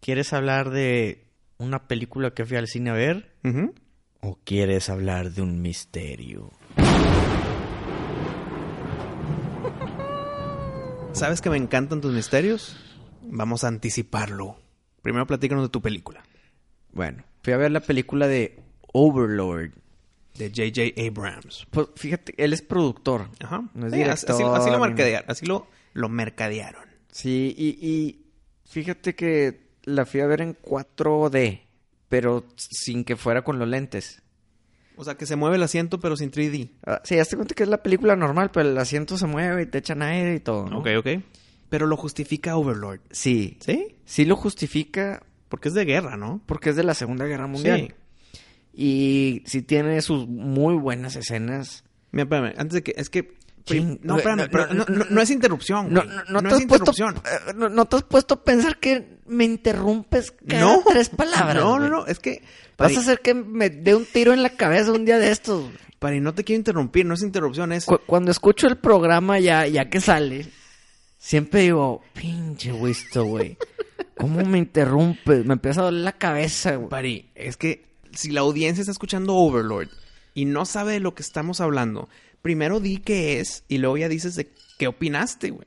¿Quieres 0.00 0.32
hablar 0.32 0.70
de 0.70 1.26
una 1.58 1.86
película 1.88 2.32
que 2.32 2.44
fui 2.44 2.56
al 2.56 2.68
cine 2.68 2.90
a 2.90 2.94
ver? 2.94 3.34
¿O 4.20 4.38
quieres 4.44 4.88
hablar 4.88 5.32
de 5.32 5.42
un 5.42 5.60
misterio? 5.62 6.52
¿Sabes 11.12 11.40
que 11.40 11.50
me 11.50 11.56
encantan 11.56 12.00
tus 12.00 12.12
misterios? 12.12 12.76
Vamos 13.22 13.64
a 13.64 13.68
anticiparlo. 13.68 14.56
Primero 15.02 15.26
platícanos 15.26 15.64
de 15.64 15.68
tu 15.70 15.82
película. 15.82 16.22
Bueno, 16.92 17.24
fui 17.42 17.52
a 17.52 17.56
ver 17.56 17.70
la 17.70 17.80
película 17.80 18.26
de 18.28 18.60
Overlord. 18.92 19.72
De 20.34 20.48
J.J. 20.48 21.00
Abrams. 21.06 21.66
Pues 21.70 21.88
fíjate, 21.96 22.32
él 22.42 22.52
es 22.52 22.62
productor. 22.62 23.28
Ajá. 23.40 23.64
No 23.74 23.86
es 23.88 23.92
Sí, 23.92 24.02
así, 24.02 24.42
lo 24.70 24.78
mercadearon. 24.78 25.30
Así 25.30 25.46
lo, 25.46 25.66
lo 25.92 26.08
mercadearon. 26.08 26.91
Sí, 27.12 27.54
y, 27.56 27.86
y 27.86 28.26
fíjate 28.64 29.14
que 29.14 29.68
la 29.84 30.04
fui 30.04 30.20
a 30.20 30.26
ver 30.26 30.40
en 30.40 30.56
4D, 30.56 31.60
pero 32.08 32.44
sin 32.56 33.04
que 33.04 33.16
fuera 33.16 33.42
con 33.42 33.58
los 33.58 33.68
lentes. 33.68 34.22
O 34.96 35.04
sea, 35.04 35.16
que 35.16 35.26
se 35.26 35.36
mueve 35.36 35.56
el 35.56 35.62
asiento 35.62 36.00
pero 36.00 36.16
sin 36.16 36.30
3D. 36.30 36.70
Ah, 36.84 37.00
sí, 37.04 37.18
hazte 37.18 37.36
cuenta 37.36 37.54
que 37.54 37.62
es 37.62 37.68
la 37.68 37.82
película 37.82 38.16
normal, 38.16 38.50
pero 38.52 38.68
el 38.68 38.78
asiento 38.78 39.16
se 39.16 39.26
mueve 39.26 39.62
y 39.62 39.66
te 39.66 39.78
echan 39.78 40.02
aire 40.02 40.34
y 40.34 40.40
todo, 40.40 40.66
¿no? 40.68 40.80
Ok, 40.80 40.88
ok. 40.98 41.08
Pero 41.68 41.86
lo 41.86 41.96
justifica 41.96 42.56
Overlord. 42.56 43.00
Sí, 43.10 43.56
¿Sí? 43.60 43.96
sí 44.04 44.24
lo 44.26 44.36
justifica 44.36 45.22
Porque 45.48 45.68
es 45.68 45.74
de 45.74 45.84
guerra, 45.86 46.16
¿no? 46.16 46.42
porque 46.46 46.70
es 46.70 46.76
de 46.76 46.84
la 46.84 46.94
Segunda 46.94 47.24
Guerra 47.24 47.46
Mundial. 47.46 47.94
Sí. 48.32 48.40
Y 48.74 49.42
sí 49.46 49.62
tiene 49.62 50.00
sus 50.02 50.28
muy 50.28 50.74
buenas 50.74 51.16
escenas. 51.16 51.84
Mira, 52.10 52.24
espérame, 52.24 52.54
antes 52.58 52.74
de 52.74 52.82
que... 52.82 52.94
Es 52.96 53.08
que... 53.10 53.34
No, 54.02 54.16
espérame, 54.16 54.48
pero 54.50 54.66
no, 54.74 55.20
es 55.20 55.30
interrupción, 55.30 55.92
No, 55.92 56.02
no, 56.04 56.22
no 56.28 56.42
te 56.42 56.48
es 56.48 56.54
has 56.54 56.64
puesto, 56.66 56.90
interrupción. 56.92 57.14
eh, 57.16 57.52
no, 57.54 57.84
te 57.86 57.96
has 57.96 58.02
puesto 58.02 58.34
a 58.34 58.42
pensar 58.44 58.78
que 58.78 59.18
me 59.26 59.44
interrumpes 59.44 60.32
cada 60.48 60.62
No. 60.62 60.82
tres 60.88 61.08
palabras. 61.08 61.56
No, 61.62 61.78
no, 61.78 61.88
no. 61.88 62.06
Es 62.06 62.18
que... 62.18 62.42
Vas 62.78 62.96
a 62.96 63.00
hacer 63.00 63.20
que 63.20 63.34
me 63.34 63.70
dé 63.70 63.94
un 63.94 64.04
tiro 64.04 64.32
en 64.32 64.42
la 64.42 64.50
cabeza 64.50 64.90
un 64.90 65.04
día 65.04 65.18
de 65.18 65.30
estos. 65.30 65.70
Pari, 66.00 66.20
no 66.20 66.34
te 66.34 66.42
quiero 66.42 66.58
interrumpir. 66.58 67.06
No 67.06 67.14
es 67.14 67.22
interrupción, 67.22 67.70
es... 67.72 67.84
Cu- 67.84 68.00
cuando 68.06 68.32
escucho 68.32 68.66
el 68.66 68.76
programa 68.78 69.38
ya, 69.38 69.66
ya 69.68 69.88
que 69.88 70.00
sale, 70.00 70.48
siempre 71.18 71.60
digo, 71.60 72.02
pinche 72.14 72.72
Wisto, 72.72 73.24
güey. 73.24 73.56
¿Cómo 74.16 74.44
me 74.44 74.58
interrumpes? 74.58 75.44
Me 75.46 75.54
empieza 75.54 75.82
a 75.82 75.84
doler 75.84 76.02
la 76.02 76.12
cabeza, 76.12 76.74
güey. 76.74 76.88
Pari, 76.88 77.30
es 77.36 77.56
que 77.56 77.84
si 78.12 78.30
la 78.32 78.40
audiencia 78.40 78.80
está 78.82 78.90
escuchando 78.92 79.34
Overlord 79.36 79.88
y 80.34 80.44
no 80.46 80.64
sabe 80.64 80.94
de 80.94 81.00
lo 81.00 81.14
que 81.14 81.22
estamos 81.22 81.60
hablando, 81.60 82.08
primero 82.42 82.80
di 82.80 82.98
qué 82.98 83.40
es 83.40 83.64
y 83.68 83.78
luego 83.78 83.96
ya 83.96 84.08
dices 84.08 84.34
de 84.36 84.52
qué 84.78 84.88
opinaste, 84.88 85.50
güey. 85.50 85.66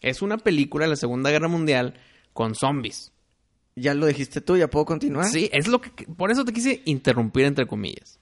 Es 0.00 0.22
una 0.22 0.38
película 0.38 0.84
de 0.86 0.90
la 0.90 0.96
Segunda 0.96 1.30
Guerra 1.30 1.48
Mundial 1.48 1.94
con 2.32 2.54
zombies. 2.54 3.12
Ya 3.76 3.94
lo 3.94 4.06
dijiste 4.06 4.40
tú, 4.40 4.56
ya 4.56 4.68
puedo 4.68 4.84
continuar. 4.84 5.26
Sí, 5.26 5.48
es 5.52 5.66
lo 5.68 5.80
que... 5.80 5.90
Por 6.06 6.30
eso 6.30 6.44
te 6.44 6.52
quise 6.52 6.82
interrumpir 6.84 7.44
entre 7.46 7.66
comillas. 7.66 8.18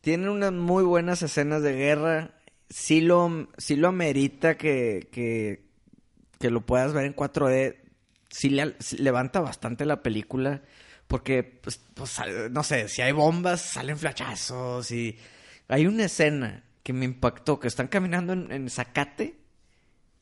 Tiene 0.00 0.28
unas 0.28 0.52
muy 0.52 0.84
buenas 0.84 1.22
escenas 1.22 1.62
de 1.62 1.74
guerra. 1.74 2.34
Sí 2.68 3.00
lo, 3.00 3.48
sí 3.58 3.76
lo 3.76 3.88
amerita 3.88 4.56
que, 4.56 5.08
que, 5.12 5.64
que 6.38 6.50
lo 6.50 6.66
puedas 6.66 6.92
ver 6.92 7.04
en 7.06 7.14
4D. 7.16 7.76
Sí, 8.28 8.50
le- 8.50 8.76
levanta 8.98 9.40
bastante 9.40 9.84
la 9.86 10.02
película. 10.02 10.62
Porque, 11.06 11.42
pues, 11.42 11.80
pues, 11.94 12.16
no 12.50 12.62
sé, 12.62 12.88
si 12.88 13.02
hay 13.02 13.12
bombas, 13.12 13.62
salen 13.62 13.98
flachazos. 13.98 14.90
Y 14.90 15.16
hay 15.68 15.86
una 15.86 16.04
escena 16.04 16.64
que 16.82 16.92
me 16.92 17.04
impactó, 17.04 17.60
que 17.60 17.68
están 17.68 17.88
caminando 17.88 18.32
en, 18.32 18.50
en 18.52 18.70
zacate 18.70 19.36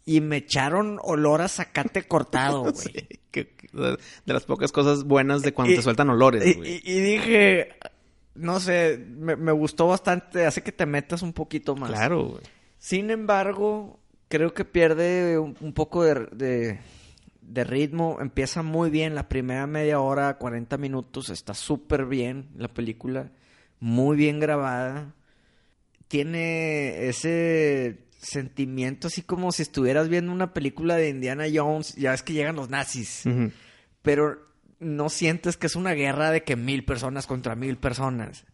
y 0.05 0.21
me 0.21 0.39
echaron 0.39 0.99
olor 1.03 1.41
a 1.43 1.49
zacate 1.49 2.03
cortado, 2.05 2.63
güey. 2.73 2.75
Sí, 2.75 2.93
de 3.33 4.33
las 4.33 4.45
pocas 4.45 4.73
cosas 4.73 5.05
buenas 5.05 5.43
de 5.43 5.53
cuando 5.53 5.73
Y- 5.73 5.77
te 5.77 5.83
sueltan 5.83 6.11
olores, 6.11 6.45
Y, 6.47 6.55
güey. 6.55 6.77
y- 6.85 6.93
y 6.93 7.01
dije, 7.01 7.69
no 8.35 8.59
sé, 8.61 9.05
me, 9.09 9.37
me 9.37 9.53
gustó 9.53 9.87
bastante, 9.89 10.47
hace 10.47 10.63
que 10.63 10.73
te 10.73 10.87
metas 10.87 11.23
un 11.23 11.33
poquito 11.33 11.77
más. 11.77 11.91
Claro, 11.91 12.25
güey. 12.25 12.43
Sin 12.79 13.11
embargo, 13.11 14.01
creo 14.29 14.55
que 14.55 14.65
pierde 14.65 15.39
un, 15.39 15.57
un 15.61 15.73
poco 15.73 16.03
de, 16.05 16.27
de- 16.33 16.79
de 17.43 17.65
ritmo. 17.65 18.19
Empieza 18.21 18.63
muy 18.63 18.91
bien 18.91 19.15
la 19.15 19.29
primera 19.29 19.67
media 19.67 20.01
hora, 20.01 20.39
40 20.39 20.77
minutos. 20.79 21.29
Está 21.31 21.55
súper 21.55 22.05
bien 22.07 22.49
la 22.57 22.69
película. 22.69 23.31
Muy 23.81 24.17
bien 24.17 24.39
grabada. 24.41 25.15
Tiene 26.09 27.09
ese 27.09 28.09
sentimiento 28.21 29.07
así 29.07 29.23
como 29.23 29.53
si 29.53 29.63
estuvieras 29.63 30.09
viendo 30.09 30.33
una 30.33 30.53
película 30.53 30.97
de 30.97 31.11
Indiana 31.11 31.45
Jones. 31.53 31.95
Ya 31.95 32.11
ves 32.11 32.23
que 32.23 32.33
llegan 32.33 32.57
los 32.57 32.69
nazis. 32.71 33.25
Pero 34.03 34.39
no 34.81 35.09
sientes 35.09 35.57
que 35.57 35.67
es 35.67 35.77
una 35.77 35.93
guerra 35.93 36.31
de 36.31 36.43
que 36.43 36.57
mil 36.57 36.85
personas 36.85 37.27
contra 37.27 37.55
mil 37.55 37.77
personas. 37.77 38.45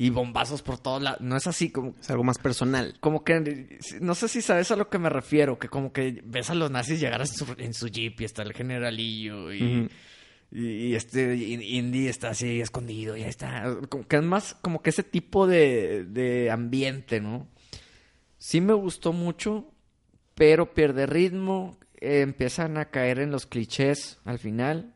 Y 0.00 0.10
bombazos 0.10 0.62
por 0.62 0.78
todos 0.78 1.02
lados. 1.02 1.20
No 1.20 1.36
es 1.36 1.48
así 1.48 1.70
como 1.70 1.96
Es 2.00 2.08
algo 2.10 2.22
más 2.22 2.38
personal. 2.38 2.94
como 3.00 3.24
que 3.24 3.80
no 4.00 4.14
sé 4.14 4.28
si 4.28 4.42
sabes 4.42 4.70
a 4.70 4.76
lo 4.76 4.88
que 4.88 4.98
me 4.98 5.08
refiero, 5.08 5.58
que 5.58 5.68
como 5.68 5.92
que 5.92 6.20
ves 6.24 6.50
a 6.50 6.54
los 6.54 6.70
nazis 6.70 7.00
llegar 7.00 7.20
en 7.20 7.26
su, 7.26 7.46
en 7.58 7.74
su 7.74 7.88
jeep 7.88 8.20
y 8.20 8.24
está 8.24 8.42
el 8.42 8.52
generalillo 8.52 9.52
y. 9.52 9.88
y, 10.50 10.66
y 10.66 10.94
este 10.94 11.34
in- 11.36 11.62
Indy 11.62 12.08
está 12.08 12.30
así 12.30 12.60
escondido 12.60 13.16
y 13.16 13.22
ahí 13.22 13.28
está. 13.28 13.76
Como 13.88 14.06
que 14.06 14.16
es 14.16 14.22
más 14.22 14.54
como 14.54 14.82
que 14.82 14.90
ese 14.90 15.02
tipo 15.02 15.46
de, 15.46 16.04
de 16.04 16.50
ambiente, 16.50 17.20
¿no? 17.20 17.48
Sí 18.38 18.60
me 18.60 18.72
gustó 18.72 19.12
mucho, 19.12 19.72
pero 20.34 20.72
pierde 20.74 21.06
ritmo, 21.06 21.78
eh, 22.00 22.20
empiezan 22.20 22.76
a 22.78 22.86
caer 22.90 23.18
en 23.18 23.30
los 23.30 23.46
clichés 23.46 24.18
al 24.24 24.38
final. 24.38 24.94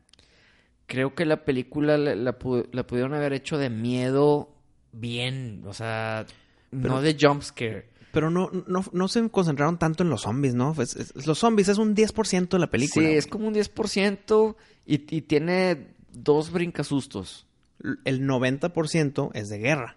Creo 0.86 1.14
que 1.14 1.24
la 1.24 1.44
película 1.44 1.96
la, 1.98 2.14
la 2.14 2.38
pu- 2.38 2.68
la 2.72 2.86
pudieron 2.86 3.14
haber 3.14 3.32
hecho 3.32 3.58
de 3.58 3.70
miedo 3.70 4.54
bien, 4.92 5.62
o 5.66 5.72
sea, 5.72 6.26
no 6.70 7.00
de 7.02 7.16
jumpscare. 7.20 7.91
Pero 8.12 8.30
no, 8.30 8.50
no, 8.68 8.84
no 8.92 9.08
se 9.08 9.28
concentraron 9.30 9.78
tanto 9.78 10.02
en 10.04 10.10
los 10.10 10.22
zombies, 10.22 10.54
¿no? 10.54 10.74
Es- 10.80 10.94
es- 10.96 11.26
los 11.26 11.38
zombies 11.38 11.68
es 11.68 11.78
un 11.78 11.94
10% 11.96 12.56
de 12.56 12.60
la 12.60 12.70
película. 12.70 13.08
Sí, 13.08 13.14
es 13.14 13.26
como 13.26 13.48
un 13.48 13.54
10% 13.54 14.56
y, 14.86 15.16
y 15.16 15.22
tiene 15.22 15.88
dos 16.12 16.52
brincasustos. 16.52 17.46
El 18.04 18.20
90% 18.26 19.30
es 19.34 19.48
de 19.48 19.58
guerra. 19.58 19.96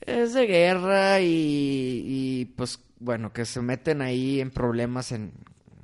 Es 0.00 0.32
de 0.32 0.46
guerra 0.46 1.20
y, 1.20 1.26
y, 2.06 2.44
pues 2.56 2.80
bueno, 2.98 3.32
que 3.32 3.44
se 3.44 3.60
meten 3.60 4.00
ahí 4.02 4.40
en 4.40 4.50
problemas 4.50 5.12
en, 5.12 5.32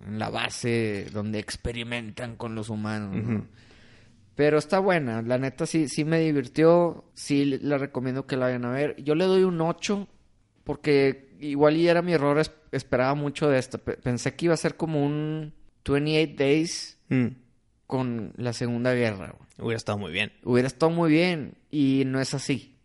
en 0.07 0.19
la 0.19 0.31
base 0.31 1.07
donde 1.13 1.39
experimentan 1.39 2.37
con 2.37 2.55
los 2.55 2.71
humanos. 2.71 3.43
Pero 4.35 4.59
está 4.59 4.79
buena, 4.81 5.23
la 5.23 5.39
neta 5.39 5.65
sí, 5.67 5.89
sí 5.89 6.05
me 6.05 6.21
divirtió, 6.21 7.05
sí 7.15 7.45
la 7.63 7.79
recomiendo 7.79 8.27
que 8.27 8.37
la 8.37 8.47
vayan 8.47 8.65
a 8.67 8.71
ver. 8.71 8.97
Yo 9.03 9.15
le 9.15 9.25
doy 9.25 9.45
un 9.45 9.61
8 9.61 10.09
porque 10.65 11.26
igual 11.41 11.77
y 11.77 11.89
era 11.89 12.03
mi 12.03 12.13
error, 12.13 12.39
es- 12.39 12.53
esperaba 12.73 13.15
mucho 13.15 13.49
de 13.49 13.59
esta. 13.59 13.79
Pe- 13.79 13.97
Pensé 13.97 14.35
que 14.35 14.47
iba 14.47 14.55
a 14.55 14.59
ser 14.59 14.77
como 14.77 15.05
un 15.05 15.53
28 15.85 16.35
Days 16.37 16.99
Mm. 17.09 17.27
con 17.87 18.33
la 18.37 18.53
Segunda 18.53 18.93
Guerra. 18.95 19.35
güey. 19.37 19.47
Hubiera 19.59 19.77
estado 19.77 19.99
muy 19.99 20.13
bien. 20.13 20.33
Hubiera 20.45 20.67
estado 20.67 20.91
muy 20.91 21.11
bien 21.11 21.55
y 21.71 22.03
no 22.07 22.21
es 22.21 22.35
así. 22.35 22.77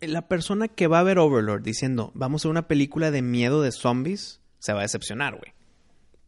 La 0.00 0.28
persona 0.28 0.68
que 0.68 0.86
va 0.86 1.00
a 1.00 1.02
ver 1.02 1.18
Overlord 1.18 1.62
diciendo, 1.62 2.10
vamos 2.14 2.44
a 2.44 2.48
una 2.48 2.66
película 2.68 3.10
de 3.10 3.22
miedo 3.22 3.60
de 3.62 3.72
zombies, 3.72 4.40
se 4.58 4.72
va 4.72 4.78
a 4.80 4.82
decepcionar, 4.82 5.36
güey. 5.36 5.52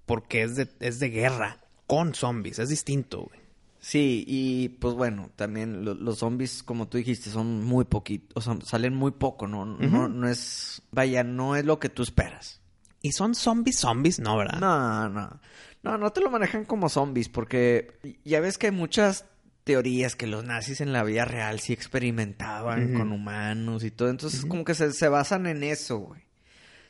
Porque 0.06 0.42
es 0.42 0.56
de, 0.56 0.68
es 0.80 0.98
de 0.98 1.11
guerra 1.11 1.59
con 1.86 2.14
zombies, 2.14 2.59
es 2.59 2.68
distinto, 2.68 3.22
güey. 3.22 3.40
Sí, 3.81 4.24
y 4.26 4.68
pues 4.70 4.95
bueno, 4.95 5.31
también 5.37 5.85
lo- 5.85 5.95
los 5.95 6.18
zombies, 6.18 6.62
como 6.62 6.89
tú 6.89 6.99
dijiste, 6.99 7.31
son 7.31 7.64
muy 7.64 7.85
poquitos, 7.85 8.37
o 8.37 8.41
sea, 8.55 8.59
salen 8.66 8.95
muy 8.95 9.12
poco, 9.12 9.47
¿no? 9.47 9.64
no, 9.64 10.09
no 10.09 10.29
es, 10.29 10.83
vaya, 10.91 11.22
no 11.22 11.55
es 11.57 11.64
lo 11.64 11.79
que 11.79 11.89
tú 11.89 12.03
esperas. 12.03 12.61
¿Y 13.03 13.12
son 13.12 13.35
zombies 13.37 13.79
zombies? 13.79 14.18
No, 14.18 14.37
¿verdad? 14.37 14.59
No, 14.59 15.09
no, 15.09 15.41
no, 15.85 15.99
no 15.99 16.11
te 16.12 16.20
lo 16.20 16.31
manejan 16.31 16.64
como 16.64 16.89
zombies, 16.89 17.29
porque 17.29 17.99
ya 18.24 18.41
ves 18.41 18.59
que 18.59 18.66
hay 18.66 18.72
muchas 18.72 19.24
teorías 19.62 20.16
que 20.16 20.26
los 20.26 20.43
nazis 20.45 20.81
en 20.81 20.93
la 20.93 21.05
vida 21.05 21.24
real 21.24 21.61
sí 21.61 21.72
experimentaban 21.72 22.95
con 22.95 23.12
humanos 23.12 23.85
y 23.85 23.91
todo, 23.93 24.09
entonces 24.11 24.45
como 24.49 24.64
que 24.64 24.74
se, 24.74 24.93
se 24.93 25.09
basan 25.09 25.47
en 25.47 25.62
eso, 25.62 25.99
güey. 25.99 26.22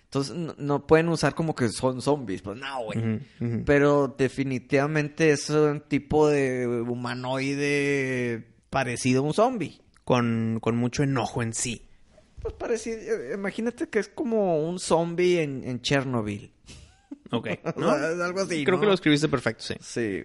Entonces 0.08 0.34
no, 0.34 0.54
no 0.56 0.86
pueden 0.86 1.10
usar 1.10 1.34
como 1.34 1.54
que 1.54 1.68
son 1.68 2.00
zombies, 2.00 2.40
pues 2.40 2.58
no, 2.58 2.84
güey. 2.84 3.20
Pero 3.66 4.14
definitivamente 4.16 5.32
es 5.32 5.50
un 5.50 5.82
tipo 5.82 6.28
de 6.28 6.66
humanoide 6.66 8.46
parecido 8.70 9.20
a 9.20 9.26
un 9.26 9.34
zombie. 9.34 9.80
Con, 10.04 10.58
con 10.62 10.76
mucho 10.76 11.02
enojo 11.02 11.42
en 11.42 11.52
sí. 11.52 11.86
Pues 12.40 12.54
parecido, 12.54 12.96
eh, 12.98 13.32
imagínate 13.34 13.90
que 13.90 13.98
es 13.98 14.08
como 14.08 14.66
un 14.66 14.78
zombie 14.78 15.42
en, 15.42 15.62
en 15.64 15.82
Chernobyl. 15.82 16.50
Ok. 17.30 17.48
O 17.76 17.80
¿no? 17.80 17.90
algo 17.90 18.40
así, 18.40 18.64
Creo 18.64 18.76
¿no? 18.76 18.80
que 18.80 18.86
lo 18.86 18.94
escribiste 18.94 19.28
perfecto, 19.28 19.64
sí. 19.64 19.74
Sí. 19.80 20.24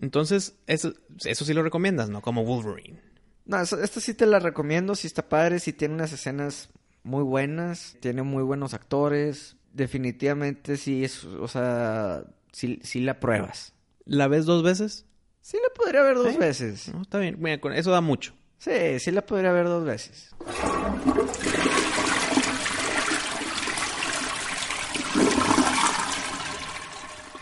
Entonces, 0.00 0.54
eso, 0.66 0.94
eso 1.22 1.44
sí 1.44 1.52
lo 1.52 1.62
recomiendas, 1.62 2.08
¿no? 2.08 2.22
Como 2.22 2.44
Wolverine. 2.44 3.02
No, 3.44 3.60
esta 3.60 4.00
sí 4.00 4.14
te 4.14 4.24
la 4.24 4.38
recomiendo, 4.38 4.94
sí 4.94 5.06
está 5.06 5.28
padre, 5.28 5.58
sí 5.58 5.74
tiene 5.74 5.92
unas 5.94 6.12
escenas 6.14 6.70
muy 7.08 7.24
buenas, 7.24 7.96
tiene 8.00 8.22
muy 8.22 8.42
buenos 8.42 8.74
actores, 8.74 9.56
definitivamente 9.72 10.76
sí 10.76 11.04
es, 11.04 11.24
o 11.24 11.48
sea, 11.48 12.24
sí, 12.52 12.80
sí 12.82 13.00
la 13.00 13.18
pruebas. 13.18 13.72
¿La 14.04 14.28
ves 14.28 14.44
dos 14.44 14.62
veces? 14.62 15.06
Sí 15.40 15.56
la 15.56 15.72
podría 15.74 16.02
ver 16.02 16.16
dos 16.16 16.32
¿Sí? 16.32 16.38
veces. 16.38 16.92
No, 16.92 17.00
está 17.00 17.18
bien. 17.18 17.36
Mira, 17.38 17.60
con 17.60 17.72
eso 17.72 17.90
da 17.90 18.02
mucho. 18.02 18.34
Sí, 18.58 18.98
sí 18.98 19.10
la 19.10 19.24
podría 19.24 19.52
ver 19.52 19.66
dos 19.66 19.84
veces. 19.84 20.34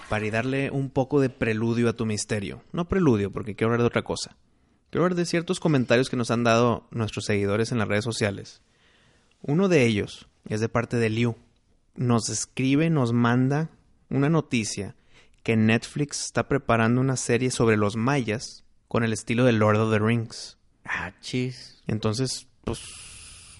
Para 0.08 0.26
y 0.26 0.30
darle 0.30 0.70
un 0.70 0.90
poco 0.90 1.20
de 1.20 1.28
preludio 1.28 1.88
a 1.88 1.94
tu 1.94 2.06
misterio. 2.06 2.62
No 2.70 2.88
preludio, 2.88 3.32
porque 3.32 3.56
quiero 3.56 3.72
hablar 3.72 3.80
de 3.80 3.88
otra 3.88 4.02
cosa. 4.02 4.36
Quiero 4.90 5.04
hablar 5.04 5.16
de 5.16 5.26
ciertos 5.26 5.58
comentarios 5.58 6.08
que 6.08 6.16
nos 6.16 6.30
han 6.30 6.44
dado 6.44 6.86
nuestros 6.92 7.24
seguidores 7.24 7.72
en 7.72 7.78
las 7.78 7.88
redes 7.88 8.04
sociales. 8.04 8.62
Uno 9.46 9.68
de 9.68 9.84
ellos 9.86 10.28
es 10.48 10.60
de 10.60 10.68
parte 10.68 10.96
de 10.96 11.08
Liu. 11.10 11.36
Nos 11.94 12.28
escribe, 12.28 12.90
nos 12.90 13.12
manda 13.12 13.70
una 14.10 14.28
noticia 14.28 14.94
que 15.42 15.56
Netflix 15.56 16.24
está 16.26 16.48
preparando 16.48 17.00
una 17.00 17.16
serie 17.16 17.50
sobre 17.50 17.76
los 17.76 17.96
mayas 17.96 18.64
con 18.88 19.04
el 19.04 19.12
estilo 19.12 19.44
de 19.44 19.52
Lord 19.52 19.78
of 19.78 19.92
the 19.92 19.98
Rings. 19.98 20.58
Ah, 20.84 21.12
chis. 21.20 21.82
Entonces, 21.86 22.48
pues, 22.64 22.80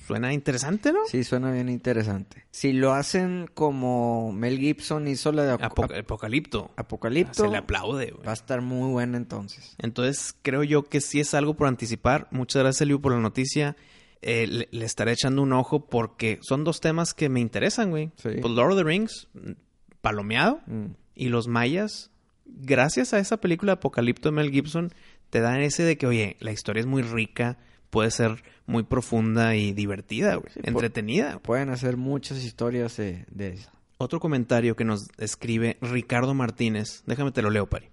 suena 0.06 0.32
interesante, 0.32 0.92
¿no? 0.92 0.98
Sí, 1.08 1.24
suena 1.24 1.50
bien 1.52 1.68
interesante. 1.68 2.44
Si 2.50 2.72
lo 2.72 2.92
hacen 2.92 3.48
como 3.54 4.32
Mel 4.32 4.58
Gibson 4.58 5.08
hizo 5.08 5.32
la 5.32 5.44
de 5.44 5.52
Ap- 5.52 5.62
Apo- 5.62 5.84
Ap- 5.84 5.92
Apocalipto. 5.98 6.70
Apocalipto, 6.76 7.44
Se 7.44 7.48
le 7.48 7.56
aplaude, 7.56 8.10
güey. 8.10 8.24
va 8.26 8.30
a 8.32 8.34
estar 8.34 8.60
muy 8.60 8.90
buena 8.92 9.16
entonces. 9.16 9.74
Entonces, 9.78 10.34
creo 10.42 10.62
yo 10.64 10.84
que 10.84 11.00
sí 11.00 11.20
es 11.20 11.34
algo 11.34 11.54
por 11.54 11.68
anticipar. 11.68 12.28
Muchas 12.30 12.62
gracias, 12.62 12.86
Liu, 12.86 13.00
por 13.00 13.12
la 13.12 13.20
noticia. 13.20 13.76
Eh, 14.22 14.46
le, 14.46 14.68
le 14.70 14.84
estaré 14.84 15.12
echando 15.12 15.42
un 15.42 15.52
ojo 15.52 15.86
porque 15.86 16.38
son 16.42 16.64
dos 16.64 16.80
temas 16.80 17.14
que 17.14 17.28
me 17.28 17.40
interesan, 17.40 17.90
güey. 17.90 18.10
Sí. 18.16 18.30
Pues 18.40 18.52
Lord 18.52 18.72
of 18.72 18.78
the 18.78 18.84
Rings, 18.84 19.28
mm, 19.34 19.52
palomeado. 20.00 20.60
Mm. 20.66 20.86
Y 21.14 21.28
los 21.28 21.48
mayas, 21.48 22.10
gracias 22.44 23.12
a 23.12 23.18
esa 23.18 23.38
película 23.38 23.72
Apocalipto 23.72 24.28
de 24.28 24.36
Mel 24.36 24.50
Gibson, 24.50 24.92
te 25.30 25.40
dan 25.40 25.60
ese 25.60 25.82
de 25.82 25.96
que, 25.96 26.06
oye, 26.06 26.36
la 26.40 26.52
historia 26.52 26.80
es 26.80 26.86
muy 26.86 27.02
rica, 27.02 27.58
puede 27.90 28.10
ser 28.10 28.42
muy 28.66 28.82
profunda 28.82 29.56
y 29.56 29.72
divertida, 29.72 30.36
güey. 30.36 30.52
Sí, 30.52 30.60
entretenida. 30.62 31.38
Pueden 31.38 31.70
hacer 31.70 31.96
muchas 31.96 32.44
historias 32.44 32.96
de, 32.96 33.24
de 33.30 33.54
eso. 33.54 33.70
Otro 33.98 34.20
comentario 34.20 34.76
que 34.76 34.84
nos 34.84 35.08
escribe 35.18 35.78
Ricardo 35.80 36.34
Martínez. 36.34 37.02
Déjame 37.06 37.32
te 37.32 37.42
lo 37.42 37.50
leo, 37.50 37.66
Pari. 37.66 37.88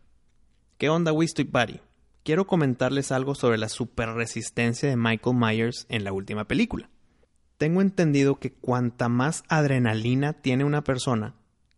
¿Qué 0.78 0.90
onda, 0.90 1.14
Wisto 1.14 1.42
y 1.42 1.46
Pari? 1.46 1.80
Quiero 2.24 2.48
comentarles 2.48 3.12
algo 3.12 3.36
sobre 3.36 3.58
la 3.58 3.68
superresistencia 3.68 4.88
de 4.88 4.96
Michael 4.96 5.36
Myers 5.36 5.86
en 5.90 6.06
la 6.06 6.14
última 6.14 6.48
película. 6.48 6.90
Tengo 7.58 7.82
entendido 7.82 8.40
que 8.40 8.54
cuanta 8.54 9.10
más 9.10 9.44
adrenalina 9.50 10.32
tiene 10.32 10.64
una 10.64 10.86
persona, 10.86 11.36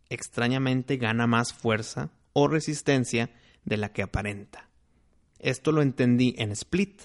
extrañamente 0.08 0.98
gana 0.98 1.26
más 1.26 1.52
fuerza 1.52 2.10
o 2.32 2.46
resistencia 2.46 3.30
de 3.64 3.76
la 3.76 3.92
que 3.92 4.02
aparenta. 4.02 4.68
Esto 5.40 5.72
lo 5.72 5.82
entendí 5.82 6.36
en 6.38 6.52
Split, 6.52 7.02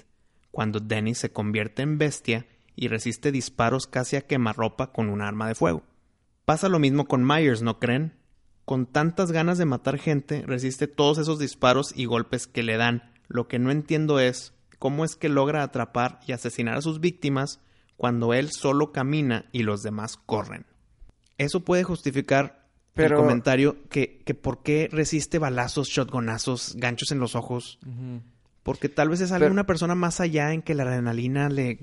cuando 0.51 0.79
Dennis 0.79 1.17
se 1.17 1.31
convierte 1.31 1.81
en 1.81 1.97
bestia 1.97 2.45
y 2.75 2.89
resiste 2.89 3.31
disparos 3.31 3.87
casi 3.87 4.17
a 4.17 4.21
quemarropa 4.21 4.91
con 4.91 5.09
un 5.09 5.21
arma 5.21 5.47
de 5.47 5.55
fuego. 5.55 5.81
Pasa 6.45 6.69
lo 6.69 6.77
mismo 6.77 7.07
con 7.07 7.25
Myers, 7.25 7.63
¿no 7.63 7.79
creen? 7.79 8.13
Con 8.65 8.85
tantas 8.85 9.31
ganas 9.31 9.57
de 9.57 9.65
matar 9.65 9.97
gente, 9.97 10.43
resiste 10.45 10.87
todos 10.87 11.17
esos 11.17 11.39
disparos 11.39 11.91
y 11.95 12.05
golpes 12.05 12.45
que 12.45 12.61
le 12.61 12.77
dan. 12.77 13.10
Lo 13.33 13.47
que 13.47 13.59
no 13.59 13.71
entiendo 13.71 14.19
es 14.19 14.53
cómo 14.79 15.05
es 15.05 15.15
que 15.15 15.29
logra 15.29 15.63
atrapar 15.63 16.19
y 16.27 16.31
asesinar 16.31 16.75
a 16.77 16.81
sus 16.81 16.99
víctimas 16.99 17.59
cuando 17.97 18.33
él 18.33 18.49
solo 18.51 18.91
camina 18.91 19.45
y 19.51 19.63
los 19.63 19.81
demás 19.83 20.17
corren. 20.17 20.65
Eso 21.37 21.61
puede 21.61 21.83
justificar 21.83 22.65
Pero- 22.93 23.15
el 23.17 23.21
comentario 23.21 23.77
que, 23.89 24.21
que 24.25 24.33
por 24.33 24.63
qué 24.63 24.89
resiste 24.91 25.37
balazos, 25.39 25.87
shotgunazos, 25.89 26.75
ganchos 26.77 27.11
en 27.11 27.19
los 27.19 27.35
ojos. 27.35 27.79
Porque 28.63 28.89
tal 28.89 29.09
vez 29.09 29.21
es 29.21 29.31
Pero- 29.31 29.45
alguna 29.45 29.65
persona 29.65 29.95
más 29.95 30.19
allá 30.19 30.51
en 30.53 30.61
que 30.61 30.75
la 30.75 30.83
adrenalina 30.83 31.49
le, 31.49 31.79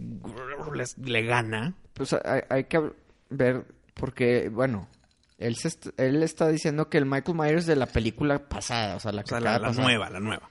le 0.96 1.22
gana. 1.24 1.74
Pues 1.94 2.12
hay, 2.12 2.42
hay 2.48 2.64
que 2.64 2.92
ver, 3.30 3.64
porque, 3.94 4.48
bueno, 4.48 4.88
él, 5.38 5.56
se 5.56 5.68
est- 5.68 5.88
él 5.98 6.22
está 6.22 6.48
diciendo 6.48 6.88
que 6.88 6.98
el 6.98 7.06
Michael 7.06 7.36
Myers 7.36 7.66
de 7.66 7.76
la 7.76 7.86
película 7.86 8.48
pasada, 8.48 8.96
o 8.96 9.00
sea, 9.00 9.12
la 9.12 9.22
O 9.22 9.26
sea, 9.26 9.40
la, 9.40 9.54
de 9.54 9.60
la 9.60 9.66
pasar, 9.68 9.84
nueva, 9.84 10.10
la 10.10 10.20
nueva. 10.20 10.50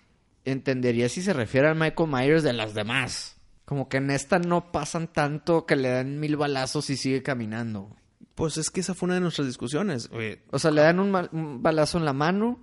Entendería 0.52 1.10
si 1.10 1.22
se 1.22 1.34
refiere 1.34 1.68
al 1.68 1.76
Michael 1.76 2.10
Myers 2.10 2.44
de 2.44 2.54
las 2.54 2.74
demás. 2.74 3.38
Como 3.66 3.90
que 3.90 3.98
en 3.98 4.12
esta 4.12 4.40
no 4.40 4.72
pasan 4.72 5.08
tanto 5.12 5.66
que 5.66 5.76
le 5.76 5.90
dan 5.90 6.20
mil 6.20 6.38
balazos 6.38 6.90
y 6.90 6.96
sigue 6.98 7.22
caminando. 7.22 7.96
Pues 8.34 8.58
es 8.58 8.70
que 8.70 8.80
esa 8.80 8.94
fue 8.94 9.08
una 9.08 9.16
de 9.16 9.22
nuestras 9.22 9.48
discusiones. 9.48 10.10
Oye, 10.12 10.44
O 10.52 10.60
sea, 10.60 10.72
le 10.72 10.82
dan 10.82 11.00
un, 11.00 11.12
mal- 11.12 11.30
un 11.34 11.62
balazo 11.62 11.98
en 11.98 12.06
la 12.06 12.14
mano 12.14 12.60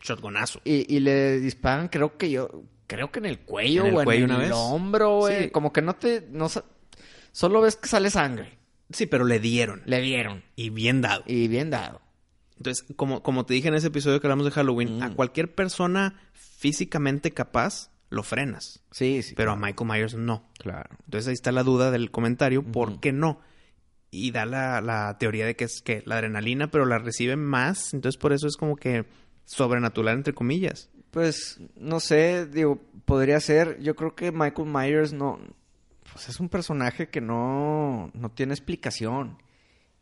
shotgunazo. 0.00 0.60
y, 0.64 0.94
y 0.94 1.00
le 1.00 1.40
disparan, 1.40 1.88
creo 1.88 2.16
que 2.18 2.30
yo, 2.30 2.62
creo 2.86 3.10
que 3.10 3.18
en 3.20 3.26
el 3.26 3.40
cuello 3.40 3.82
¿En 3.82 3.86
el 3.88 3.94
o 3.96 4.00
en 4.00 4.04
cuello 4.04 4.24
el 4.26 4.30
una 4.30 4.38
vez? 4.38 4.52
hombro, 4.54 5.16
güey. 5.20 5.44
Sí. 5.44 5.50
Como 5.50 5.72
que 5.72 5.82
no 5.82 5.94
te, 5.96 6.28
no 6.30 6.48
solo 7.32 7.60
ves 7.62 7.76
que 7.76 7.88
sale 7.88 8.10
sangre. 8.10 8.58
Sí, 8.90 9.06
pero 9.06 9.24
le 9.24 9.40
dieron. 9.40 9.82
Le 9.86 10.00
dieron. 10.02 10.44
Y 10.56 10.68
bien 10.70 11.00
dado. 11.00 11.24
Y 11.26 11.48
bien 11.48 11.70
dado. 11.70 12.00
Entonces, 12.56 12.84
como, 12.96 13.22
como 13.22 13.44
te 13.46 13.54
dije 13.54 13.68
en 13.68 13.74
ese 13.74 13.88
episodio 13.88 14.20
que 14.20 14.26
hablamos 14.26 14.44
de 14.46 14.52
Halloween, 14.52 14.98
Mm. 14.98 15.02
a 15.02 15.14
cualquier 15.14 15.54
persona 15.54 16.20
físicamente 16.32 17.32
capaz 17.32 17.90
lo 18.10 18.22
frenas. 18.22 18.80
Sí, 18.92 19.22
sí. 19.22 19.34
Pero 19.36 19.52
a 19.52 19.56
Michael 19.56 19.90
Myers 19.90 20.14
no. 20.14 20.48
Claro. 20.58 20.90
Entonces 21.04 21.28
ahí 21.28 21.34
está 21.34 21.50
la 21.52 21.62
duda 21.64 21.90
del 21.90 22.10
comentario, 22.10 22.62
¿por 22.62 23.00
qué 23.00 23.12
no? 23.12 23.40
Y 24.10 24.30
da 24.30 24.46
la, 24.46 24.80
la 24.80 25.18
teoría 25.18 25.46
de 25.46 25.56
que 25.56 25.64
es 25.64 25.82
que 25.82 26.02
la 26.06 26.16
adrenalina, 26.16 26.70
pero 26.70 26.86
la 26.86 26.98
recibe 26.98 27.34
más, 27.36 27.92
entonces 27.92 28.16
por 28.20 28.32
eso 28.32 28.46
es 28.46 28.56
como 28.56 28.76
que 28.76 29.04
sobrenatural 29.44 30.16
entre 30.16 30.32
comillas. 30.34 30.90
Pues 31.10 31.60
no 31.76 31.98
sé, 32.00 32.46
digo, 32.46 32.80
podría 33.04 33.40
ser. 33.40 33.80
Yo 33.80 33.96
creo 33.96 34.14
que 34.14 34.30
Michael 34.32 34.68
Myers 34.68 35.12
no. 35.12 35.38
Pues 36.12 36.28
es 36.28 36.38
un 36.38 36.48
personaje 36.48 37.08
que 37.08 37.20
no, 37.20 38.10
no 38.14 38.30
tiene 38.30 38.54
explicación. 38.54 39.38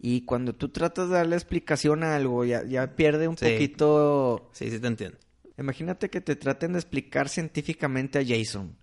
Y 0.05 0.23
cuando 0.25 0.53
tú 0.55 0.69
tratas 0.69 1.09
de 1.09 1.15
darle 1.15 1.37
explicación 1.37 2.03
a 2.03 2.17
algo, 2.17 2.45
ya, 2.45 2.65
ya 2.67 2.97
pierde 2.97 3.29
un 3.29 3.39
Sí. 3.39 3.45
poquito. 3.53 4.51
Sí, 4.53 4.69
sí 4.71 4.81
te 4.81 4.87
entiendo. 4.89 5.17
Imagínate 5.57 6.11
que 6.11 6.21
te 6.21 6.35
traten 6.35 6.73
de 6.73 6.81
explicar 6.81 7.29
científicamente 7.29 8.19
a 8.19 8.25
Jason. 8.27 8.77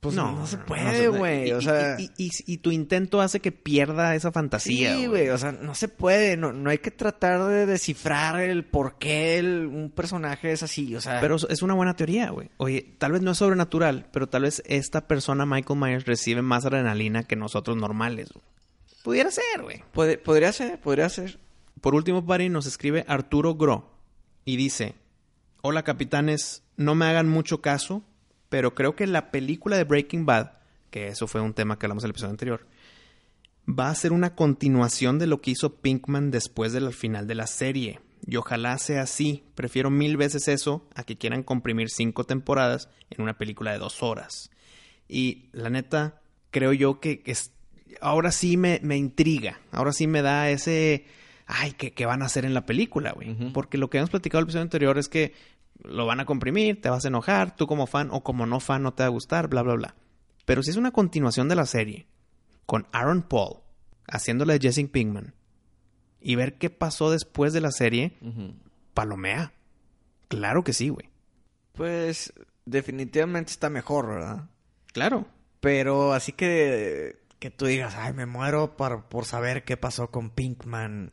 Pues 0.00 0.14
no, 0.14 0.30
no 0.32 0.46
se 0.46 0.58
puede, 0.58 1.08
güey. 1.08 1.48
y- 1.48 1.52
O 1.52 1.58
y- 1.58 1.64
sea. 1.64 1.96
Y, 1.98 2.10
y- 2.18 2.30
y 2.46 2.58
tu 2.58 2.70
intento 2.70 3.22
hace 3.22 3.40
que 3.40 3.50
pierda 3.50 4.14
esa 4.14 4.30
fantasía. 4.30 4.94
Sí, 4.94 5.06
güey, 5.06 5.30
o 5.30 5.38
sea, 5.38 5.52
no 5.52 5.74
se 5.74 5.88
puede, 5.88 6.36
no, 6.36 6.52
no 6.52 6.68
hay 6.68 6.78
que 6.78 6.90
tratar 6.90 7.42
de 7.46 7.64
descifrar 7.64 8.38
el 8.40 8.64
por 8.66 8.98
qué 8.98 9.38
el- 9.38 9.66
un 9.66 9.90
personaje 9.90 10.52
es 10.52 10.62
así, 10.62 10.94
o 10.94 11.00
sea... 11.00 11.18
Pero 11.20 11.36
es 11.48 11.62
una 11.62 11.72
buena 11.74 11.96
teoría, 11.96 12.28
güey. 12.30 12.50
Oye, 12.58 12.94
tal 12.98 13.12
vez 13.12 13.22
no 13.22 13.30
es 13.30 13.38
sobrenatural, 13.38 14.06
pero 14.12 14.28
tal 14.28 14.42
vez 14.42 14.62
esta 14.66 15.08
persona, 15.08 15.46
Michael 15.46 15.80
Myers, 15.80 16.04
recibe 16.04 16.42
más 16.42 16.66
adrenalina 16.66 17.24
que 17.24 17.34
nosotros 17.36 17.76
normales. 17.78 18.30
güey. 18.32 18.44
Pudiera 19.06 19.30
ser, 19.30 19.62
güey. 19.62 19.84
Puede- 19.92 20.18
podría 20.18 20.50
ser, 20.50 20.80
podría 20.80 21.08
ser. 21.08 21.38
Por 21.80 21.94
último, 21.94 22.22
Barry 22.22 22.48
nos 22.48 22.66
escribe 22.66 23.04
Arturo 23.06 23.54
Gro 23.54 23.88
y 24.44 24.56
dice: 24.56 24.96
Hola 25.62 25.84
capitanes, 25.84 26.64
no 26.76 26.96
me 26.96 27.06
hagan 27.06 27.28
mucho 27.28 27.60
caso, 27.60 28.02
pero 28.48 28.74
creo 28.74 28.96
que 28.96 29.06
la 29.06 29.30
película 29.30 29.76
de 29.76 29.84
Breaking 29.84 30.26
Bad, 30.26 30.54
que 30.90 31.06
eso 31.06 31.28
fue 31.28 31.40
un 31.40 31.54
tema 31.54 31.78
que 31.78 31.86
hablamos 31.86 32.02
en 32.02 32.08
el 32.08 32.10
episodio 32.10 32.32
anterior, 32.32 32.66
va 33.68 33.90
a 33.90 33.94
ser 33.94 34.12
una 34.12 34.34
continuación 34.34 35.20
de 35.20 35.28
lo 35.28 35.40
que 35.40 35.52
hizo 35.52 35.76
Pinkman 35.76 36.32
después 36.32 36.72
del 36.72 36.92
final 36.92 37.28
de 37.28 37.36
la 37.36 37.46
serie. 37.46 38.00
Y 38.26 38.34
ojalá 38.34 38.76
sea 38.78 39.02
así. 39.02 39.44
Prefiero 39.54 39.88
mil 39.88 40.16
veces 40.16 40.48
eso 40.48 40.88
a 40.96 41.04
que 41.04 41.16
quieran 41.16 41.44
comprimir 41.44 41.90
cinco 41.90 42.24
temporadas 42.24 42.88
en 43.10 43.22
una 43.22 43.38
película 43.38 43.70
de 43.70 43.78
dos 43.78 44.02
horas. 44.02 44.50
Y 45.06 45.48
la 45.52 45.70
neta, 45.70 46.20
creo 46.50 46.72
yo 46.72 46.98
que 46.98 47.22
es, 47.24 47.52
ahora 48.00 48.32
sí 48.32 48.56
me, 48.56 48.80
me 48.82 48.96
intriga. 48.96 49.60
Ahora 49.70 49.92
sí 49.92 50.06
me 50.06 50.22
da 50.22 50.50
ese. 50.50 51.06
Ay, 51.46 51.72
¿qué, 51.72 51.92
qué 51.92 52.06
van 52.06 52.22
a 52.22 52.26
hacer 52.26 52.44
en 52.44 52.54
la 52.54 52.66
película, 52.66 53.12
güey? 53.12 53.52
Porque 53.52 53.78
lo 53.78 53.88
que 53.88 53.98
hemos 53.98 54.10
platicado 54.10 54.40
en 54.40 54.42
el 54.42 54.46
episodio 54.46 54.62
anterior 54.62 54.98
es 54.98 55.08
que 55.08 55.34
lo 55.82 56.06
van 56.06 56.20
a 56.20 56.24
comprimir, 56.24 56.80
te 56.80 56.90
vas 56.90 57.04
a 57.04 57.08
enojar, 57.08 57.54
tú 57.54 57.66
como 57.66 57.86
fan 57.86 58.08
o 58.10 58.22
como 58.22 58.46
no 58.46 58.60
fan 58.60 58.82
no 58.82 58.94
te 58.94 59.02
va 59.02 59.08
a 59.08 59.10
gustar, 59.10 59.48
bla, 59.48 59.62
bla, 59.62 59.74
bla. 59.74 59.94
Pero 60.44 60.62
si 60.62 60.70
es 60.70 60.76
una 60.76 60.90
continuación 60.90 61.48
de 61.48 61.54
la 61.54 61.66
serie, 61.66 62.06
con 62.64 62.86
Aaron 62.92 63.22
Paul 63.22 63.58
haciéndole 64.08 64.58
de 64.58 64.68
Jesse 64.68 64.88
Pinkman, 64.88 65.34
y 66.20 66.34
ver 66.34 66.58
qué 66.58 66.70
pasó 66.70 67.10
después 67.10 67.52
de 67.52 67.60
la 67.60 67.70
serie, 67.70 68.18
palomea. 68.94 69.52
Claro 70.28 70.64
que 70.64 70.72
sí, 70.72 70.88
güey. 70.88 71.10
Pues 71.72 72.32
definitivamente 72.64 73.52
está 73.52 73.70
mejor, 73.70 74.08
¿verdad? 74.08 74.48
Claro. 74.92 75.26
Pero 75.60 76.12
así 76.12 76.32
que 76.32 77.16
que 77.50 77.56
tú 77.56 77.66
digas, 77.66 77.94
ay, 77.96 78.12
me 78.12 78.26
muero 78.26 78.76
por, 78.76 79.04
por 79.04 79.24
saber 79.24 79.62
qué 79.64 79.76
pasó 79.76 80.10
con 80.10 80.30
Pinkman. 80.30 81.12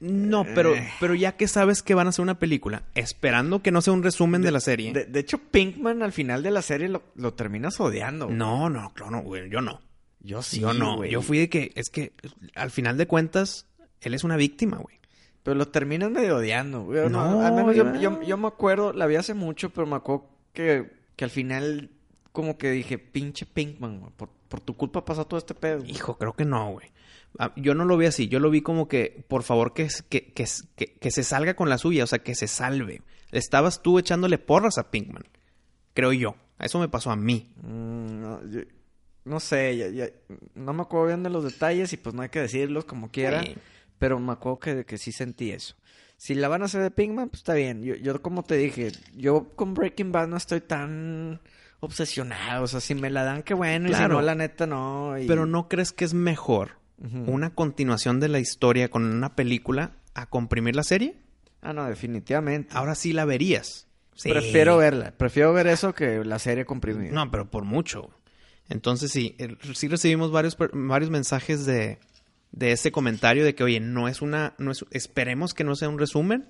No, 0.00 0.44
pero, 0.54 0.74
Eh. 0.74 0.88
pero 0.98 1.14
ya 1.14 1.36
que 1.36 1.46
sabes 1.46 1.82
que 1.82 1.94
van 1.94 2.06
a 2.06 2.10
hacer 2.10 2.22
una 2.22 2.38
película, 2.38 2.84
esperando 2.94 3.62
que 3.62 3.70
no 3.70 3.82
sea 3.82 3.92
un 3.92 4.02
resumen 4.02 4.40
de, 4.40 4.50
la 4.50 4.60
serie. 4.60 4.92
De, 4.94 5.04
de 5.04 5.20
hecho, 5.20 5.36
Pinkman 5.38 6.02
al 6.02 6.12
final 6.12 6.42
de 6.42 6.50
la 6.52 6.62
serie 6.62 6.88
lo, 6.88 7.02
lo 7.16 7.34
terminas 7.34 7.78
odiando. 7.80 8.26
güey. 8.26 8.38
No, 8.38 8.70
no, 8.70 8.94
claro, 8.94 9.10
no, 9.10 9.22
güey, 9.22 9.50
yo 9.50 9.60
no. 9.60 9.80
Yo 10.20 10.40
sí, 10.40 10.60
yo 10.60 10.72
no. 10.72 10.96
güey. 10.96 11.10
Yo 11.10 11.20
fui 11.20 11.38
de 11.38 11.48
que, 11.50 11.72
es 11.74 11.90
que 11.90 12.12
al 12.54 12.70
final 12.70 12.96
de 12.96 13.06
cuentas, 13.06 13.66
él 14.00 14.14
es 14.14 14.24
una 14.24 14.36
víctima, 14.36 14.78
güey. 14.78 14.98
Pero 15.42 15.54
lo 15.56 15.68
terminas 15.68 16.10
medio 16.10 16.36
odiando, 16.36 16.84
güey. 16.84 17.10
No, 17.10 17.30
No, 17.32 17.46
al 17.46 17.52
menos 17.52 17.76
yo, 17.76 17.94
yo, 17.96 18.22
yo 18.22 18.36
me 18.38 18.48
acuerdo, 18.48 18.94
la 18.94 19.06
vi 19.06 19.16
hace 19.16 19.34
mucho, 19.34 19.68
pero 19.70 19.86
me 19.86 19.96
acuerdo 19.96 20.30
que, 20.54 20.90
que 21.14 21.24
al 21.24 21.30
final 21.30 21.90
como 22.32 22.56
que 22.56 22.70
dije, 22.70 22.98
pinche 22.98 23.44
Pinkman, 23.46 24.00
güey, 24.00 24.12
por, 24.16 24.30
por 24.48 24.60
tu 24.60 24.76
culpa 24.76 25.04
pasó 25.04 25.26
todo 25.26 25.38
este 25.38 25.54
pedo. 25.54 25.78
güey". 25.80 25.90
Hijo, 25.90 26.16
creo 26.18 26.32
que 26.34 26.44
no, 26.44 26.72
güey. 26.72 26.90
Ah, 27.38 27.52
Yo 27.56 27.74
no 27.74 27.84
lo 27.84 27.96
vi 27.96 28.06
así, 28.06 28.28
yo 28.28 28.40
lo 28.40 28.50
vi 28.50 28.62
como 28.62 28.88
que, 28.88 29.24
por 29.28 29.42
favor, 29.42 29.74
que, 29.74 29.88
que, 30.08 30.32
que, 30.32 30.46
que, 30.76 30.86
que 30.94 31.10
se 31.10 31.22
salga 31.22 31.54
con 31.54 31.68
la 31.68 31.76
suya, 31.78 32.04
o 32.04 32.06
sea, 32.06 32.20
que 32.20 32.34
se 32.34 32.48
salve. 32.48 33.02
Estabas 33.32 33.82
tú 33.82 33.98
echándole 33.98 34.38
porras 34.38 34.78
a 34.78 34.90
Pinkman, 34.90 35.24
creo 35.94 36.12
yo. 36.12 36.34
Eso 36.58 36.78
me 36.80 36.88
pasó 36.88 37.10
a 37.10 37.16
mí. 37.16 37.52
Mm, 37.62 38.20
no, 38.22 38.48
yo- 38.50 38.62
no 39.24 39.40
sé, 39.40 39.76
ya- 39.76 39.88
ya- 39.90 40.10
no 40.54 40.72
me 40.72 40.82
acuerdo 40.82 41.08
bien 41.08 41.22
de 41.22 41.28
los 41.30 41.44
detalles 41.44 41.92
y 41.92 41.98
pues 41.98 42.14
no 42.14 42.22
hay 42.22 42.30
que 42.30 42.40
decirlos 42.40 42.86
como 42.86 43.10
quiera, 43.10 43.42
Sí. 43.42 43.54
pero 43.98 44.18
me 44.18 44.32
acuerdo 44.32 44.58
que, 44.58 44.84
que 44.86 44.96
sí 44.96 45.12
sentí 45.12 45.50
eso. 45.50 45.74
Si 46.16 46.34
la 46.34 46.48
van 46.48 46.62
a 46.62 46.64
hacer 46.64 46.80
de 46.82 46.90
Pinkman, 46.90 47.28
pues 47.28 47.40
está 47.40 47.52
bien. 47.54 47.82
Yo, 47.82 47.94
yo 47.94 48.20
como 48.22 48.42
te 48.42 48.56
dije, 48.56 48.90
yo 49.14 49.50
con 49.54 49.74
Breaking 49.74 50.10
Bad 50.12 50.28
no 50.28 50.36
estoy 50.38 50.62
tan 50.62 51.40
obsesionado. 51.80 52.64
O 52.64 52.66
sea, 52.66 52.80
si 52.80 52.94
me 52.94 53.10
la 53.10 53.24
dan, 53.24 53.42
qué 53.42 53.54
bueno. 53.54 53.86
Y 53.88 53.90
Claro. 53.92 54.14
si 54.14 54.20
no, 54.20 54.22
la 54.22 54.34
neta, 54.34 54.66
no. 54.66 55.18
y- 55.18 55.26
Pero 55.26 55.46
¿no 55.46 55.68
crees 55.68 55.92
que 55.92 56.04
es 56.04 56.14
mejor 56.14 56.78
una 57.26 57.50
continuación 57.54 58.18
de 58.18 58.28
la 58.28 58.40
historia 58.40 58.88
con 58.90 59.04
una 59.04 59.36
película 59.36 59.92
a 60.14 60.26
comprimir 60.26 60.74
la 60.74 60.82
serie? 60.82 61.16
Ah, 61.62 61.72
no, 61.72 61.86
definitivamente. 61.88 62.70
Ahora 62.76 62.94
sí 62.96 63.12
la 63.12 63.24
verías. 63.24 63.86
Sí. 64.14 64.30
Prefiero 64.30 64.76
verla. 64.78 65.12
Prefiero 65.16 65.52
ver 65.52 65.68
eso 65.68 65.94
que 65.94 66.24
la 66.24 66.40
serie 66.40 66.64
comprimida. 66.64 67.12
No, 67.12 67.30
pero 67.30 67.48
por 67.50 67.64
mucho. 67.64 68.10
Entonces 68.68 69.12
sí, 69.12 69.36
el- 69.38 69.58
sí 69.74 69.86
recibimos 69.88 70.32
varios, 70.32 70.56
varios 70.72 71.10
mensajes 71.10 71.64
de, 71.66 72.00
de 72.50 72.72
ese 72.72 72.90
comentario 72.90 73.44
de 73.44 73.54
que, 73.54 73.62
oye, 73.62 73.78
no 73.80 74.08
es 74.08 74.20
una, 74.20 74.54
no 74.58 74.72
es, 74.72 74.84
esperemos 74.90 75.54
que 75.54 75.62
no 75.64 75.76
sea 75.76 75.88
un 75.88 75.98
resumen, 76.00 76.48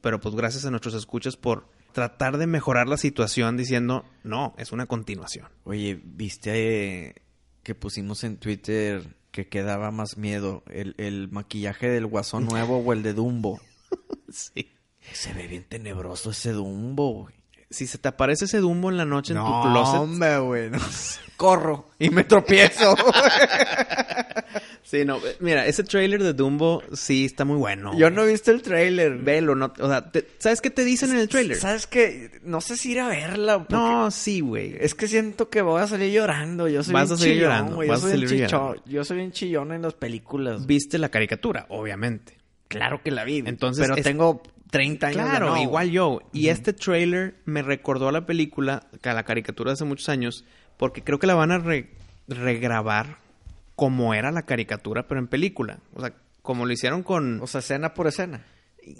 pero 0.00 0.20
pues 0.20 0.34
gracias 0.34 0.64
a 0.66 0.70
nuestros 0.70 0.94
escuchas 0.94 1.36
por 1.36 1.68
tratar 1.96 2.36
de 2.36 2.46
mejorar 2.46 2.88
la 2.88 2.98
situación 2.98 3.56
diciendo, 3.56 4.04
no, 4.22 4.54
es 4.58 4.70
una 4.70 4.84
continuación. 4.84 5.48
Oye, 5.64 5.98
¿viste 6.04 7.06
eh, 7.06 7.14
que 7.62 7.74
pusimos 7.74 8.22
en 8.22 8.36
Twitter 8.36 9.16
que 9.30 9.48
quedaba 9.48 9.90
más 9.90 10.18
miedo? 10.18 10.62
El, 10.68 10.94
el 10.98 11.30
maquillaje 11.30 11.88
del 11.88 12.04
guasón 12.04 12.44
nuevo 12.50 12.80
o 12.80 12.92
el 12.92 13.02
de 13.02 13.14
Dumbo. 13.14 13.62
Sí. 14.30 14.74
Se 15.10 15.32
ve 15.32 15.46
bien 15.46 15.64
tenebroso 15.66 16.32
ese 16.32 16.52
Dumbo, 16.52 17.22
güey. 17.22 17.34
Si 17.70 17.86
se 17.86 17.96
te 17.96 18.08
aparece 18.08 18.44
ese 18.44 18.58
Dumbo 18.58 18.90
en 18.90 18.98
la 18.98 19.06
noche 19.06 19.32
en 19.32 19.38
no, 19.38 19.62
tu 19.62 19.70
closet, 19.70 20.00
hombre, 20.00 20.38
güey. 20.38 20.70
no. 20.70 20.78
Corro 21.38 21.88
y 21.98 22.10
me 22.10 22.24
tropiezo. 22.24 22.94
Sí, 24.86 25.04
no, 25.04 25.16
eh, 25.16 25.36
mira, 25.40 25.66
ese 25.66 25.82
trailer 25.82 26.22
de 26.22 26.32
Dumbo 26.32 26.80
sí 26.92 27.24
está 27.24 27.44
muy 27.44 27.56
bueno. 27.56 27.98
Yo 27.98 28.08
no 28.08 28.22
he 28.22 28.28
visto 28.30 28.52
el 28.52 28.62
trailer. 28.62 29.16
Velo, 29.18 29.56
no, 29.56 29.72
o 29.80 29.88
sea, 29.88 30.12
te- 30.12 30.26
¿sabes 30.38 30.60
qué 30.60 30.70
te 30.70 30.84
dicen 30.84 31.10
en 31.10 31.18
el 31.18 31.28
trailer? 31.28 31.56
¿Sabes 31.56 31.88
qué? 31.88 32.38
No 32.44 32.60
sé 32.60 32.76
si 32.76 32.92
ir 32.92 33.00
a 33.00 33.08
verla. 33.08 33.66
No, 33.68 34.10
sí, 34.12 34.40
güey. 34.40 34.76
Es 34.78 34.94
que 34.94 35.08
siento 35.08 35.50
que 35.50 35.60
voy 35.62 35.82
a 35.82 35.88
salir 35.88 36.12
llorando. 36.12 36.68
Yo 36.68 36.84
soy 36.84 36.94
Vas 36.94 37.08
bien 37.08 37.14
a 37.14 37.18
salir 37.18 37.34
chillón, 37.34 37.50
llorando, 37.50 37.76
vas 37.78 37.86
Yo 37.88 37.92
a 37.92 37.96
soy 37.98 38.10
bien 38.10 38.28
salir 38.28 38.48
llorando. 38.48 38.82
Yo 38.86 39.04
soy 39.04 39.16
bien 39.16 39.32
chillón 39.32 39.72
en 39.72 39.82
las 39.82 39.94
películas. 39.94 40.66
Viste 40.66 40.98
la 40.98 41.08
caricatura, 41.08 41.66
obviamente. 41.68 42.38
Claro 42.68 43.00
que 43.02 43.10
la 43.10 43.24
vi. 43.24 43.42
Entonces, 43.44 43.82
pero 43.84 43.96
es- 43.96 44.04
tengo 44.04 44.40
30 44.70 45.08
años. 45.08 45.16
de 45.24 45.30
Claro, 45.30 45.50
no. 45.56 45.62
igual 45.62 45.90
yo. 45.90 46.20
Y 46.32 46.48
este 46.48 46.72
trailer 46.72 47.34
me 47.44 47.62
recordó 47.62 48.08
a 48.08 48.12
la 48.12 48.24
película, 48.24 48.86
a 49.02 49.12
la 49.14 49.24
caricatura 49.24 49.70
de 49.70 49.74
hace 49.74 49.84
muchos 49.84 50.08
años, 50.08 50.44
porque 50.76 51.02
creo 51.02 51.18
que 51.18 51.26
la 51.26 51.34
van 51.34 51.50
a 51.50 51.58
re- 51.58 51.90
regrabar 52.28 53.18
como 53.76 54.14
era 54.14 54.32
la 54.32 54.46
caricatura, 54.46 55.06
pero 55.06 55.20
en 55.20 55.28
película. 55.28 55.78
O 55.94 56.00
sea, 56.00 56.12
como 56.42 56.66
lo 56.66 56.72
hicieron 56.72 57.02
con... 57.02 57.40
O 57.40 57.46
sea, 57.46 57.60
escena 57.60 57.94
por 57.94 58.06
escena. 58.08 58.44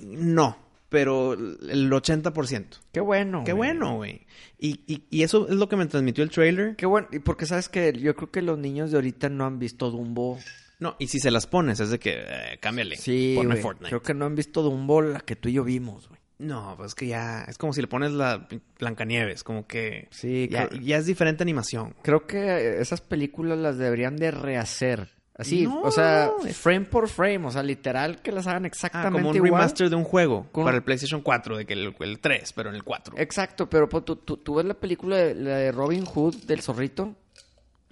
no, 0.03 0.57
pero 0.89 1.33
el 1.33 1.91
80%. 1.91 2.64
Qué 2.93 3.01
bueno. 3.01 3.43
Qué 3.45 3.53
güey. 3.53 3.70
bueno, 3.70 3.97
güey. 3.97 4.27
Y, 4.59 4.81
y, 4.87 5.05
y 5.11 5.22
eso 5.22 5.49
es 5.49 5.55
lo 5.55 5.68
que 5.68 5.77
me 5.77 5.87
transmitió 5.87 6.22
el 6.22 6.31
trailer. 6.31 6.77
Qué 6.77 6.87
bueno. 6.87 7.09
Y 7.11 7.18
porque 7.18 7.47
sabes 7.47 7.68
que 7.68 7.93
yo 7.93 8.14
creo 8.14 8.31
que 8.31 8.43
los 8.43 8.59
niños 8.59 8.91
de 8.91 8.99
ahorita 8.99 9.29
no 9.29 9.47
han 9.47 9.59
visto 9.59 9.91
Dumbo. 9.91 10.39
No, 10.79 10.95
y 10.99 11.07
si 11.09 11.18
se 11.18 11.31
las 11.31 11.47
pones, 11.47 11.81
es 11.81 11.91
de 11.91 11.99
que 11.99 12.14
eh, 12.18 12.59
cámbiale. 12.61 12.97
Sí, 12.97 13.33
ponme 13.37 13.55
güey. 13.55 13.62
Fortnite. 13.62 13.89
Creo 13.89 14.03
que 14.03 14.14
no 14.14 14.27
han 14.27 14.35
visto 14.35 14.62
Dumbo 14.62 15.01
la 15.01 15.20
que 15.20 15.37
tú 15.37 15.49
y 15.49 15.55
yo 15.55 15.64
vimos, 15.64 16.09
güey. 16.09 16.20
No, 16.39 16.74
pues 16.76 16.95
que 16.95 17.07
ya... 17.07 17.45
Es 17.49 17.57
como 17.57 17.72
si 17.72 17.80
le 17.80 17.87
pones 17.89 18.12
la 18.12 18.47
Blancanieves, 18.78 19.43
como 19.43 19.66
que... 19.66 20.09
Sí, 20.11 20.49
Ya, 20.51 20.68
creo, 20.68 20.80
ya 20.80 20.99
es 20.99 21.07
diferente 21.07 21.43
animación. 21.43 21.95
creo 22.03 22.26
que 22.26 22.78
esas 22.80 23.01
películas 23.01 23.57
las 23.59 23.78
deberían 23.78 24.16
de 24.16 24.30
rehacer. 24.30 25.09
Así, 25.39 25.64
No, 25.66 25.82
o 25.82 25.91
sea, 25.91 26.30
frame 26.53 26.87
por 26.87 27.09
frame, 27.09 27.47
o 27.47 27.51
sea, 27.51 27.62
literal 27.62 28.22
que 28.22 28.32
las 28.32 28.47
hagan 28.47 28.64
Ah, 28.64 28.68
exactamente 28.68 29.18
como 29.18 29.30
un 29.30 29.37
igual. 29.37 29.53
remaster 29.61 29.91
de 29.91 29.97
un 29.97 30.05
juego 30.05 30.47
para 30.53 30.76
el 30.78 30.82
PlayStation 30.82 31.20
4, 31.20 31.59
de 31.59 31.66
que 31.66 31.74
el, 31.74 31.95
el 32.01 32.20
3, 32.20 32.53
pero 32.55 32.70
en 32.70 32.74
el 32.74 32.82
4. 32.84 33.14
Exacto, 33.18 33.68
pero 33.68 33.87
pues, 33.89 34.05
tú, 34.07 34.16
tú, 34.16 34.39
tú 34.39 34.55
ves 34.55 34.64
la 34.64 34.72
película 34.74 35.16
de, 35.16 35.34
la 35.34 35.57
de 35.57 35.72
Robin 35.72 36.07
Hood 36.07 36.37
del 36.47 36.62
zorrito 36.62 37.14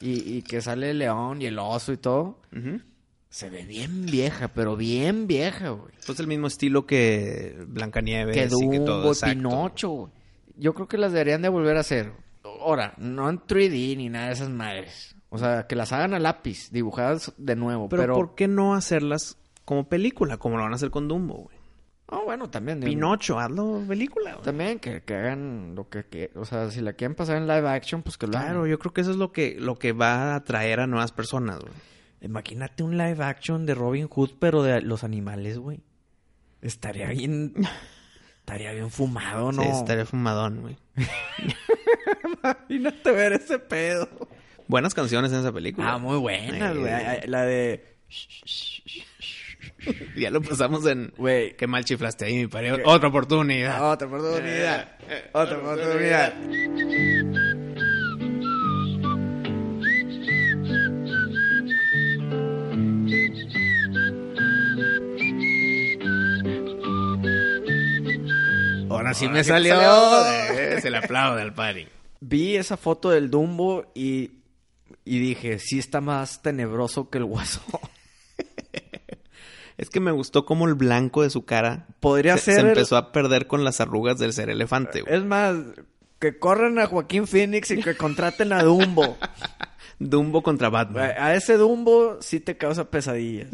y, 0.01 0.36
y 0.38 0.42
que 0.42 0.62
sale 0.62 0.90
el 0.90 0.99
león 1.01 1.42
y 1.42 1.47
el 1.47 1.59
oso 1.59 1.92
y 1.92 1.99
todo. 1.99 2.40
Ujú. 2.57 2.80
Se 3.35 3.51
ve 3.51 3.64
bien 3.64 4.07
vieja, 4.07 4.47
pero 4.47 4.76
bien 4.76 5.26
vieja, 5.26 5.70
güey. 5.70 5.93
Pues 6.07 6.20
el 6.20 6.28
mismo 6.28 6.47
estilo 6.47 6.87
que 6.87 7.64
Blancanieves 7.66 8.32
Que 8.32 8.45
y 8.45 8.70
que 8.70 8.78
todo. 8.78 8.99
Dumbo, 8.99 9.09
exacto. 9.09 9.35
Pinocho, 9.35 9.89
güey. 9.91 10.12
Yo 10.57 10.72
creo 10.72 10.87
que 10.87 10.99
las 10.99 11.11
deberían 11.11 11.43
de 11.43 11.49
volver 11.49 11.76
a 11.76 11.80
hacer. 11.80 12.12
Ahora, 12.45 12.95
no 12.97 13.28
en 13.28 13.41
3D 13.41 13.97
ni 13.97 14.09
nada 14.09 14.28
de 14.28 14.35
esas 14.35 14.51
madres. 14.51 15.16
O 15.30 15.39
sea, 15.39 15.66
que 15.66 15.74
las 15.74 15.93
hagan 15.93 16.14
a 16.14 16.20
lápiz, 16.20 16.70
dibujadas 16.70 17.32
de 17.37 17.57
nuevo. 17.57 17.89
Pero, 17.89 18.03
Pero, 18.05 18.14
¿por 18.14 18.35
qué 18.37 18.47
no 18.47 18.76
hacerlas 18.76 19.37
como 19.64 19.89
película, 19.89 20.37
como 20.37 20.57
lo 20.57 20.62
van 20.62 20.72
a 20.72 20.76
hacer 20.76 20.93
con 20.93 21.09
Dumbo, 21.09 21.35
güey? 21.35 21.57
Ah, 22.07 22.20
bueno, 22.24 22.51
también. 22.51 22.78
Pinocho, 22.78 23.41
hazlo 23.41 23.82
película, 23.89 24.35
güey. 24.35 24.45
También 24.45 24.78
que, 24.78 25.03
que 25.03 25.12
hagan 25.12 25.74
lo 25.74 25.89
que, 25.89 26.05
que... 26.05 26.30
O 26.37 26.45
sea, 26.45 26.70
si 26.70 26.80
la 26.82 26.93
quieren 26.93 27.16
pasar 27.16 27.39
en 27.39 27.49
live 27.49 27.68
action, 27.68 28.05
pues 28.05 28.16
que 28.16 28.26
lo 28.28 28.32
Claro, 28.35 28.61
hagan. 28.61 28.70
yo 28.70 28.78
creo 28.78 28.93
que 28.93 29.01
eso 29.01 29.11
es 29.11 29.16
lo 29.16 29.32
que, 29.32 29.57
lo 29.59 29.74
que 29.76 29.91
va 29.91 30.35
a 30.35 30.37
atraer 30.37 30.78
a 30.78 30.87
nuevas 30.87 31.11
personas, 31.11 31.59
güey. 31.59 31.72
Imagínate 32.24 32.82
un 32.82 32.96
live 32.96 33.22
action 33.22 33.66
de 33.66 33.74
Robin 33.74 34.08
Hood, 34.08 34.30
pero 34.38 34.62
de 34.62 34.80
los 34.80 35.04
animales, 35.04 35.58
güey. 35.58 35.80
Estaría 36.62 37.08
bien... 37.08 37.52
Estaría 38.40 38.72
bien 38.72 38.90
fumado, 38.90 39.52
¿no? 39.52 39.62
Sí, 39.62 39.68
estaría 39.72 40.04
fumadón, 40.04 40.60
güey. 40.60 40.76
Imagínate 42.42 43.10
ver 43.10 43.32
ese 43.32 43.58
pedo. 43.58 44.06
Buenas 44.68 44.92
canciones 44.92 45.32
en 45.32 45.38
esa 45.40 45.50
película. 45.52 45.94
Ah, 45.94 45.98
muy 45.98 46.18
buena, 46.18 46.72
Eh, 46.72 46.74
güey. 46.74 47.26
La 47.28 47.42
de... 47.44 47.96
Ya 50.16 50.30
lo 50.30 50.40
pasamos 50.40 50.86
en... 50.86 51.12
Güey, 51.16 51.56
Qué 51.56 51.66
mal 51.66 51.84
chiflaste 51.84 52.26
ahí, 52.26 52.36
mi 52.36 52.46
pare. 52.46 52.72
Otra 52.84 53.08
oportunidad. 53.08 53.90
Otra 53.92 54.06
oportunidad. 54.06 54.88
Otra 55.32 55.58
oportunidad. 55.58 56.32
Ahora 69.07 69.14
sí 69.14 69.24
Ahora 69.26 69.38
me 69.38 69.44
salió. 69.44 70.26
Eh, 70.52 70.78
Se 70.80 70.90
le 70.90 70.98
aplaude 70.98 71.42
al 71.42 71.55
pari. 71.55 71.88
Vi 72.20 72.57
esa 72.57 72.76
foto 72.76 73.11
del 73.11 73.30
Dumbo 73.30 73.90
y 73.94 74.30
Y 75.05 75.18
dije, 75.18 75.59
sí 75.59 75.78
está 75.78 76.00
más 76.00 76.40
tenebroso 76.42 77.11
que 77.11 77.18
el 77.18 77.24
guasón. 77.24 77.62
Es 79.76 79.90
que 79.90 79.98
me 79.98 80.12
gustó 80.12 80.44
como 80.46 80.68
el 80.68 80.74
blanco 80.74 81.22
de 81.24 81.30
su 81.30 81.44
cara 81.44 81.88
Podría 81.98 82.36
se, 82.36 82.44
ser... 82.44 82.55
se 82.55 82.61
el- 82.61 82.66
empezó 82.68 82.96
a 82.96 83.11
perder 83.11 83.48
con 83.48 83.64
las 83.64 83.80
arrugas 83.80 84.18
del 84.18 84.32
ser 84.32 84.48
elefante, 84.48 85.00
güey. 85.02 85.12
Es 85.14 85.24
más, 85.24 85.57
que 86.20 86.38
corran 86.38 86.78
a 86.78 86.86
Joaquín 86.86 87.26
Phoenix 87.26 87.72
y 87.72 87.82
que 87.82 87.96
contraten 87.96 88.52
a 88.52 88.62
Dumbo. 88.62 89.16
Dumbo 89.98 90.42
contra 90.44 90.68
Batman. 90.68 91.11
a 91.18 91.26
a 91.26 91.34
ese 91.34 91.57
Dumbo 91.57 92.18
sí 92.20 92.38
te 92.40 92.57
causa 92.57 92.88
pesadillas. 92.88 93.48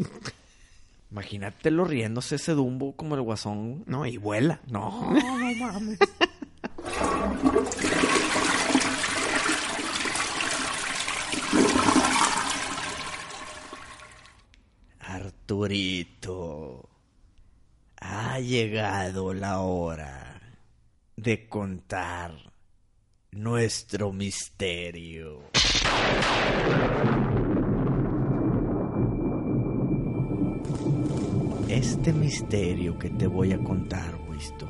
Imagínatelo 1.11 1.83
riéndose 1.83 2.35
ese 2.35 2.53
Dumbo 2.53 2.95
como 2.95 3.15
el 3.15 3.21
guasón. 3.21 3.83
No, 3.85 4.05
y 4.05 4.15
vuela. 4.15 4.61
No, 4.67 5.13
no 5.13 5.55
mames. 5.55 5.99
Arturito, 14.99 16.89
ha 17.99 18.39
llegado 18.39 19.33
la 19.33 19.59
hora 19.59 20.41
de 21.17 21.49
contar 21.49 22.31
nuestro 23.31 24.13
misterio. 24.13 25.41
Este 31.71 32.11
misterio 32.11 32.99
que 32.99 33.09
te 33.09 33.27
voy 33.27 33.53
a 33.53 33.57
contar, 33.57 34.19
Winston, 34.29 34.69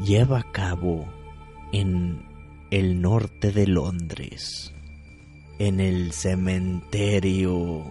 lleva 0.00 0.38
a 0.38 0.52
cabo 0.52 1.08
en 1.72 2.22
el 2.70 3.02
norte 3.02 3.50
de 3.50 3.66
Londres, 3.66 4.72
en 5.58 5.80
el 5.80 6.12
cementerio 6.12 7.82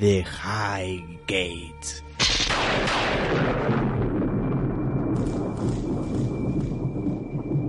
de 0.00 0.24
Highgate. 0.24 2.02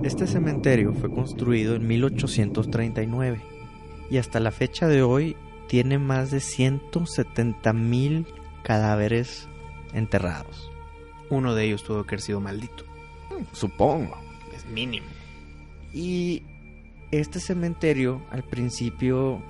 Este 0.04 0.26
cementerio 0.26 0.94
fue 0.94 1.10
construido 1.10 1.74
en 1.74 1.86
1839 1.86 3.42
y 4.10 4.16
hasta 4.16 4.40
la 4.40 4.52
fecha 4.52 4.88
de 4.88 5.02
hoy 5.02 5.36
tiene 5.68 5.98
más 5.98 6.30
de 6.30 6.40
170 6.40 7.74
mil 7.74 8.26
cadáveres 8.62 9.50
enterrados. 9.92 10.70
Uno 11.30 11.54
de 11.54 11.64
ellos 11.64 11.82
tuvo 11.82 12.04
que 12.04 12.14
haber 12.14 12.20
sido 12.20 12.40
maldito. 12.40 12.84
Supongo. 13.52 14.16
Es 14.54 14.64
mínimo. 14.66 15.06
Y 15.92 16.42
este 17.10 17.40
cementerio 17.40 18.22
al 18.30 18.42
principio 18.42 19.40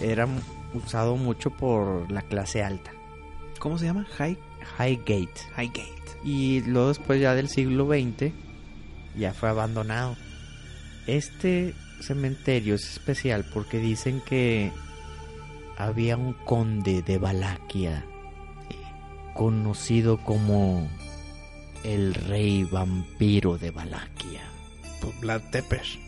era 0.00 0.26
usado 0.74 1.16
mucho 1.16 1.50
por 1.50 2.10
la 2.10 2.22
clase 2.22 2.62
alta, 2.62 2.92
¿Cómo 3.58 3.78
se 3.78 3.86
llama? 3.86 4.04
High, 4.18 4.36
Highgate. 4.78 5.40
Highgate. 5.56 6.18
Y 6.22 6.60
luego 6.62 6.88
después 6.88 7.20
ya 7.20 7.34
del 7.34 7.48
siglo 7.48 7.86
XX 7.86 8.32
ya 9.16 9.32
fue 9.32 9.48
abandonado. 9.48 10.16
Este 11.06 11.74
cementerio 12.00 12.74
es 12.74 12.90
especial 12.90 13.46
porque 13.54 13.78
dicen 13.78 14.20
que 14.20 14.70
había 15.78 16.16
un 16.16 16.34
conde 16.34 17.00
de 17.02 17.16
Valaquia 17.16 18.04
conocido 19.34 20.18
como 20.18 20.88
el 21.84 22.14
rey 22.14 22.64
vampiro 22.64 23.58
de 23.58 23.70
Valaquia. 23.70 24.40
Pues 25.00 25.20
Vlad 25.20 25.42
Tepes. 25.50 25.98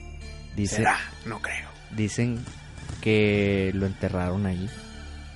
Dice, 0.57 0.77
¿Será? 0.77 0.97
No 1.27 1.41
creo. 1.43 1.68
Dicen 1.95 2.43
que 3.03 3.70
lo 3.74 3.87
enterraron 3.87 4.47
ahí, 4.47 4.70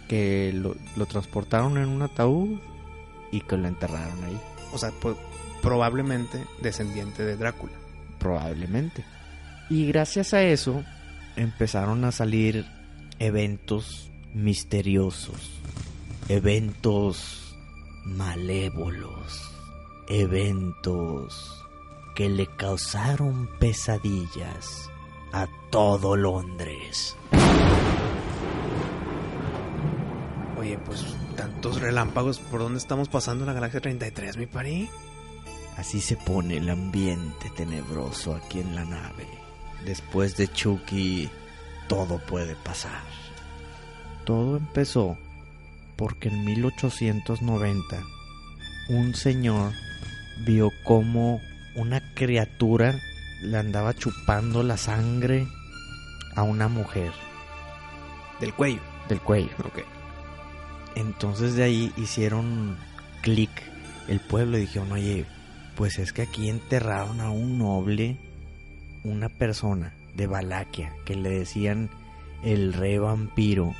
que 0.08 0.52
lo, 0.54 0.76
lo 0.96 1.06
transportaron 1.06 1.76
en 1.76 1.88
un 1.88 2.02
ataúd 2.02 2.58
y 3.32 3.40
que 3.42 3.56
lo 3.56 3.68
enterraron 3.68 4.24
ahí, 4.24 4.40
O 4.72 4.78
sea, 4.78 4.90
pues, 5.00 5.16
probablemente 5.62 6.42
descendiente 6.62 7.24
de 7.24 7.36
Drácula. 7.36 7.72
probablemente. 8.18 9.04
Y 9.68 9.86
gracias 9.86 10.32
a 10.34 10.42
eso 10.42 10.82
empezaron 11.36 12.04
a 12.04 12.12
salir 12.12 12.66
eventos 13.18 14.10
misteriosos, 14.34 15.50
eventos 16.28 17.39
malévolos, 18.04 19.50
eventos 20.08 21.64
que 22.14 22.28
le 22.28 22.46
causaron 22.46 23.48
pesadillas 23.58 24.90
a 25.32 25.46
todo 25.70 26.16
Londres. 26.16 27.16
Oye, 30.58 30.78
pues 30.78 31.04
tantos 31.36 31.80
relámpagos. 31.80 32.38
¿Por 32.38 32.60
dónde 32.60 32.78
estamos 32.78 33.08
pasando 33.08 33.46
la 33.46 33.54
galaxia 33.54 33.80
33, 33.80 34.36
mi 34.36 34.46
pari? 34.46 34.90
Así 35.76 36.00
se 36.00 36.16
pone 36.16 36.58
el 36.58 36.68
ambiente 36.68 37.48
tenebroso 37.56 38.34
aquí 38.34 38.60
en 38.60 38.74
la 38.74 38.84
nave. 38.84 39.26
Después 39.84 40.36
de 40.36 40.48
Chucky, 40.48 41.30
todo 41.88 42.18
puede 42.18 42.54
pasar. 42.56 43.02
Todo 44.26 44.58
empezó 44.58 45.16
porque 46.00 46.30
en 46.30 46.46
1890 46.46 48.02
un 48.88 49.14
señor 49.14 49.72
vio 50.46 50.72
como 50.82 51.42
una 51.76 52.00
criatura 52.14 52.98
le 53.42 53.58
andaba 53.58 53.92
chupando 53.92 54.62
la 54.62 54.78
sangre 54.78 55.46
a 56.36 56.42
una 56.42 56.68
mujer 56.68 57.12
Del 58.40 58.54
cuello. 58.54 58.80
del 59.10 59.20
cuello. 59.20 59.50
Ok. 59.58 59.80
Entonces 60.94 61.54
de 61.54 61.64
ahí 61.64 61.92
hicieron 61.98 62.78
clic 63.20 63.50
el 64.08 64.20
pueblo 64.20 64.56
y 64.56 64.62
dijeron, 64.62 64.92
oye, 64.92 65.26
pues 65.76 65.98
es 65.98 66.14
que 66.14 66.22
aquí 66.22 66.48
enterraron 66.48 67.20
a 67.20 67.30
un 67.30 67.58
noble, 67.58 68.16
una 69.04 69.28
persona 69.28 69.92
de 70.16 70.26
Valaquia, 70.26 70.94
que 71.04 71.14
le 71.14 71.28
decían 71.28 71.90
el 72.42 72.72
rey 72.72 72.96
vampiro 72.96 73.74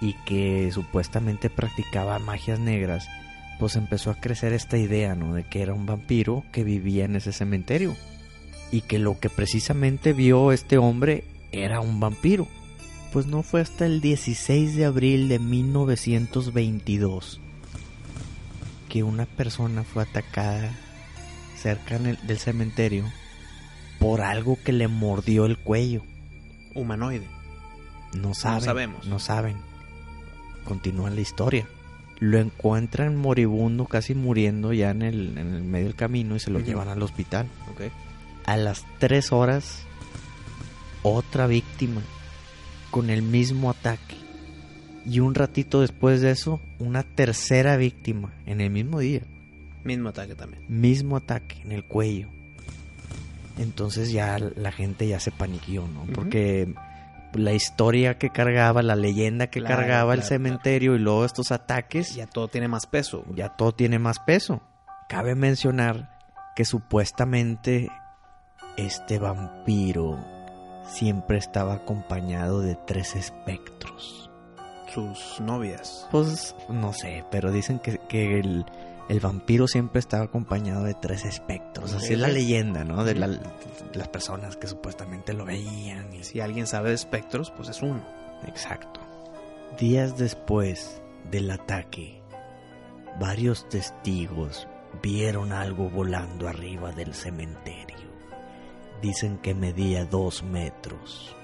y 0.00 0.14
que 0.24 0.70
supuestamente 0.72 1.50
practicaba 1.50 2.18
magias 2.18 2.60
negras, 2.60 3.08
pues 3.58 3.76
empezó 3.76 4.10
a 4.10 4.20
crecer 4.20 4.52
esta 4.52 4.78
idea, 4.78 5.14
¿no? 5.14 5.34
De 5.34 5.44
que 5.44 5.62
era 5.62 5.74
un 5.74 5.86
vampiro 5.86 6.44
que 6.52 6.64
vivía 6.64 7.04
en 7.04 7.16
ese 7.16 7.32
cementerio 7.32 7.96
y 8.70 8.82
que 8.82 8.98
lo 8.98 9.18
que 9.18 9.30
precisamente 9.30 10.12
vio 10.12 10.52
este 10.52 10.78
hombre 10.78 11.24
era 11.52 11.80
un 11.80 12.00
vampiro. 12.00 12.46
Pues 13.12 13.26
no 13.26 13.42
fue 13.42 13.62
hasta 13.62 13.86
el 13.86 14.00
16 14.00 14.76
de 14.76 14.84
abril 14.84 15.28
de 15.28 15.38
1922 15.38 17.40
que 18.88 19.02
una 19.02 19.26
persona 19.26 19.84
fue 19.84 20.02
atacada 20.02 20.70
cerca 21.56 21.98
del 21.98 22.38
cementerio 22.38 23.04
por 23.98 24.20
algo 24.20 24.58
que 24.62 24.72
le 24.72 24.88
mordió 24.88 25.46
el 25.46 25.58
cuello. 25.58 26.02
Humanoide. 26.74 27.26
No 28.14 28.34
saben. 28.34 28.62
sabemos. 28.62 29.06
No 29.06 29.18
saben. 29.18 29.56
Continúa 30.68 31.08
la 31.08 31.22
historia. 31.22 31.66
Lo 32.18 32.38
encuentran 32.38 33.16
moribundo, 33.16 33.86
casi 33.86 34.14
muriendo 34.14 34.74
ya 34.74 34.90
en 34.90 35.00
el, 35.00 35.38
en 35.38 35.54
el 35.54 35.64
medio 35.64 35.86
del 35.86 35.94
camino 35.94 36.36
y 36.36 36.40
se 36.40 36.50
lo 36.50 36.60
llevan 36.60 36.88
al 36.88 37.02
hospital. 37.02 37.46
Ok. 37.72 37.90
A 38.44 38.58
las 38.58 38.84
tres 38.98 39.32
horas, 39.32 39.84
otra 41.02 41.46
víctima 41.46 42.02
con 42.90 43.08
el 43.08 43.22
mismo 43.22 43.70
ataque. 43.70 44.16
Y 45.06 45.20
un 45.20 45.34
ratito 45.34 45.80
después 45.80 46.20
de 46.20 46.32
eso, 46.32 46.60
una 46.78 47.02
tercera 47.02 47.78
víctima 47.78 48.34
en 48.44 48.60
el 48.60 48.68
mismo 48.68 48.98
día. 48.98 49.22
Mismo 49.84 50.10
ataque 50.10 50.34
también. 50.34 50.62
Mismo 50.68 51.16
ataque 51.16 51.62
en 51.62 51.72
el 51.72 51.82
cuello. 51.82 52.28
Entonces 53.56 54.12
ya 54.12 54.38
la 54.38 54.70
gente 54.70 55.08
ya 55.08 55.18
se 55.18 55.30
paniqueó, 55.30 55.88
¿no? 55.88 56.04
Porque 56.12 56.68
la 57.34 57.52
historia 57.52 58.18
que 58.18 58.30
cargaba, 58.30 58.82
la 58.82 58.96
leyenda 58.96 59.48
que 59.48 59.60
Claro, 59.60 59.76
cargaba 59.76 60.14
el 60.14 60.20
claro, 60.20 60.28
cementerio 60.28 60.94
y 60.94 60.98
luego 60.98 61.24
estos 61.24 61.52
ataques, 61.52 62.14
Ya 62.14 62.26
todo 62.26 62.48
tiene 62.48 62.68
más 62.68 62.86
peso. 62.86 63.24
ya 63.34 63.50
todo 63.50 63.72
tiene 63.72 63.98
más 63.98 64.18
peso. 64.20 64.62
Cabe 65.08 65.34
mencionar 65.34 66.18
que 66.56 66.64
supuestamente 66.64 67.90
este 68.76 69.18
vampiro 69.18 70.18
siempre 70.86 71.38
estaba 71.38 71.74
acompañado 71.74 72.60
de 72.60 72.76
tres 72.86 73.14
espectros. 73.16 74.30
Sus 74.92 75.40
novias. 75.40 76.08
Pues 76.10 76.54
no 76.68 76.92
sé, 76.92 77.24
pero 77.30 77.52
dicen 77.52 77.78
que, 77.78 77.98
que 78.08 78.38
el, 78.40 78.64
el 79.08 79.20
vampiro 79.20 79.66
siempre 79.66 80.00
estaba 80.00 80.24
acompañado 80.24 80.84
de 80.84 80.94
tres 80.94 81.24
espectros. 81.24 81.94
Así 81.94 82.12
es 82.14 82.18
la 82.18 82.28
leyenda, 82.28 82.84
¿no? 82.84 83.04
De, 83.04 83.14
la- 83.14 83.28
de 83.28 83.38
las 83.94 84.08
personas 84.08 84.56
que 84.56 84.66
supuestamente 84.66 85.32
lo 85.32 85.44
veían. 85.44 86.12
Y 86.12 86.24
Si 86.24 86.40
alguien 86.40 86.66
sabe 86.66 86.90
de 86.90 86.94
espectros, 86.96 87.50
pues 87.50 87.68
es 87.70 87.82
uno. 87.82 88.02
Exacto. 88.46 89.00
Días 89.78 90.16
después 90.18 91.00
del 91.30 91.50
ataque, 91.50 92.22
varios 93.18 93.68
testigos 93.68 94.68
vieron 95.02 95.52
algo 95.52 95.88
volando 95.90 96.48
arriba 96.48 96.92
del 96.92 97.14
cementerio. 97.14 98.08
Dicen 99.02 99.38
que 99.38 99.54
medía 99.54 100.04
dos 100.04 100.42
metros 100.42 101.34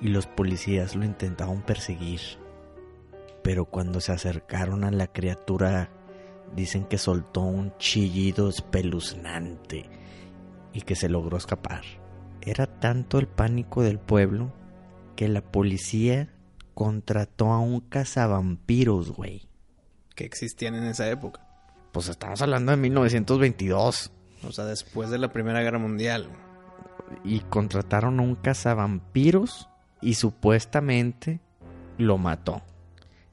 y 0.00 0.08
los 0.08 0.26
policías 0.26 0.94
lo 0.94 1.04
intentaron 1.04 1.62
perseguir. 1.62 2.20
Pero 3.42 3.64
cuando 3.64 4.00
se 4.00 4.12
acercaron 4.12 4.84
a 4.84 4.90
la 4.90 5.06
criatura, 5.08 5.90
dicen 6.54 6.84
que 6.84 6.98
soltó 6.98 7.42
un 7.42 7.76
chillido 7.78 8.48
espeluznante 8.48 9.88
y 10.72 10.82
que 10.82 10.94
se 10.94 11.08
logró 11.08 11.36
escapar. 11.36 11.82
Era 12.42 12.66
tanto 12.66 13.18
el 13.18 13.28
pánico 13.28 13.82
del 13.82 13.98
pueblo 13.98 14.52
que 15.16 15.28
la 15.28 15.42
policía 15.42 16.32
contrató 16.74 17.52
a 17.52 17.58
un 17.58 17.80
cazavampiros, 17.80 19.12
güey. 19.12 19.48
Que 20.14 20.24
existían 20.24 20.74
en 20.74 20.84
esa 20.84 21.08
época. 21.10 21.46
Pues 21.92 22.08
estamos 22.08 22.40
hablando 22.40 22.70
de 22.70 22.78
1922. 22.78 24.12
O 24.46 24.52
sea, 24.52 24.64
después 24.64 25.10
de 25.10 25.18
la 25.18 25.32
Primera 25.32 25.60
Guerra 25.60 25.78
Mundial. 25.78 26.30
Y 27.24 27.40
contrataron 27.40 28.20
a 28.20 28.22
un 28.22 28.36
cazavampiros 28.36 29.68
y 30.00 30.14
supuestamente 30.14 31.40
lo 31.98 32.16
mató. 32.16 32.62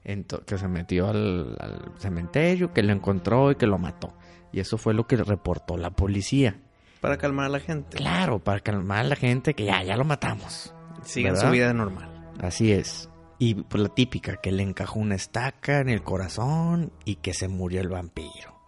Que 0.02 0.56
se 0.56 0.68
metió 0.68 1.08
al, 1.08 1.56
al 1.60 1.92
cementerio, 1.98 2.72
que 2.72 2.82
lo 2.82 2.92
encontró 2.92 3.50
y 3.50 3.56
que 3.56 3.66
lo 3.66 3.78
mató. 3.78 4.14
Y 4.52 4.60
eso 4.60 4.78
fue 4.78 4.94
lo 4.94 5.06
que 5.06 5.16
reportó 5.16 5.76
la 5.76 5.90
policía. 5.90 6.60
Para 7.00 7.16
calmar 7.18 7.46
a 7.46 7.50
la 7.50 7.60
gente. 7.60 7.96
Claro, 7.96 8.38
para 8.38 8.60
calmar 8.60 9.00
a 9.00 9.04
la 9.04 9.16
gente 9.16 9.54
que 9.54 9.64
ya, 9.66 9.82
ya 9.82 9.96
lo 9.96 10.04
matamos. 10.04 10.74
Sigan 11.02 11.34
¿Verdad? 11.34 11.46
su 11.46 11.52
vida 11.52 11.72
normal. 11.72 12.30
Así 12.40 12.72
es. 12.72 13.10
Y 13.38 13.54
pues 13.54 13.82
la 13.82 13.88
típica, 13.90 14.36
que 14.36 14.50
le 14.50 14.62
encajó 14.62 14.98
una 14.98 15.14
estaca 15.14 15.80
en 15.80 15.88
el 15.90 16.02
corazón 16.02 16.92
y 17.04 17.16
que 17.16 17.34
se 17.34 17.48
murió 17.48 17.80
el 17.80 17.88
vampiro. 17.88 18.58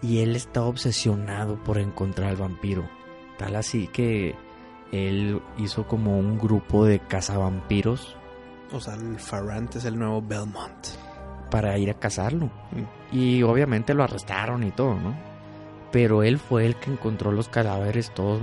y 0.00 0.20
él 0.20 0.34
estaba 0.34 0.66
obsesionado 0.66 1.62
por 1.62 1.76
encontrar 1.76 2.30
al 2.30 2.36
vampiro. 2.36 2.88
Tal 3.36 3.54
así 3.54 3.86
que 3.86 4.34
él 4.92 5.42
hizo 5.58 5.86
como 5.86 6.18
un 6.18 6.38
grupo 6.38 6.86
de 6.86 7.00
cazavampiros 7.00 8.16
O 8.72 8.80
sea, 8.80 8.94
el 8.94 9.18
Farrant 9.18 9.76
es 9.76 9.84
el 9.84 9.98
nuevo 9.98 10.22
Belmont. 10.22 11.05
Para 11.50 11.76
ir 11.78 11.90
a 11.90 11.94
cazarlo. 11.94 12.46
Mm. 12.46 13.16
Y 13.16 13.42
obviamente 13.42 13.94
lo 13.94 14.04
arrestaron 14.04 14.62
y 14.64 14.70
todo, 14.70 14.94
¿no? 14.94 15.14
Pero 15.92 16.22
él 16.22 16.38
fue 16.38 16.66
el 16.66 16.76
que 16.76 16.90
encontró 16.90 17.32
los 17.32 17.48
cadáveres 17.48 18.12
todos 18.12 18.40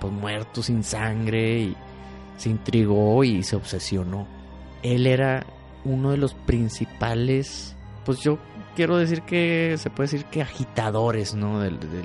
pues, 0.00 0.12
muertos 0.12 0.66
sin 0.66 0.82
sangre 0.82 1.58
y 1.60 1.76
se 2.36 2.50
intrigó 2.50 3.22
y 3.24 3.42
se 3.42 3.56
obsesionó. 3.56 4.26
Él 4.82 5.06
era 5.06 5.46
uno 5.84 6.10
de 6.10 6.16
los 6.16 6.34
principales, 6.34 7.76
pues 8.04 8.20
yo 8.20 8.38
quiero 8.74 8.96
decir 8.96 9.22
que 9.22 9.76
se 9.78 9.90
puede 9.90 10.10
decir 10.10 10.26
que 10.26 10.42
agitadores, 10.42 11.34
¿no? 11.34 11.60
Del, 11.60 11.78
del, 11.78 12.04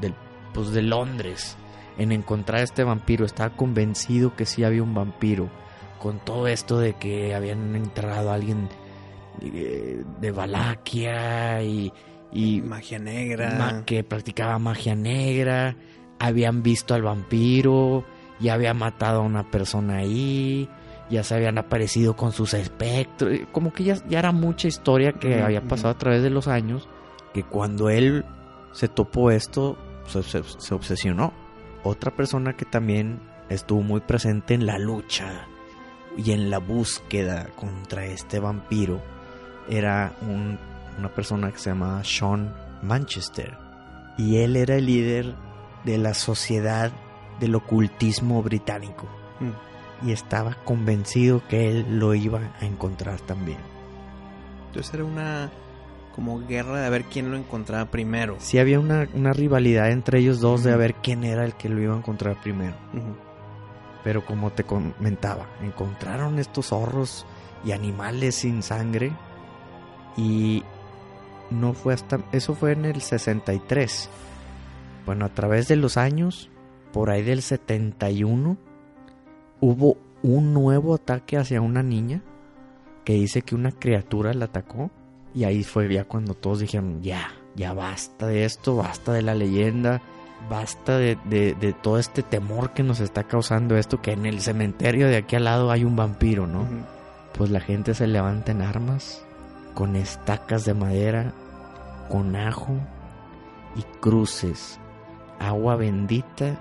del, 0.00 0.14
pues 0.52 0.70
de 0.70 0.82
Londres 0.82 1.56
en 1.98 2.12
encontrar 2.12 2.60
a 2.60 2.64
este 2.64 2.84
vampiro. 2.84 3.24
Estaba 3.24 3.56
convencido 3.56 4.34
que 4.36 4.46
sí 4.46 4.64
había 4.64 4.82
un 4.82 4.94
vampiro. 4.94 5.48
Con 5.98 6.18
todo 6.18 6.46
esto 6.46 6.78
de 6.78 6.94
que 6.94 7.34
habían 7.34 7.74
enterrado 7.74 8.30
a 8.30 8.34
alguien 8.34 8.68
de 9.40 10.30
Valaquia 10.30 11.62
y, 11.62 11.92
y 12.32 12.60
Magia 12.62 12.98
negra. 12.98 13.54
ma- 13.58 13.84
que 13.84 14.02
practicaba 14.04 14.58
magia 14.58 14.94
negra, 14.94 15.76
habían 16.18 16.62
visto 16.62 16.94
al 16.94 17.02
vampiro, 17.02 18.04
ya 18.40 18.54
había 18.54 18.74
matado 18.74 19.20
a 19.20 19.24
una 19.24 19.50
persona 19.50 19.96
ahí, 19.98 20.68
ya 21.10 21.22
se 21.22 21.34
habían 21.34 21.58
aparecido 21.58 22.16
con 22.16 22.32
sus 22.32 22.54
espectros, 22.54 23.38
como 23.52 23.72
que 23.72 23.84
ya, 23.84 23.96
ya 24.08 24.18
era 24.18 24.32
mucha 24.32 24.68
historia 24.68 25.12
que 25.12 25.40
había 25.42 25.62
pasado 25.62 25.90
a 25.90 25.98
través 25.98 26.22
de 26.22 26.30
los 26.30 26.48
años, 26.48 26.88
que 27.32 27.42
cuando 27.42 27.90
él 27.90 28.24
se 28.72 28.88
topó 28.88 29.30
esto, 29.30 29.76
se, 30.06 30.22
se- 30.22 30.42
se 30.58 30.74
obsesionó. 30.74 31.32
Otra 31.84 32.10
persona 32.14 32.54
que 32.56 32.64
también 32.64 33.20
estuvo 33.48 33.80
muy 33.82 34.00
presente 34.00 34.54
en 34.54 34.66
la 34.66 34.78
lucha 34.78 35.46
y 36.16 36.32
en 36.32 36.50
la 36.50 36.58
búsqueda 36.58 37.48
contra 37.54 38.06
este 38.06 38.40
vampiro 38.40 39.00
era 39.68 40.12
un- 40.22 40.58
una 40.98 41.08
persona 41.08 41.50
que 41.52 41.58
se 41.58 41.70
llamaba 41.70 42.02
Sean 42.04 42.52
Manchester. 42.82 43.56
Y 44.18 44.38
él 44.38 44.56
era 44.56 44.76
el 44.76 44.86
líder 44.86 45.34
de 45.84 45.98
la 45.98 46.14
sociedad 46.14 46.90
del 47.40 47.54
ocultismo 47.54 48.42
británico. 48.42 49.06
Mm. 49.40 50.06
Y 50.08 50.12
estaba 50.12 50.56
convencido 50.64 51.42
que 51.48 51.68
él 51.70 51.98
lo 51.98 52.14
iba 52.14 52.40
a 52.60 52.64
encontrar 52.66 53.20
también. 53.20 53.58
Entonces 54.68 54.92
era 54.94 55.04
una 55.04 55.50
como 56.14 56.40
guerra 56.46 56.80
de 56.80 56.86
a 56.86 56.90
ver 56.90 57.04
quién 57.04 57.30
lo 57.30 57.36
encontraba 57.36 57.86
primero. 57.90 58.36
Sí 58.38 58.58
había 58.58 58.80
una, 58.80 59.06
una 59.12 59.34
rivalidad 59.34 59.90
entre 59.90 60.18
ellos 60.20 60.40
dos 60.40 60.64
de 60.64 60.72
a 60.72 60.76
ver 60.76 60.94
quién 60.94 61.24
era 61.24 61.44
el 61.44 61.54
que 61.54 61.68
lo 61.68 61.80
iba 61.80 61.94
a 61.94 61.98
encontrar 61.98 62.36
primero. 62.40 62.74
Pero 64.02 64.24
como 64.24 64.50
te 64.50 64.64
comentaba, 64.64 65.46
encontraron 65.62 66.38
estos 66.38 66.66
zorros 66.68 67.26
y 67.64 67.72
animales 67.72 68.36
sin 68.36 68.62
sangre 68.62 69.12
y 70.16 70.62
no 71.50 71.72
fue 71.74 71.94
hasta 71.94 72.20
eso 72.32 72.54
fue 72.54 72.72
en 72.72 72.84
el 72.84 73.00
63. 73.00 74.08
Bueno, 75.04 75.24
a 75.24 75.28
través 75.28 75.68
de 75.68 75.76
los 75.76 75.96
años, 75.96 76.50
por 76.92 77.10
ahí 77.10 77.22
del 77.22 77.42
71 77.42 78.56
hubo 79.60 79.96
un 80.22 80.52
nuevo 80.54 80.94
ataque 80.94 81.36
hacia 81.36 81.60
una 81.60 81.82
niña 81.82 82.22
que 83.04 83.14
dice 83.14 83.42
que 83.42 83.54
una 83.54 83.70
criatura 83.72 84.34
la 84.34 84.46
atacó 84.46 84.90
y 85.34 85.44
ahí 85.44 85.62
fue 85.62 85.92
ya 85.92 86.04
cuando 86.04 86.34
todos 86.34 86.60
dijeron, 86.60 87.02
ya, 87.02 87.28
ya 87.54 87.72
basta 87.74 88.26
de 88.26 88.44
esto, 88.44 88.76
basta 88.76 89.12
de 89.12 89.22
la 89.22 89.34
leyenda, 89.34 90.00
basta 90.50 90.98
de, 90.98 91.16
de- 91.26 91.54
de 91.54 91.72
todo 91.74 91.98
este 91.98 92.22
temor 92.22 92.72
que 92.72 92.82
nos 92.82 93.00
está 93.00 93.24
causando 93.24 93.76
esto, 93.76 94.00
que 94.00 94.12
en 94.12 94.26
el 94.26 94.40
cementerio 94.40 95.06
de 95.08 95.16
aquí 95.18 95.36
al 95.36 95.44
lado 95.44 95.70
hay 95.70 95.84
un 95.84 95.94
vampiro, 95.94 96.46
¿no? 96.46 96.66
Pues 97.36 97.50
la 97.50 97.60
gente 97.60 97.94
se 97.94 98.06
levanta 98.06 98.50
en 98.52 98.62
armas, 98.62 99.24
con 99.76 99.94
estacas 99.94 100.64
de 100.64 100.72
madera, 100.72 101.34
con 102.08 102.34
ajo 102.34 102.72
y 103.76 103.82
cruces, 104.00 104.80
agua 105.38 105.76
bendita 105.76 106.58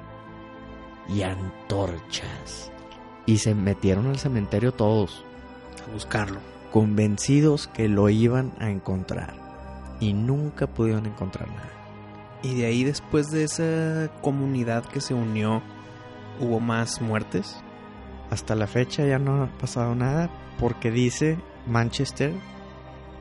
y 1.07 1.21
antorchas. 1.21 2.73
Y 3.25 3.37
se 3.37 3.55
metieron 3.55 4.07
al 4.07 4.19
cementerio 4.19 4.73
todos, 4.73 5.23
A 5.87 5.93
buscarlo. 5.93 6.39
convencidos 6.73 7.67
que 7.67 7.87
lo 7.87 8.09
iban 8.09 8.51
a 8.59 8.69
encontrar. 8.69 9.33
Y 10.01 10.11
nunca 10.11 10.67
pudieron 10.67 11.05
encontrar 11.05 11.47
nada. 11.47 11.71
Y 12.43 12.55
de 12.55 12.65
ahí 12.65 12.83
después 12.83 13.31
de 13.31 13.45
esa 13.45 14.11
comunidad 14.21 14.83
que 14.83 14.99
se 14.99 15.13
unió, 15.13 15.63
hubo 16.41 16.59
más 16.59 17.01
muertes. 17.01 17.63
Hasta 18.29 18.55
la 18.55 18.67
fecha 18.67 19.05
ya 19.05 19.19
no 19.19 19.41
ha 19.41 19.47
pasado 19.57 19.95
nada 19.95 20.29
porque 20.59 20.91
dice 20.91 21.37
Manchester 21.65 22.33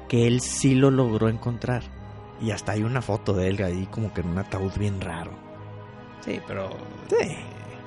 que 0.08 0.26
él 0.26 0.40
sí 0.40 0.74
lo 0.74 0.90
logró 0.90 1.28
encontrar. 1.28 1.82
Y 2.40 2.50
hasta 2.50 2.72
hay 2.72 2.82
una 2.82 3.00
foto 3.02 3.32
de 3.32 3.48
él 3.48 3.62
ahí 3.62 3.86
como 3.90 4.12
que 4.12 4.20
en 4.20 4.28
un 4.28 4.38
ataúd 4.38 4.72
bien 4.78 5.00
raro. 5.00 5.30
Sí, 6.24 6.40
pero 6.46 6.70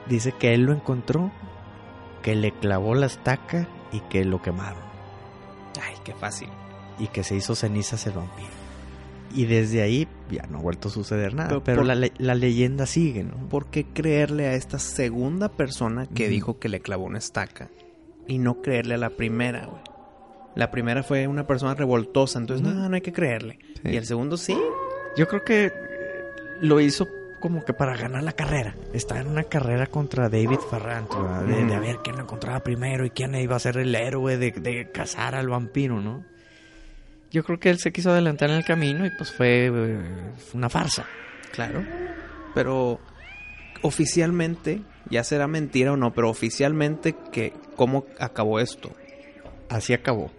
Dice 0.08 0.32
que 0.32 0.54
él 0.54 0.62
lo 0.62 0.72
encontró, 0.74 1.32
que 2.22 2.36
le 2.36 2.52
clavó 2.54 2.96
la 2.96 3.08
estaca 3.08 3.68
y 3.92 4.00
que 4.02 4.24
lo 4.24 4.42
quemaron. 4.42 4.82
ay, 5.82 5.96
qué 6.04 6.14
fácil. 6.14 6.50
Y 6.98 7.08
que 7.08 7.24
se 7.24 7.36
hizo 7.36 7.56
cenizas 7.56 8.08
el 8.08 8.14
vampiro. 8.14 8.48
Y 9.36 9.46
desde 9.46 9.82
ahí 9.82 10.08
ya 10.32 10.44
no 10.50 10.60
ha 10.60 10.62
vuelto 10.62 10.88
a 10.88 10.92
suceder 10.92 11.34
nada. 11.34 11.50
Pero 11.50 11.64
Pero, 11.64 11.78
por- 11.80 11.86
la, 11.88 11.96
le- 11.96 12.14
la 12.18 12.34
leyenda 12.36 12.86
sigue, 12.86 13.24
¿no? 13.26 13.36
¿Por 13.50 13.66
qué 13.68 13.86
creerle 13.86 14.48
a 14.48 14.54
esta 14.54 14.80
segunda 14.80 15.50
persona 15.50 16.08
que 16.08 16.30
dijo 16.30 16.58
que 16.58 16.70
le 16.70 16.80
clavó 16.80 17.04
una 17.06 17.18
estaca 17.20 17.70
y 18.28 18.38
no 18.40 18.62
creerle 18.62 18.96
a 18.96 18.98
la 18.98 19.10
primera, 19.12 19.66
güey? 19.66 19.82
La 20.58 20.72
primera 20.72 21.04
fue 21.04 21.28
una 21.28 21.46
persona 21.46 21.76
revoltosa, 21.76 22.40
entonces 22.40 22.68
no, 22.68 22.90
no 22.90 22.96
hay 22.96 23.02
que 23.02 23.14
creerle. 23.14 23.60
Sí. 23.84 23.92
Y 23.92 23.96
el 23.96 24.08
segundo 24.08 24.38
sí. 24.38 24.58
Yo 25.16 25.28
creo 25.28 25.44
que 25.44 25.66
eh, 25.66 25.72
lo 26.62 26.82
hizo 26.82 27.08
como 27.40 27.64
que 27.64 27.74
para 27.74 27.96
ganar 27.96 28.24
la 28.24 28.32
carrera. 28.32 28.76
Estaba 28.92 29.22
en 29.22 29.28
una 29.28 29.44
carrera 29.44 29.86
contra 29.86 30.30
David 30.30 30.58
¿verdad? 30.72 31.04
de, 31.46 31.76
a 31.76 31.80
ver 31.80 31.98
quién 32.04 32.16
lo 32.16 32.24
encontraba 32.24 32.62
primero 32.62 33.06
y 33.06 33.12
quién 33.12 33.36
iba 33.36 33.56
a 33.56 33.60
ser 33.60 33.78
el 33.78 33.94
héroe 33.94 34.38
de, 34.38 34.50
de 34.50 34.90
cazar 34.92 35.36
al 35.36 35.48
vampiro, 35.48 36.02
¿no? 36.02 36.26
Yo 37.30 37.44
creo 37.44 37.60
que 37.60 37.70
él 37.70 37.78
se 37.78 37.92
quiso 37.92 38.10
adelantar 38.10 38.50
en 38.50 38.56
el 38.56 38.66
camino 38.66 39.06
y 39.06 39.12
pues 39.12 39.32
fue, 39.32 39.68
eh, 39.68 40.00
fue 40.38 40.58
una 40.58 40.70
farsa. 40.70 41.06
Claro. 41.52 41.84
Pero 42.56 43.00
oficialmente, 43.84 44.82
ya 45.12 45.24
será 45.24 45.46
mentira 45.46 45.94
o 45.94 45.98
no, 45.98 46.16
pero 46.16 46.32
oficialmente 46.32 47.16
que 47.32 47.54
cómo 47.76 48.06
acabó 48.20 48.60
esto. 48.60 48.92
Así 49.70 49.94
acabó. 49.94 50.32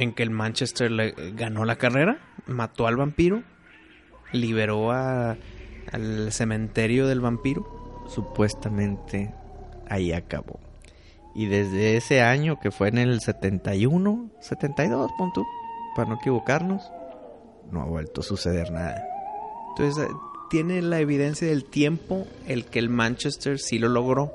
En 0.00 0.12
que 0.14 0.22
el 0.22 0.30
Manchester 0.30 0.90
le 0.90 1.12
ganó 1.34 1.64
la 1.66 1.76
carrera, 1.76 2.18
mató 2.46 2.86
al 2.86 2.96
vampiro, 2.96 3.42
liberó 4.32 4.92
a- 4.92 5.36
al 5.92 6.32
cementerio 6.32 7.06
del 7.06 7.20
vampiro. 7.20 8.04
Supuestamente 8.08 9.34
ahí 9.88 10.12
acabó. 10.12 10.58
Y 11.34 11.46
desde 11.46 11.96
ese 11.96 12.22
año, 12.22 12.58
que 12.60 12.70
fue 12.70 12.88
en 12.88 12.98
el 12.98 13.20
71, 13.20 14.30
72, 14.40 15.10
pon 15.18 15.32
tú, 15.32 15.44
para 15.94 16.08
no 16.08 16.16
equivocarnos, 16.16 16.90
no 17.70 17.82
ha 17.82 17.84
vuelto 17.84 18.20
a 18.22 18.24
suceder 18.24 18.70
nada. 18.72 19.04
Entonces, 19.70 20.04
eh, 20.04 20.08
tiene 20.48 20.82
la 20.82 20.98
evidencia 20.98 21.46
del 21.46 21.64
tiempo 21.64 22.26
el 22.46 22.64
que 22.66 22.78
el 22.80 22.88
Manchester 22.88 23.58
sí 23.58 23.78
lo 23.78 23.88
logró. 23.88 24.32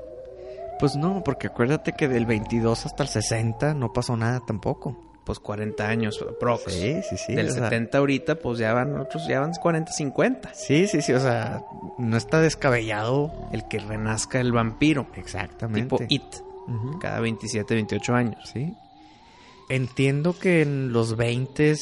Pues 0.78 0.96
no, 0.96 1.22
porque 1.24 1.48
acuérdate 1.48 1.92
que 1.92 2.08
del 2.08 2.24
22 2.24 2.86
hasta 2.86 3.02
el 3.02 3.08
60 3.08 3.74
no 3.74 3.92
pasó 3.92 4.16
nada 4.16 4.40
tampoco. 4.46 5.05
Pues 5.26 5.40
40 5.40 5.86
años, 5.86 6.24
prox. 6.40 6.72
Sí, 6.72 7.02
sí, 7.02 7.16
sí. 7.18 7.34
Del 7.34 7.48
o 7.48 7.52
sea, 7.52 7.64
70 7.64 7.98
ahorita, 7.98 8.36
pues 8.36 8.58
ya 8.58 8.72
van 8.72 8.96
otros, 8.96 9.26
ya 9.28 9.40
van 9.40 9.52
40, 9.52 9.90
50. 9.92 10.54
sí, 10.54 10.86
sí, 10.86 11.02
sí, 11.02 11.12
o 11.12 11.20
sea, 11.20 11.62
no 11.98 12.16
está 12.16 12.40
descabellado. 12.40 13.32
El 13.52 13.66
que 13.68 13.80
renazca 13.80 14.40
el 14.40 14.52
vampiro. 14.52 15.08
Exactamente. 15.16 15.96
Tipo 15.96 16.04
It. 16.08 16.22
Cada 17.00 17.20
27, 17.20 17.74
28 17.74 18.14
años. 18.14 18.50
Sí. 18.52 18.72
Entiendo 19.68 20.38
que 20.38 20.62
en 20.62 20.92
los 20.92 21.16
20 21.16 21.74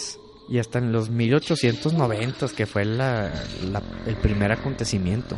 y 0.49 0.59
hasta 0.59 0.79
en 0.79 0.91
los 0.93 1.11
1890, 1.11 2.49
que 2.57 2.67
fue 2.67 2.85
la, 2.87 3.31
la- 3.71 3.83
el 4.07 4.17
primer 4.17 4.53
acontecimiento, 4.53 5.37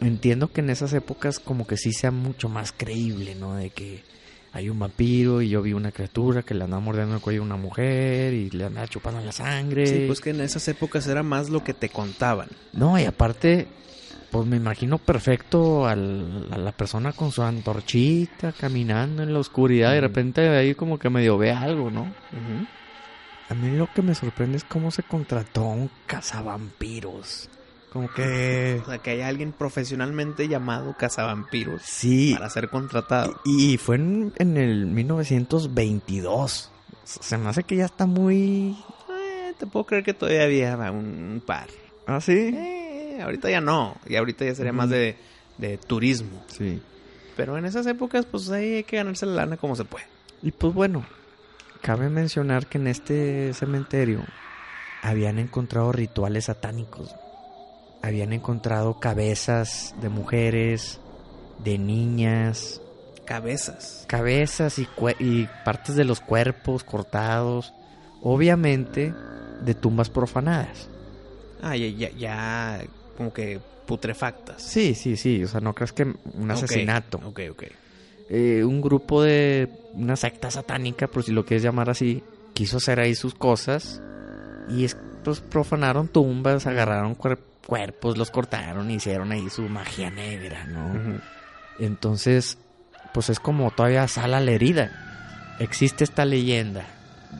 entiendo 0.00 0.48
que 0.52 0.60
en 0.60 0.70
esas 0.70 0.92
épocas 0.92 1.38
como 1.40 1.66
que 1.66 1.76
sí 1.76 1.92
sea 1.92 2.10
mucho 2.12 2.48
más 2.48 2.70
creíble, 2.72 3.34
¿no? 3.34 3.54
De 3.56 3.70
que 3.70 4.02
hay 4.54 4.70
un 4.70 4.78
vampiro 4.78 5.42
y 5.42 5.48
yo 5.50 5.60
vi 5.62 5.72
una 5.72 5.90
criatura 5.92 6.42
que 6.42 6.54
le 6.54 6.62
andaba 6.64 6.80
mordiendo 6.80 7.16
el 7.16 7.20
cuello 7.20 7.42
a 7.42 7.44
una 7.44 7.56
mujer 7.56 8.32
y 8.32 8.50
le 8.50 8.64
andaba 8.64 8.86
chupando 8.86 9.20
la 9.20 9.32
sangre. 9.32 9.86
Sí, 9.86 10.04
pues 10.06 10.20
que 10.20 10.30
en 10.30 10.40
esas 10.40 10.66
épocas 10.68 11.06
era 11.08 11.22
más 11.24 11.50
lo 11.50 11.62
que 11.64 11.74
te 11.74 11.88
contaban. 11.88 12.48
No, 12.72 12.98
y 12.98 13.04
aparte, 13.04 13.66
pues 14.30 14.46
me 14.46 14.56
imagino 14.56 14.98
perfecto 14.98 15.86
al- 15.86 16.46
a 16.52 16.56
la 16.58 16.70
persona 16.72 17.12
con 17.12 17.32
su 17.32 17.42
antorchita 17.42 18.52
caminando 18.52 19.22
en 19.24 19.32
la 19.32 19.40
oscuridad 19.40 19.90
y 19.90 19.94
de 19.94 19.98
Ujú. 19.98 20.06
repente 20.08 20.40
de 20.42 20.56
ahí 20.56 20.74
como 20.74 20.98
que 20.98 21.10
medio 21.10 21.36
ve 21.36 21.50
algo, 21.50 21.90
¿no? 21.90 22.14
A 23.50 23.54
mí 23.54 23.70
lo 23.76 23.92
que 23.92 24.02
me 24.02 24.14
sorprende 24.14 24.56
es 24.56 24.64
cómo 24.64 24.90
se 24.92 25.02
contrató 25.02 25.64
un 25.64 25.90
cazavampiros. 26.06 27.48
Como 27.94 28.12
que... 28.12 28.80
O 28.84 28.86
sea, 28.86 28.98
que 28.98 29.10
hay 29.10 29.22
alguien 29.22 29.52
profesionalmente 29.52 30.46
llamado 30.48 30.94
cazavampiros 30.98 31.80
Sí, 31.82 32.34
para 32.34 32.50
ser 32.50 32.68
contratado. 32.68 33.40
y 33.46 33.78
fue 33.78 33.96
en, 33.96 34.32
en 34.36 34.58
el 34.58 34.84
1922. 34.86 36.70
Se 37.04 37.38
me 37.38 37.48
hace 37.48 37.62
que 37.62 37.76
ya 37.76 37.86
está 37.86 38.04
muy... 38.06 38.76
Eh, 39.10 39.52
te 39.58 39.66
puedo 39.66 39.86
creer 39.86 40.04
que 40.04 40.12
todavía 40.12 40.44
había 40.44 40.90
un, 40.90 41.42
par. 41.46 41.68
¿Ah, 42.06 42.20
sí? 42.20 42.32
Eh, 42.32 43.18
ahorita 43.22 43.48
ya 43.48 43.60
no. 43.62 43.96
Y 44.06 44.16
ahorita 44.16 44.44
ya 44.44 44.54
sería 44.54 44.72
más 44.72 44.90
de, 44.90 45.16
de 45.58 45.78
turismo. 45.78 46.42
Sí. 46.48 46.82
Pero 47.36 47.56
en 47.58 47.64
esas 47.64 47.86
épocas, 47.86 48.26
pues 48.26 48.50
ahí 48.50 48.74
hay 48.74 48.84
que 48.84 48.96
ganarse 48.96 49.26
la 49.26 49.34
lana 49.34 49.56
como 49.56 49.76
se 49.76 49.84
puede. 49.84 50.06
Y 50.42 50.50
pues 50.52 50.72
bueno, 50.74 51.04
cabe 51.82 52.08
mencionar 52.08 52.66
que 52.66 52.78
en 52.78 52.86
este 52.86 53.52
cementerio 53.54 54.20
habían 55.02 55.38
encontrado 55.38 55.92
rituales 55.92 56.46
satánicos. 56.46 57.14
Habían 58.06 58.32
encontrado 58.34 59.00
cabezas 59.00 59.94
de 60.02 60.08
mujeres, 60.10 61.00
de 61.64 61.78
niñas, 61.78 62.80
Cabezas. 63.24 64.04
cabezas 64.06 64.78
y, 64.78 64.86
y 65.18 65.48
partes 65.64 65.96
de 65.96 66.04
los 66.04 66.20
cuerpos 66.20 66.84
cortados. 66.84 67.72
Obviamente 68.22 69.14
de 69.64 69.74
tumbas 69.74 70.10
profanadas. 70.10 70.88
Ah, 71.62 71.76
ya, 71.76 71.86
ya, 71.88 72.10
ya 72.10 72.84
como 73.16 73.32
que 73.32 73.58
putrefactas. 73.86 74.60
Sí, 74.62 74.94
sí, 74.94 75.16
sí. 75.16 75.42
O 75.44 75.48
sea, 75.48 75.60
no 75.60 75.74
crees 75.74 75.92
que 75.92 76.02
un 76.34 76.50
asesinato. 76.50 77.18
Ok, 77.24 77.40
ok. 77.50 77.62
eh, 78.28 78.64
un 78.64 78.80
grupo 78.82 79.22
de 79.22 79.68
una 79.94 80.16
secta 80.16 80.50
satánica, 80.50 81.06
por 81.06 81.22
si 81.22 81.32
lo 81.32 81.44
quieres 81.46 81.62
llamar 81.62 81.88
así, 81.90 82.22
quiso 82.52 82.76
hacer 82.78 82.98
ahí 83.00 83.14
sus 83.14 83.34
cosas 83.34 84.00
y 84.68 84.84
es- 84.84 84.96
pues 85.22 85.40
profanaron 85.40 86.08
tumbas, 86.08 86.66
agarraron 86.66 87.16
cuer- 87.16 87.38
cuerpos, 87.64 88.16
los 88.16 88.30
cortaron, 88.30 88.90
hicieron 88.90 89.32
ahí 89.32 89.48
su 89.50 89.62
magia 89.62 90.10
negra, 90.10 90.64
¿no? 90.66 91.20
Entonces, 91.78 92.58
pues 93.12 93.30
es 93.30 93.40
como 93.40 93.70
todavía 93.70 94.08
sala 94.08 94.40
la 94.40 94.50
herida. 94.50 94.90
Existe 95.58 96.04
esta 96.04 96.24
leyenda 96.24 96.84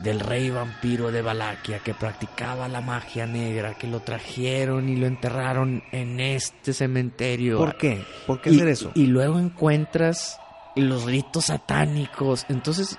del 0.03 0.19
rey 0.19 0.49
vampiro 0.49 1.11
de 1.11 1.21
Valaquia 1.21 1.79
que 1.79 1.93
practicaba 1.93 2.67
la 2.67 2.81
magia 2.81 3.25
negra, 3.25 3.75
que 3.75 3.87
lo 3.87 4.01
trajeron 4.01 4.89
y 4.89 4.95
lo 4.95 5.07
enterraron 5.07 5.83
en 5.91 6.19
este 6.19 6.73
cementerio. 6.73 7.57
¿Por 7.57 7.77
qué? 7.77 8.03
¿Por 8.27 8.41
qué 8.41 8.51
y, 8.51 8.55
hacer 8.55 8.67
eso? 8.69 8.91
Y 8.95 9.07
luego 9.07 9.39
encuentras 9.39 10.39
los 10.75 11.05
ritos 11.05 11.45
satánicos. 11.45 12.45
Entonces, 12.49 12.97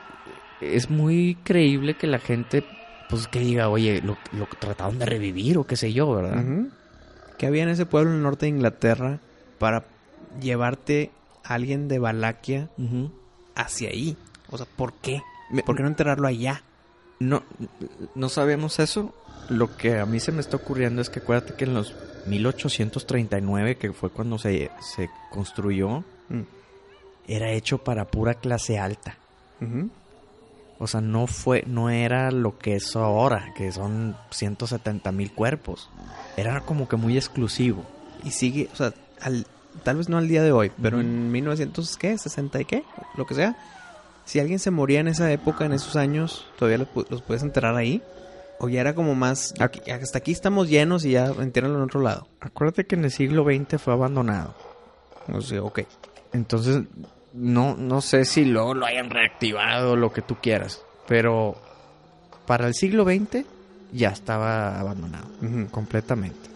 es 0.60 0.90
muy 0.90 1.36
creíble 1.44 1.94
que 1.94 2.06
la 2.06 2.18
gente, 2.18 2.64
pues 3.08 3.28
que 3.28 3.40
diga, 3.40 3.68
oye, 3.68 4.00
lo, 4.02 4.16
lo 4.32 4.46
trataron 4.58 4.98
de 4.98 5.06
revivir 5.06 5.58
o 5.58 5.66
qué 5.66 5.76
sé 5.76 5.92
yo, 5.92 6.12
¿verdad? 6.12 6.44
Que 7.38 7.46
había 7.46 7.62
en 7.62 7.68
ese 7.68 7.86
pueblo 7.86 8.10
en 8.10 8.16
el 8.16 8.22
norte 8.22 8.46
de 8.46 8.50
Inglaterra 8.50 9.18
para 9.58 9.84
llevarte 10.40 11.10
a 11.44 11.54
alguien 11.54 11.88
de 11.88 11.98
Valaquia 11.98 12.68
hacia 13.54 13.90
ahí. 13.90 14.16
O 14.50 14.56
sea, 14.56 14.66
¿por 14.76 14.92
qué? 14.94 15.22
¿Por 15.64 15.76
qué 15.76 15.82
no 15.82 15.88
enterrarlo 15.88 16.26
allá? 16.28 16.62
No, 17.18 17.42
no 18.14 18.28
sabemos 18.28 18.78
eso. 18.78 19.14
Lo 19.48 19.76
que 19.76 19.98
a 19.98 20.06
mí 20.06 20.18
se 20.20 20.32
me 20.32 20.40
está 20.40 20.56
ocurriendo 20.56 21.00
es 21.02 21.08
que 21.10 21.20
acuérdate 21.20 21.54
que 21.54 21.64
en 21.64 21.74
los 21.74 21.94
1839, 22.26 23.76
que 23.76 23.92
fue 23.92 24.10
cuando 24.10 24.38
se, 24.38 24.70
se 24.80 25.08
construyó, 25.30 26.04
Mm. 26.28 26.40
era 27.28 27.52
hecho 27.52 27.78
para 27.78 28.04
pura 28.06 28.34
clase 28.34 28.80
alta. 28.80 29.16
O 30.78 30.86
sea, 30.86 31.00
no 31.00 31.26
fue, 31.26 31.64
no 31.66 31.88
era 31.90 32.30
lo 32.30 32.58
que 32.58 32.76
es 32.76 32.94
ahora, 32.96 33.52
que 33.56 33.72
son 33.72 34.16
170 34.30 35.10
mil 35.12 35.32
cuerpos. 35.32 35.88
Era 36.36 36.60
como 36.60 36.86
que 36.88 36.96
muy 36.96 37.16
exclusivo. 37.16 37.84
Y 38.24 38.30
sigue, 38.32 38.68
o 38.72 38.76
sea, 38.76 38.92
al, 39.22 39.46
tal 39.84 39.96
vez 39.96 40.08
no 40.10 40.18
al 40.18 40.28
día 40.28 40.42
de 40.42 40.52
hoy, 40.52 40.70
pero 40.82 41.00
en 41.00 41.32
1900, 41.32 41.96
¿qué? 41.96 42.14
¿60 42.14 42.60
y 42.60 42.64
qué? 42.66 42.84
Lo 43.16 43.24
que 43.26 43.34
sea. 43.34 43.56
Si 44.26 44.38
alguien 44.40 44.58
se 44.58 44.70
moría 44.70 45.00
en 45.00 45.08
esa 45.08 45.30
época, 45.32 45.64
en 45.64 45.72
esos 45.72 45.96
años, 45.96 46.46
¿todavía 46.58 46.78
los, 46.78 47.10
los 47.10 47.22
puedes 47.22 47.42
enterrar 47.42 47.76
ahí? 47.76 48.02
¿O 48.58 48.68
ya 48.68 48.80
era 48.80 48.94
como 48.94 49.14
más, 49.14 49.54
aquí- 49.60 49.90
hasta 49.90 50.18
aquí 50.18 50.32
estamos 50.32 50.68
llenos 50.68 51.04
y 51.04 51.12
ya 51.12 51.26
entiérrenlo 51.26 51.78
en 51.78 51.84
otro 51.84 52.00
lado? 52.00 52.26
Acuérdate 52.40 52.86
que 52.86 52.96
en 52.96 53.04
el 53.04 53.10
siglo 53.12 53.44
XX 53.44 53.80
fue 53.80 53.92
abandonado. 53.94 54.54
O 55.32 55.40
sea, 55.40 55.62
ok. 55.62 55.80
Entonces, 56.32 56.82
no, 57.36 57.76
no 57.76 58.00
sé 58.00 58.24
si 58.24 58.44
luego 58.44 58.74
lo 58.74 58.86
hayan 58.86 59.10
reactivado 59.10 59.94
lo 59.96 60.12
que 60.12 60.22
tú 60.22 60.36
quieras. 60.42 60.82
Pero 61.06 61.56
para 62.46 62.66
el 62.66 62.74
siglo 62.74 63.04
XX 63.04 63.44
ya 63.92 64.08
estaba 64.10 64.80
abandonado. 64.80 65.26
Completamente. 65.70 66.48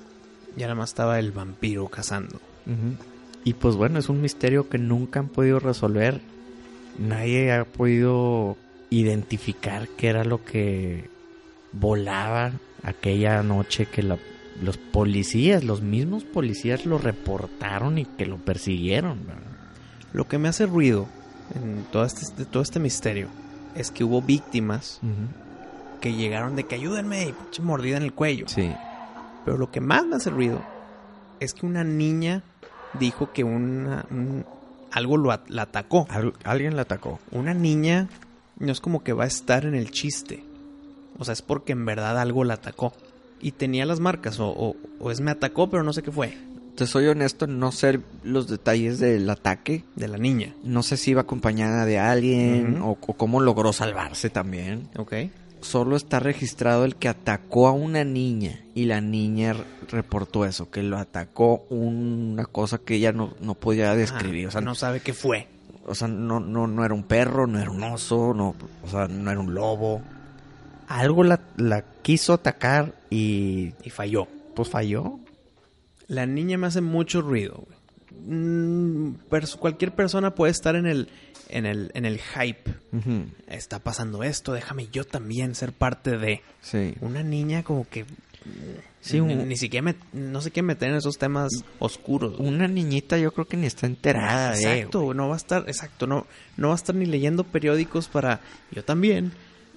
Ya 0.57 0.67
nada 0.67 0.75
más 0.75 0.91
estaba 0.91 1.19
el 1.19 1.31
vampiro 1.33 1.87
cazando. 1.89 2.41
Y 3.45 3.55
pues 3.55 3.77
bueno, 3.77 3.99
es 3.99 4.09
un 4.09 4.21
misterio 4.21 4.69
que 4.69 4.79
nunca 4.79 5.21
han 5.21 5.29
podido 5.29 5.61
resolver. 5.61 6.21
Nadie 6.99 7.53
ha 7.53 7.65
podido 7.65 8.57
identificar 8.91 9.89
qué 9.97 10.09
era 10.09 10.25
lo 10.25 10.45
que 10.45 11.09
volaba 11.73 12.53
aquella 12.83 13.43
noche 13.43 13.87
que 13.87 14.03
la- 14.03 14.19
los 14.63 14.77
policías, 14.77 15.65
los 15.65 15.81
mismos 15.81 16.25
policías 16.25 16.85
lo 16.87 16.99
reportaron 16.99 17.99
y 17.99 18.05
que 18.05 18.27
lo 18.27 18.37
persiguieron. 18.39 19.27
¿verdad? 19.27 19.43
Lo 20.13 20.27
que 20.29 20.39
me 20.39 20.49
hace 20.49 20.67
ruido 20.67 21.07
en 21.55 21.85
todo 21.93 22.05
este, 22.05 22.27
de 22.37 22.45
todo 22.45 22.63
este 22.63 22.81
misterio 22.81 23.29
es 23.75 23.91
que 23.91 24.05
hubo 24.05 24.21
víctimas 24.23 25.01
que 26.01 26.15
llegaron 26.15 26.57
de 26.57 26.65
que 26.65 26.75
ayúdenme 26.77 27.29
y 27.29 27.33
pinche 27.33 27.63
mordida 27.63 27.97
en 27.97 28.03
el 28.03 28.13
cuello. 28.13 28.47
Sí. 28.49 28.73
Pero 29.45 29.59
lo 29.59 29.71
que 29.71 29.81
más 29.81 30.07
me 30.07 30.17
hace 30.17 30.31
ruido 30.31 30.61
es 31.41 31.55
que 31.55 31.67
una 31.67 31.85
niña 31.85 32.43
dijo 32.99 33.33
que 33.33 33.45
una, 33.45 34.05
un- 34.11 34.45
algo 34.93 35.17
lo 35.17 35.31
at- 35.31 35.49
la 35.49 35.63
atacó. 35.63 36.07
Al- 36.11 36.35
alguien 36.45 36.75
la 36.77 36.83
atacó. 36.83 37.21
Una 37.31 37.55
niña 37.55 38.09
no 38.59 38.73
es 38.73 38.81
como 38.81 39.03
que 39.05 39.13
va 39.13 39.25
a 39.25 39.29
estar 39.29 39.65
en 39.65 39.75
el 39.75 39.91
chiste. 39.91 40.43
O 41.19 41.25
sea, 41.25 41.33
es 41.33 41.43
porque 41.43 41.73
en 41.73 41.85
verdad 41.85 42.19
algo 42.19 42.45
la 42.45 42.55
atacó. 42.55 42.93
Y 43.43 43.53
tenía 43.53 43.87
las 43.87 44.01
marcas, 44.01 44.39
o, 44.41 44.49
o, 44.49 44.77
o 44.99 45.11
es 45.11 45.21
me 45.21 45.31
atacó, 45.31 45.71
pero 45.71 45.83
no 45.83 45.93
sé 45.93 46.03
qué 46.03 46.11
fue. 46.13 46.37
Te 46.81 46.87
soy 46.87 47.09
honesto, 47.09 47.47
no 47.47 47.73
sé 47.73 48.01
los 48.25 48.49
detalles 48.49 48.99
del 48.99 49.29
ataque. 49.29 49.85
De 49.97 50.09
la 50.09 50.17
niña. 50.17 50.55
No 50.65 50.83
sé 50.83 50.97
si 50.97 51.11
iba 51.11 51.21
acompañada 51.21 51.85
de 51.85 51.99
alguien 51.99 52.81
o, 52.81 52.93
o 52.93 52.97
cómo 52.97 53.41
logró 53.41 53.75
salvarse 53.75 54.31
también. 54.31 54.89
Ok. 54.97 55.13
Solo 55.61 55.95
está 55.95 56.21
registrado 56.21 56.87
el 56.87 56.97
que 56.97 57.11
atacó 57.11 57.69
a 57.69 57.73
una 57.73 58.03
niña 58.03 58.61
y 58.75 58.87
la 58.87 59.03
niña 59.03 59.57
reportó 59.91 60.47
eso, 60.47 60.71
que 60.71 60.83
lo 60.83 60.97
atacó 60.97 61.67
una 61.69 62.47
cosa 62.47 62.79
que 62.79 62.95
ella 62.95 63.13
no, 63.13 63.35
no 63.43 63.57
podía 63.57 63.95
describir. 63.95 64.47
Ah, 64.47 64.49
o 64.49 64.53
sea, 64.53 64.61
no 64.63 64.75
sabe 64.75 65.01
qué 65.01 65.13
fue. 65.13 65.49
o 65.87 65.95
sea 65.95 66.09
no, 66.09 66.41
no, 66.41 66.67
no 66.67 66.83
era 66.83 66.95
un 66.95 67.03
perro, 67.03 67.47
no 67.47 67.59
era 67.59 67.71
un 67.71 67.83
oso, 67.83 68.33
no, 68.33 68.55
o 68.83 68.89
sea, 68.89 69.07
no 69.07 69.31
era 69.31 69.39
un 69.39 69.53
lobo. 69.53 70.01
Algo 70.89 71.25
la, 71.25 71.41
la 71.59 71.85
quiso 72.01 72.33
atacar 72.33 72.95
y 73.11 73.75
Y 73.85 73.91
falló. 73.91 74.27
pues 74.55 74.71
falló. 74.71 75.19
La 76.11 76.27
niña 76.27 76.59
me 76.59 76.67
hace 76.67 76.81
mucho 76.81 77.23
ruido. 77.23 77.65
Mm, 78.27 79.13
pers- 79.31 79.57
cualquier 79.57 79.93
persona 79.95 80.35
puede 80.35 80.51
estar 80.53 80.75
en 80.77 80.87
el, 80.87 81.09
en 81.49 81.67
el, 81.67 81.91
en 81.95 82.05
el 82.05 82.19
hype. 82.21 82.71
Está 83.49 83.79
pasando 83.79 84.23
esto, 84.23 84.53
déjame 84.53 84.89
yo 84.93 85.05
también 85.05 85.55
ser 85.55 85.73
parte 85.73 86.19
de. 86.19 86.43
Sí. 86.61 86.95
Una 87.01 87.23
niña 87.23 87.63
como 87.63 87.89
que 87.89 88.05
Sí, 89.03 89.21
un- 89.21 89.49
ni 89.49 89.57
siquiera 89.57 89.83
me- 89.85 89.95
no 90.13 90.41
se 90.41 90.51
quiere 90.51 90.67
meter 90.67 90.91
en 90.91 90.97
esos 90.97 91.17
temas 91.19 91.51
oscuros. 91.79 92.37
güey. 92.37 92.49
Una 92.49 92.67
niñita 92.69 93.17
yo 93.19 93.33
creo 93.33 93.47
que 93.47 93.57
ni 93.57 93.67
está 93.67 93.87
enterada 93.87 94.53
de 94.53 94.59
Exacto, 94.61 95.15
no 95.15 95.29
va 95.29 95.35
a 95.35 95.37
estar, 95.37 95.65
exacto, 95.69 96.07
no, 96.07 96.27
no 96.57 96.69
va 96.69 96.75
a 96.75 96.77
estar 96.77 96.95
ni 96.95 97.07
leyendo 97.07 97.45
periódicos 97.45 98.09
para. 98.09 98.41
Yo 98.73 98.83
también. 98.85 99.33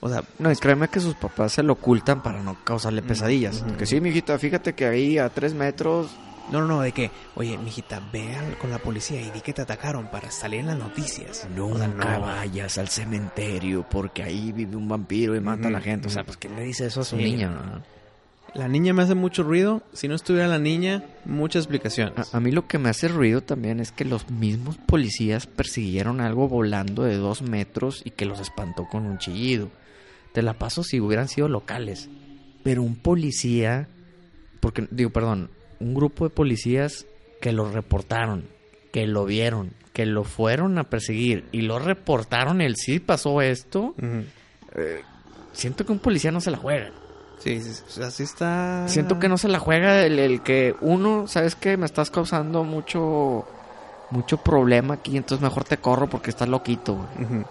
O 0.06 0.10
sea, 0.10 0.22
No, 0.38 0.51
y 0.51 0.56
créeme 0.58 0.89
que 0.89 0.99
sus 0.99 1.16
papás 1.16 1.54
se 1.54 1.64
lo 1.64 1.74
ocultan 1.74 2.22
para 2.22 2.43
no 2.43 2.58
causarle 2.66 3.01
pesadillas. 3.01 3.62
ujú. 3.62 3.78
Que 3.78 3.86
sí, 3.86 4.01
mijita, 4.01 4.38
fíjate 4.38 4.74
que 4.74 4.86
ahí 4.86 5.18
a 5.18 5.30
tres 5.30 5.54
metros... 5.54 6.12
no, 6.51 6.60
no, 6.60 6.68
no, 6.68 6.82
de 6.82 6.91
que, 6.91 7.10
oye, 7.36 7.58
mijita, 7.58 8.01
ve 8.12 8.36
al- 8.36 8.58
con 8.58 8.70
la 8.70 8.80
policía 8.80 9.22
y 9.22 9.32
di 9.32 9.39
que 9.39 9.54
te 9.54 9.62
atacaron 9.62 10.08
para 10.08 10.30
salir 10.30 10.60
en 10.60 10.68
las 10.68 10.78
noticias. 10.78 11.30
O 11.30 11.78
sea, 11.78 11.88
Nunca 11.88 12.18
no. 12.18 12.22
vayas 12.26 12.78
al 12.78 12.89
cementerio 12.89 13.86
porque 13.89 14.24
ahí 14.24 14.51
vive 14.51 14.76
un 14.76 14.89
vampiro 14.89 15.38
y 15.38 15.39
mata 15.39 15.70
a 15.70 15.72
la 15.72 15.80
gente. 15.80 16.10
O 16.10 16.12
sea, 16.12 16.26
pues 16.26 16.36
¿quién 16.36 16.56
le 16.58 16.64
dice 16.64 16.86
eso 16.88 16.99
a 16.99 17.06
su 17.06 17.16
Sí. 17.16 17.24
niña? 17.24 17.47
no? 17.49 17.82
La 18.56 18.68
niña 18.68 18.93
me 18.93 19.01
hace 19.04 19.16
mucho 19.16 19.41
ruido. 19.43 19.82
Si 19.93 20.08
no 20.10 20.16
estuviera 20.16 20.47
la 20.49 20.60
niña, 20.60 21.01
muchas 21.26 21.64
explicaciones. 21.64 22.34
A, 22.34 22.38
a 22.38 22.39
mí 22.41 22.51
lo 22.51 22.68
que 22.68 22.78
me 22.78 22.89
hace 22.89 23.08
ruido 23.08 23.41
también 23.41 23.80
es 23.80 23.91
que 23.93 24.04
los 24.06 24.30
mismos 24.30 24.78
policías 24.86 25.47
persiguieron 25.47 26.20
algo 26.22 26.47
volando 26.49 27.04
de 27.04 27.16
dos 27.16 27.41
metros 27.41 28.01
y 28.06 28.12
que 28.12 28.26
los 28.26 28.39
espantó 28.41 28.86
con 28.91 29.06
un 29.08 29.18
chillido. 29.18 29.70
Te 30.34 30.42
la 30.42 30.54
paso 30.56 30.84
si 30.84 31.00
hubieran 31.00 31.28
sido 31.28 31.48
locales. 31.48 32.10
Pero 32.64 32.82
un 32.82 32.96
policía, 32.96 33.88
porque 34.60 34.88
digo, 34.92 35.10
perdón, 35.12 35.50
un 35.80 35.94
grupo 35.94 36.26
de 36.26 36.30
policías 36.30 37.06
que 37.42 37.52
lo 37.52 37.72
reportaron, 37.72 38.46
que 38.92 39.06
lo 39.08 39.26
vieron, 39.26 39.72
que 39.94 40.06
lo 40.06 40.24
fueron 40.24 40.78
a 40.78 40.86
perseguir 40.86 41.46
y 41.52 41.62
lo 41.62 41.78
reportaron 41.80 42.62
el 42.62 42.76
sí 42.78 43.00
pasó 43.00 43.42
esto. 43.42 43.94
Ujú. 43.98 44.24
Siento 45.52 45.86
que 45.86 45.92
un 45.92 46.00
policía 46.00 46.32
no 46.32 46.42
se 46.42 46.52
la 46.52 46.58
juega. 46.58 46.92
Sí, 47.40 47.62
sí, 47.62 48.02
así 48.02 48.24
está. 48.24 48.88
Siento 48.88 49.20
que 49.20 49.28
no 49.28 49.38
se 49.38 49.50
la 49.50 49.60
juega 49.60 50.06
el, 50.06 50.18
el 50.18 50.42
que 50.42 50.76
uno, 50.82 51.28
¿sabes 51.28 51.56
qué? 51.56 51.76
Me 51.78 51.86
estás 51.86 52.10
causando 52.10 52.64
mucho 52.64 53.46
mucho 54.12 54.38
problema 54.38 54.94
aquí, 54.96 55.18
entonces 55.18 55.42
mejor 55.44 55.64
te 55.64 55.78
corro 55.78 56.08
porque 56.08 56.30
estás 56.30 56.48
loquito. 56.48 56.96
güey. 56.96 57.26
Ujú. 57.26 57.46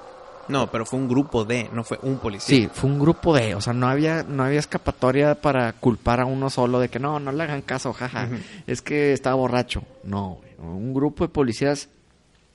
No, 0.48 0.70
pero 0.70 0.84
fue 0.84 0.98
un 0.98 1.08
grupo 1.08 1.44
de, 1.44 1.68
no 1.72 1.84
fue 1.84 1.98
un 2.02 2.18
policía. 2.18 2.56
Sí, 2.56 2.68
fue 2.72 2.90
un 2.90 2.98
grupo 2.98 3.34
de, 3.34 3.54
o 3.54 3.60
sea, 3.60 3.72
no 3.72 3.88
había 3.88 4.22
no 4.24 4.42
había 4.44 4.58
escapatoria 4.58 5.34
para 5.40 5.72
culpar 5.74 6.20
a 6.20 6.26
uno 6.26 6.50
solo 6.50 6.80
de 6.80 6.88
que 6.88 6.98
no, 6.98 7.20
no 7.20 7.30
le 7.32 7.42
hagan 7.44 7.62
caso, 7.62 7.92
jaja. 7.92 8.24
Ujú. 8.26 8.36
Es 8.66 8.82
que 8.82 9.12
estaba 9.12 9.36
borracho. 9.36 9.84
No, 10.04 10.40
un 10.58 10.92
grupo 10.94 11.24
de 11.24 11.28
policías 11.32 11.88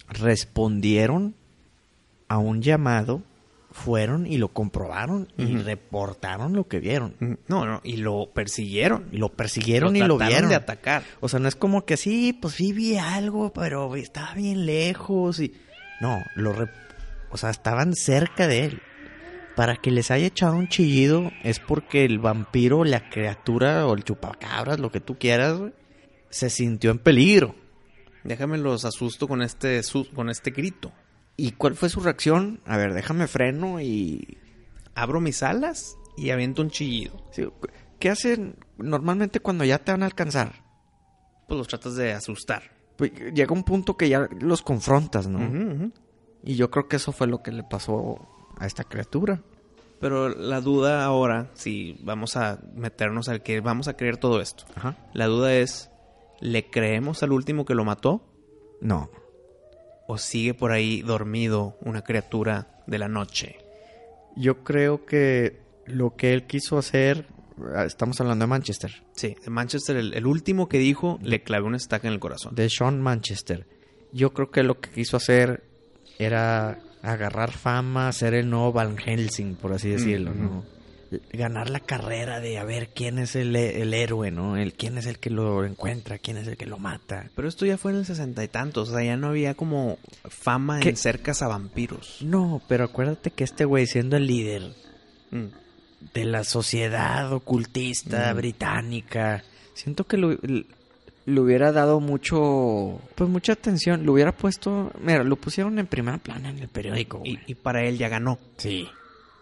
respondieron 0.10 1.36
a 2.28 2.38
un 2.38 2.62
llamado, 2.62 3.22
fueron 3.72 4.26
y 4.26 4.38
lo 4.38 4.50
comprobaron 4.50 5.28
y 5.38 5.56
reportaron 5.58 6.54
lo 6.54 6.68
que 6.68 6.80
vieron. 6.80 7.16
No, 7.48 7.66
no, 7.66 7.80
y 7.84 7.98
lo 7.98 8.30
persiguieron. 8.34 9.06
Y 9.12 9.18
lo 9.18 9.30
persiguieron 9.30 9.96
y 9.96 10.00
lo 10.00 10.18
vieron. 10.18 10.50
de 10.50 10.56
atacar. 10.56 11.04
O 11.20 11.30
sea, 11.30 11.40
no 11.40 11.48
es 11.48 11.56
como 11.56 11.86
que 11.86 11.96
sí, 11.96 12.34
pues 12.34 12.56
sí 12.56 12.74
vi 12.74 12.98
algo, 12.98 13.54
pero 13.54 13.96
estaba 13.96 14.34
bien 14.34 14.66
lejos 14.66 15.40
y... 15.40 15.54
No, 16.02 16.22
lo 16.36 16.54
re- 16.54 16.70
o 17.30 17.38
sea, 17.38 17.50
estaban 17.50 17.94
cerca 17.96 18.48
de 18.48 18.66
él. 18.66 18.82
Para 19.56 19.76
que 19.76 19.90
les 19.90 20.12
haya 20.12 20.28
echado 20.28 20.56
un 20.56 20.68
chillido 20.68 21.32
es 21.44 21.60
porque 21.60 22.06
el 22.06 22.20
vampiro, 22.20 22.84
la 22.84 23.10
criatura 23.10 23.88
o 23.88 23.96
el 23.96 24.04
chupacabras, 24.04 24.80
lo 24.80 24.92
que 24.92 25.00
tú 25.00 25.18
quieras, 25.18 25.58
güey, 25.58 25.74
se 26.30 26.50
sintió 26.52 26.92
en 26.92 27.00
peligro. 27.00 27.56
Déjame 28.24 28.58
los 28.60 28.86
asusto 28.86 29.28
con 29.28 29.42
este 29.42 29.82
su- 29.84 30.12
con 30.14 30.30
este 30.30 30.52
grito. 30.52 30.92
¿Y 31.38 31.52
cuál 31.54 31.76
fue 31.76 31.90
su 31.90 32.02
reacción? 32.02 32.60
A 32.66 32.78
ver, 32.78 32.94
déjame 32.94 33.28
freno 33.28 33.80
y... 33.82 34.38
Abro 34.96 35.22
mis 35.22 35.42
alas 35.44 35.96
y 36.18 36.30
aviento 36.32 36.62
un 36.64 36.70
chillido. 36.72 37.24
sí, 37.32 37.48
¿Qué 38.00 38.10
hacen 38.10 38.56
normalmente 38.78 39.40
cuando 39.40 39.64
ya 39.64 39.80
te 39.80 39.92
van 39.92 40.04
a 40.04 40.08
alcanzar? 40.08 40.54
Pues 41.48 41.58
los 41.58 41.68
tratas 41.68 41.96
de 41.96 42.14
asustar. 42.14 42.64
Pues, 42.96 43.12
llega 43.34 43.54
un 43.54 43.64
punto 43.64 43.96
que 43.98 44.10
ya 44.10 44.28
los 44.40 44.62
confrontas, 44.62 45.28
¿no? 45.28 45.40
Ujú, 45.40 45.72
ujú. 45.72 45.92
Y 46.48 46.56
yo 46.56 46.72
creo 46.72 46.88
que 46.88 46.96
eso 46.96 47.12
fue 47.12 47.28
lo 47.28 47.44
que 47.44 47.52
le 47.52 47.64
pasó 47.64 48.26
a 48.58 48.66
esta 48.66 48.86
criatura. 48.86 49.42
Pero 50.00 50.30
la 50.30 50.62
duda 50.62 51.04
ahora, 51.04 51.52
si 51.56 51.98
vamos 52.04 52.38
a 52.38 52.62
meternos 52.74 53.28
al 53.28 53.44
que 53.44 53.60
vamos 53.60 53.90
a 53.90 53.98
creer 53.98 54.16
todo 54.16 54.40
esto. 54.40 54.64
Ajá. 54.76 54.96
La 55.14 55.26
duda 55.26 55.54
es, 55.54 55.90
¿le 56.40 56.70
creemos 56.70 57.22
al 57.22 57.34
último 57.34 57.66
que 57.66 57.76
lo 57.76 57.84
mató? 57.84 58.24
No. 58.80 59.10
¿O 60.08 60.18
sigue 60.18 60.54
por 60.54 60.72
ahí 60.72 61.02
dormido 61.02 61.78
una 61.82 62.02
criatura 62.02 62.82
de 62.88 62.98
la 62.98 63.10
noche? 63.10 63.58
Yo 64.38 64.64
creo 64.64 65.06
que 65.06 65.60
lo 65.86 66.16
que 66.16 66.32
él 66.32 66.48
quiso 66.48 66.78
hacer, 66.78 67.28
ah, 67.76 67.84
estamos 67.84 68.22
hablando 68.22 68.44
de 68.46 68.50
Manchester, 68.50 69.04
Sí, 69.18 69.36
de 69.44 69.50
Manchester, 69.50 69.98
el, 69.98 70.14
el 70.14 70.26
último 70.26 70.70
que 70.70 70.78
dijo, 70.78 71.20
le 71.22 71.44
clavé 71.44 71.66
una 71.66 71.76
estaca 71.76 72.08
en 72.08 72.14
el 72.14 72.22
corazón. 72.22 72.56
de 72.56 72.70
Sean 72.70 73.02
Manchester. 73.02 73.68
Yo 74.14 74.32
creo 74.34 74.50
que 74.50 74.64
lo 74.64 74.80
que 74.80 74.92
quiso 74.92 75.18
hacer 75.18 75.67
era 76.20 76.80
agarrar 77.02 77.52
fama, 77.52 78.12
ser 78.12 78.34
el 78.34 78.50
nuevo 78.50 78.74
Van 78.74 78.98
Helsing, 78.98 79.56
por 79.56 79.74
así 79.74 79.90
decirlo. 79.90 80.34
¿no? 80.34 80.64
Ganar 81.32 81.70
la 81.70 81.80
carrera 81.80 82.42
de 82.42 82.58
a 82.58 82.66
ver 82.66 82.90
quién 82.90 83.18
es 83.18 83.36
el, 83.38 83.56
el 83.56 83.94
héroe, 83.94 84.30
¿no? 84.30 84.58
El, 84.58 84.74
quién 84.74 84.98
es 84.98 85.06
el 85.06 85.20
que 85.20 85.30
lo 85.30 85.64
encuentra, 85.64 86.18
quién 86.18 86.36
es 86.36 86.48
el 86.48 86.58
que 86.58 86.66
lo 86.66 86.80
mata. 86.80 87.30
Pero 87.34 87.48
esto 87.48 87.66
ya 87.66 87.78
fue 87.78 87.92
en 87.94 88.00
el 88.00 88.06
sesenta 88.06 88.44
y 88.44 88.50
tantos, 88.50 88.90
o 88.90 88.94
sea, 88.96 89.06
ya 89.06 89.16
no 89.16 89.28
había 89.28 89.54
como 89.54 90.00
fama 90.30 90.82
¿Qué? 90.82 90.90
en 90.90 90.98
ser 90.98 91.22
cazavampiros. 91.22 92.18
No, 92.24 92.62
pero 92.68 92.84
acuérdate 92.84 93.32
que 93.32 93.46
este 93.46 93.64
güey 93.64 93.86
siendo 93.88 94.18
el 94.18 94.28
líder 94.28 94.64
Mm. 95.32 95.46
de 96.14 96.26
la 96.26 96.44
sociedad 96.44 97.32
ocultista 97.32 98.34
Mm. 98.34 98.38
británica. 98.38 99.44
Siento 99.76 100.06
que 100.06 100.18
lo- 100.18 100.38
le 101.28 101.42
hubiera 101.42 101.74
dado 101.74 102.00
mucho, 102.00 103.02
pues 103.16 103.30
mucha 103.30 103.54
atención. 103.54 104.06
Lo 104.06 104.14
hubiera 104.14 104.32
puesto, 104.32 104.92
mira, 105.02 105.24
lo 105.24 105.36
pusieron 105.36 105.78
en 105.78 105.86
primera 105.86 106.18
plana 106.18 106.50
en 106.50 106.60
el 106.60 106.70
periódico. 106.70 107.22
Y, 107.24 107.54
para 107.56 107.84
él 107.84 107.98
ya 107.98 108.08
ganó. 108.08 108.40
sí, 108.56 108.88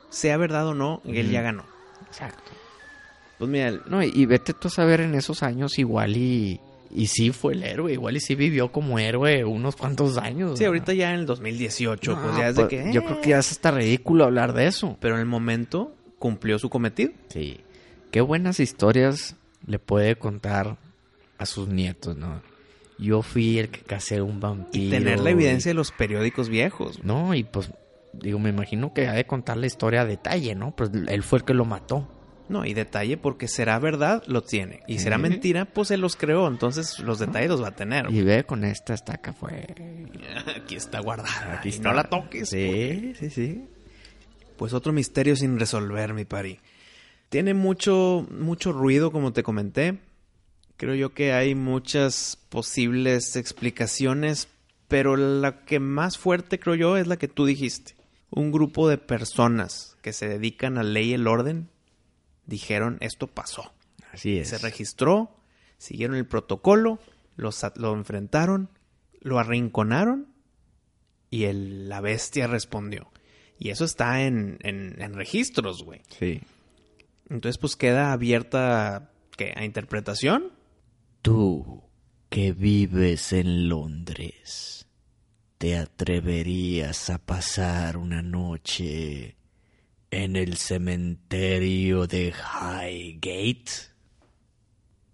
Sea 0.10 0.36
verdad 0.38 0.68
o 0.68 0.74
no, 0.74 1.02
él 1.06 1.30
ya 1.30 1.42
ganó. 1.42 1.64
exacto. 2.08 2.52
Pues 3.38 3.50
mira, 3.50 3.72
No, 3.88 4.02
y, 4.02 4.12
y 4.16 4.26
vete 4.26 4.54
tú 4.54 4.68
a 4.68 4.72
saber 4.72 5.02
en 5.02 5.14
esos 5.14 5.44
años 5.44 5.78
igual 5.78 6.18
y 6.18 6.60
y 6.90 7.08
sí 7.08 7.32
fue 7.32 7.54
el 7.54 7.64
héroe, 7.64 7.94
igual 7.94 8.16
y 8.16 8.20
sí 8.20 8.36
vivió 8.36 8.72
como 8.72 8.98
héroe 8.98 9.44
unos 9.44 9.76
cuantos 9.76 10.18
años. 10.18 10.58
sí, 10.58 10.64
¿no? 10.64 10.70
ahorita 10.70 10.94
ya 10.94 11.14
en 11.14 11.20
el 11.20 11.26
2018, 11.26 12.16
No, 12.16 12.22
pues 12.24 12.38
ya 12.38 12.48
es 12.48 12.56
de 12.56 12.66
pues, 12.66 12.84
que... 12.84 12.94
Yo 12.94 13.04
creo 13.04 13.22
que 13.22 13.30
ya 13.32 13.40
es 13.40 13.52
hasta 13.52 13.72
ridículo 13.72 14.24
hablar 14.24 14.54
de 14.54 14.68
eso. 14.68 14.98
Pero 15.02 15.16
en 15.16 15.22
el 15.22 15.26
momento 15.28 15.94
cumplió 16.18 16.58
su 16.58 16.70
cometido. 16.70 17.12
Sí. 17.30 17.60
Qué 18.12 18.22
buenas 18.22 18.60
historias 18.60 19.36
le 19.68 19.78
puede 19.78 20.16
contar 20.16 20.78
a 21.38 21.46
sus 21.46 21.68
nietos, 21.68 22.16
¿no? 22.18 22.42
Yo 22.98 23.22
fui 23.22 23.60
el 23.60 23.70
que 23.70 23.82
casé 23.82 24.22
un 24.22 24.40
vampiro. 24.40 24.86
Y 24.86 24.90
tener 24.90 25.20
la 25.20 25.32
evidencia 25.32 25.70
de 25.70 25.76
los 25.76 25.92
periódicos 25.92 26.48
viejos. 26.50 27.04
No, 27.04 27.34
y 27.34 27.44
pues, 27.44 27.72
digo, 28.14 28.40
me 28.40 28.50
imagino 28.50 28.94
que 28.94 29.08
ha 29.08 29.14
de 29.14 29.26
contar 29.26 29.58
la 29.58 29.66
historia 29.66 30.02
a 30.02 30.06
detalle, 30.06 30.56
¿no? 30.56 30.76
Pues 30.76 30.92
él 31.08 31.24
fue 31.24 31.40
el 31.40 31.46
que 31.46 31.54
lo 31.54 31.66
mató. 31.66 32.10
No, 32.48 32.64
y 32.64 32.74
detalle 32.74 33.18
porque 33.18 33.48
será 33.48 33.80
verdad, 33.80 34.24
lo 34.28 34.44
tiene. 34.44 34.82
Y 34.88 35.00
será 35.00 35.18
mentira, 35.18 35.66
pues 35.66 35.90
él 35.90 36.02
los 36.02 36.16
creó. 36.16 36.48
Entonces 36.48 37.00
los 37.00 37.18
detalles 37.18 37.50
los 37.50 37.64
va 37.64 37.70
a 37.70 37.76
tener. 37.76 38.12
Y 38.12 38.22
ve 38.22 38.44
con 38.44 38.64
esta 38.64 38.94
estaca 38.94 39.34
fue. 39.34 39.66
Aquí 40.56 40.76
está 40.76 41.00
guardada. 41.00 41.54
Aquí 41.60 41.70
y 41.70 41.72
está. 41.72 41.90
no 41.90 41.96
la 41.96 42.04
toques. 42.04 42.50
Sí, 42.50 43.14
sí, 43.20 43.30
sí. 43.32 43.66
Pues 44.58 44.74
otro 44.74 44.94
misterio 44.94 45.36
sin 45.36 45.60
resolver, 45.60 46.14
mi 46.14 46.26
pari. 46.26 46.60
Tiene 47.30 47.56
mucho, 47.56 48.28
mucho 48.30 48.72
ruido, 48.72 49.12
como 49.12 49.34
te 49.34 49.42
comenté. 49.42 49.98
Creo 50.78 50.96
yo 50.96 51.14
que 51.14 51.32
hay 51.34 51.56
muchas 51.56 52.38
posibles 52.50 53.36
explicaciones, 53.36 54.50
pero 54.88 55.16
la 55.16 55.64
que 55.66 55.80
más 55.80 56.18
fuerte 56.18 56.60
creo 56.60 56.76
yo 56.76 56.98
es 56.98 57.08
la 57.08 57.18
que 57.18 57.28
tú 57.28 57.46
dijiste. 57.46 57.96
un 58.32 58.52
grupo 58.52 58.90
de 58.90 58.98
personas 58.98 59.96
que 60.02 60.12
se 60.12 60.28
dedican 60.28 60.78
a 60.78 60.84
ley 60.84 61.12
y 61.12 61.14
el 61.14 61.28
orden 61.28 61.70
dijeron 62.46 62.98
esto 63.00 63.28
pasó. 63.28 63.72
Así 64.12 64.38
es. 64.38 64.50
Se 64.50 64.58
registró, 64.58 65.38
siguieron 65.78 66.18
el 66.18 66.26
protocolo, 66.26 67.00
lo, 67.38 67.54
sa- 67.54 67.72
lo 67.78 67.94
enfrentaron, 67.94 68.70
lo 69.22 69.40
arrinconaron 69.40 70.28
y 71.30 71.46
el- 71.46 71.88
la 71.88 72.02
bestia 72.02 72.48
respondió. 72.48 73.10
Y 73.58 73.70
eso 73.70 73.86
está 73.86 74.24
en, 74.24 74.58
en- 74.64 75.02
en 75.02 75.14
registros, 75.14 75.84
güey. 75.84 76.02
Sí. 76.20 76.42
Entonces, 77.30 77.58
pues 77.58 77.78
queda 77.78 78.12
abierta 78.12 79.12
¿qué? 79.38 79.54
a 79.56 79.64
interpretación. 79.64 80.52
Tú, 81.26 81.82
que 82.30 82.54
vives 82.54 83.34
en 83.34 83.68
Londres, 83.68 84.88
¿te 85.58 85.76
atreverías 85.76 87.10
a 87.10 87.18
pasar 87.18 87.98
una 87.98 88.22
noche 88.22 89.36
en 90.12 90.36
el 90.36 90.58
cementerio 90.58 92.06
de 92.06 92.32
Highgate? 92.32 93.72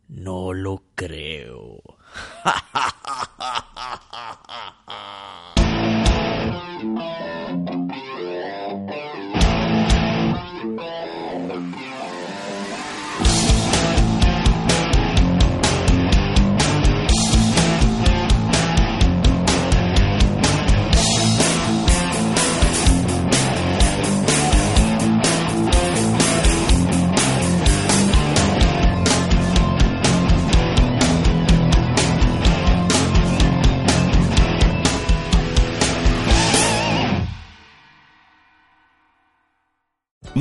No 0.10 0.52
lo 0.52 0.84
creo. 0.96 1.82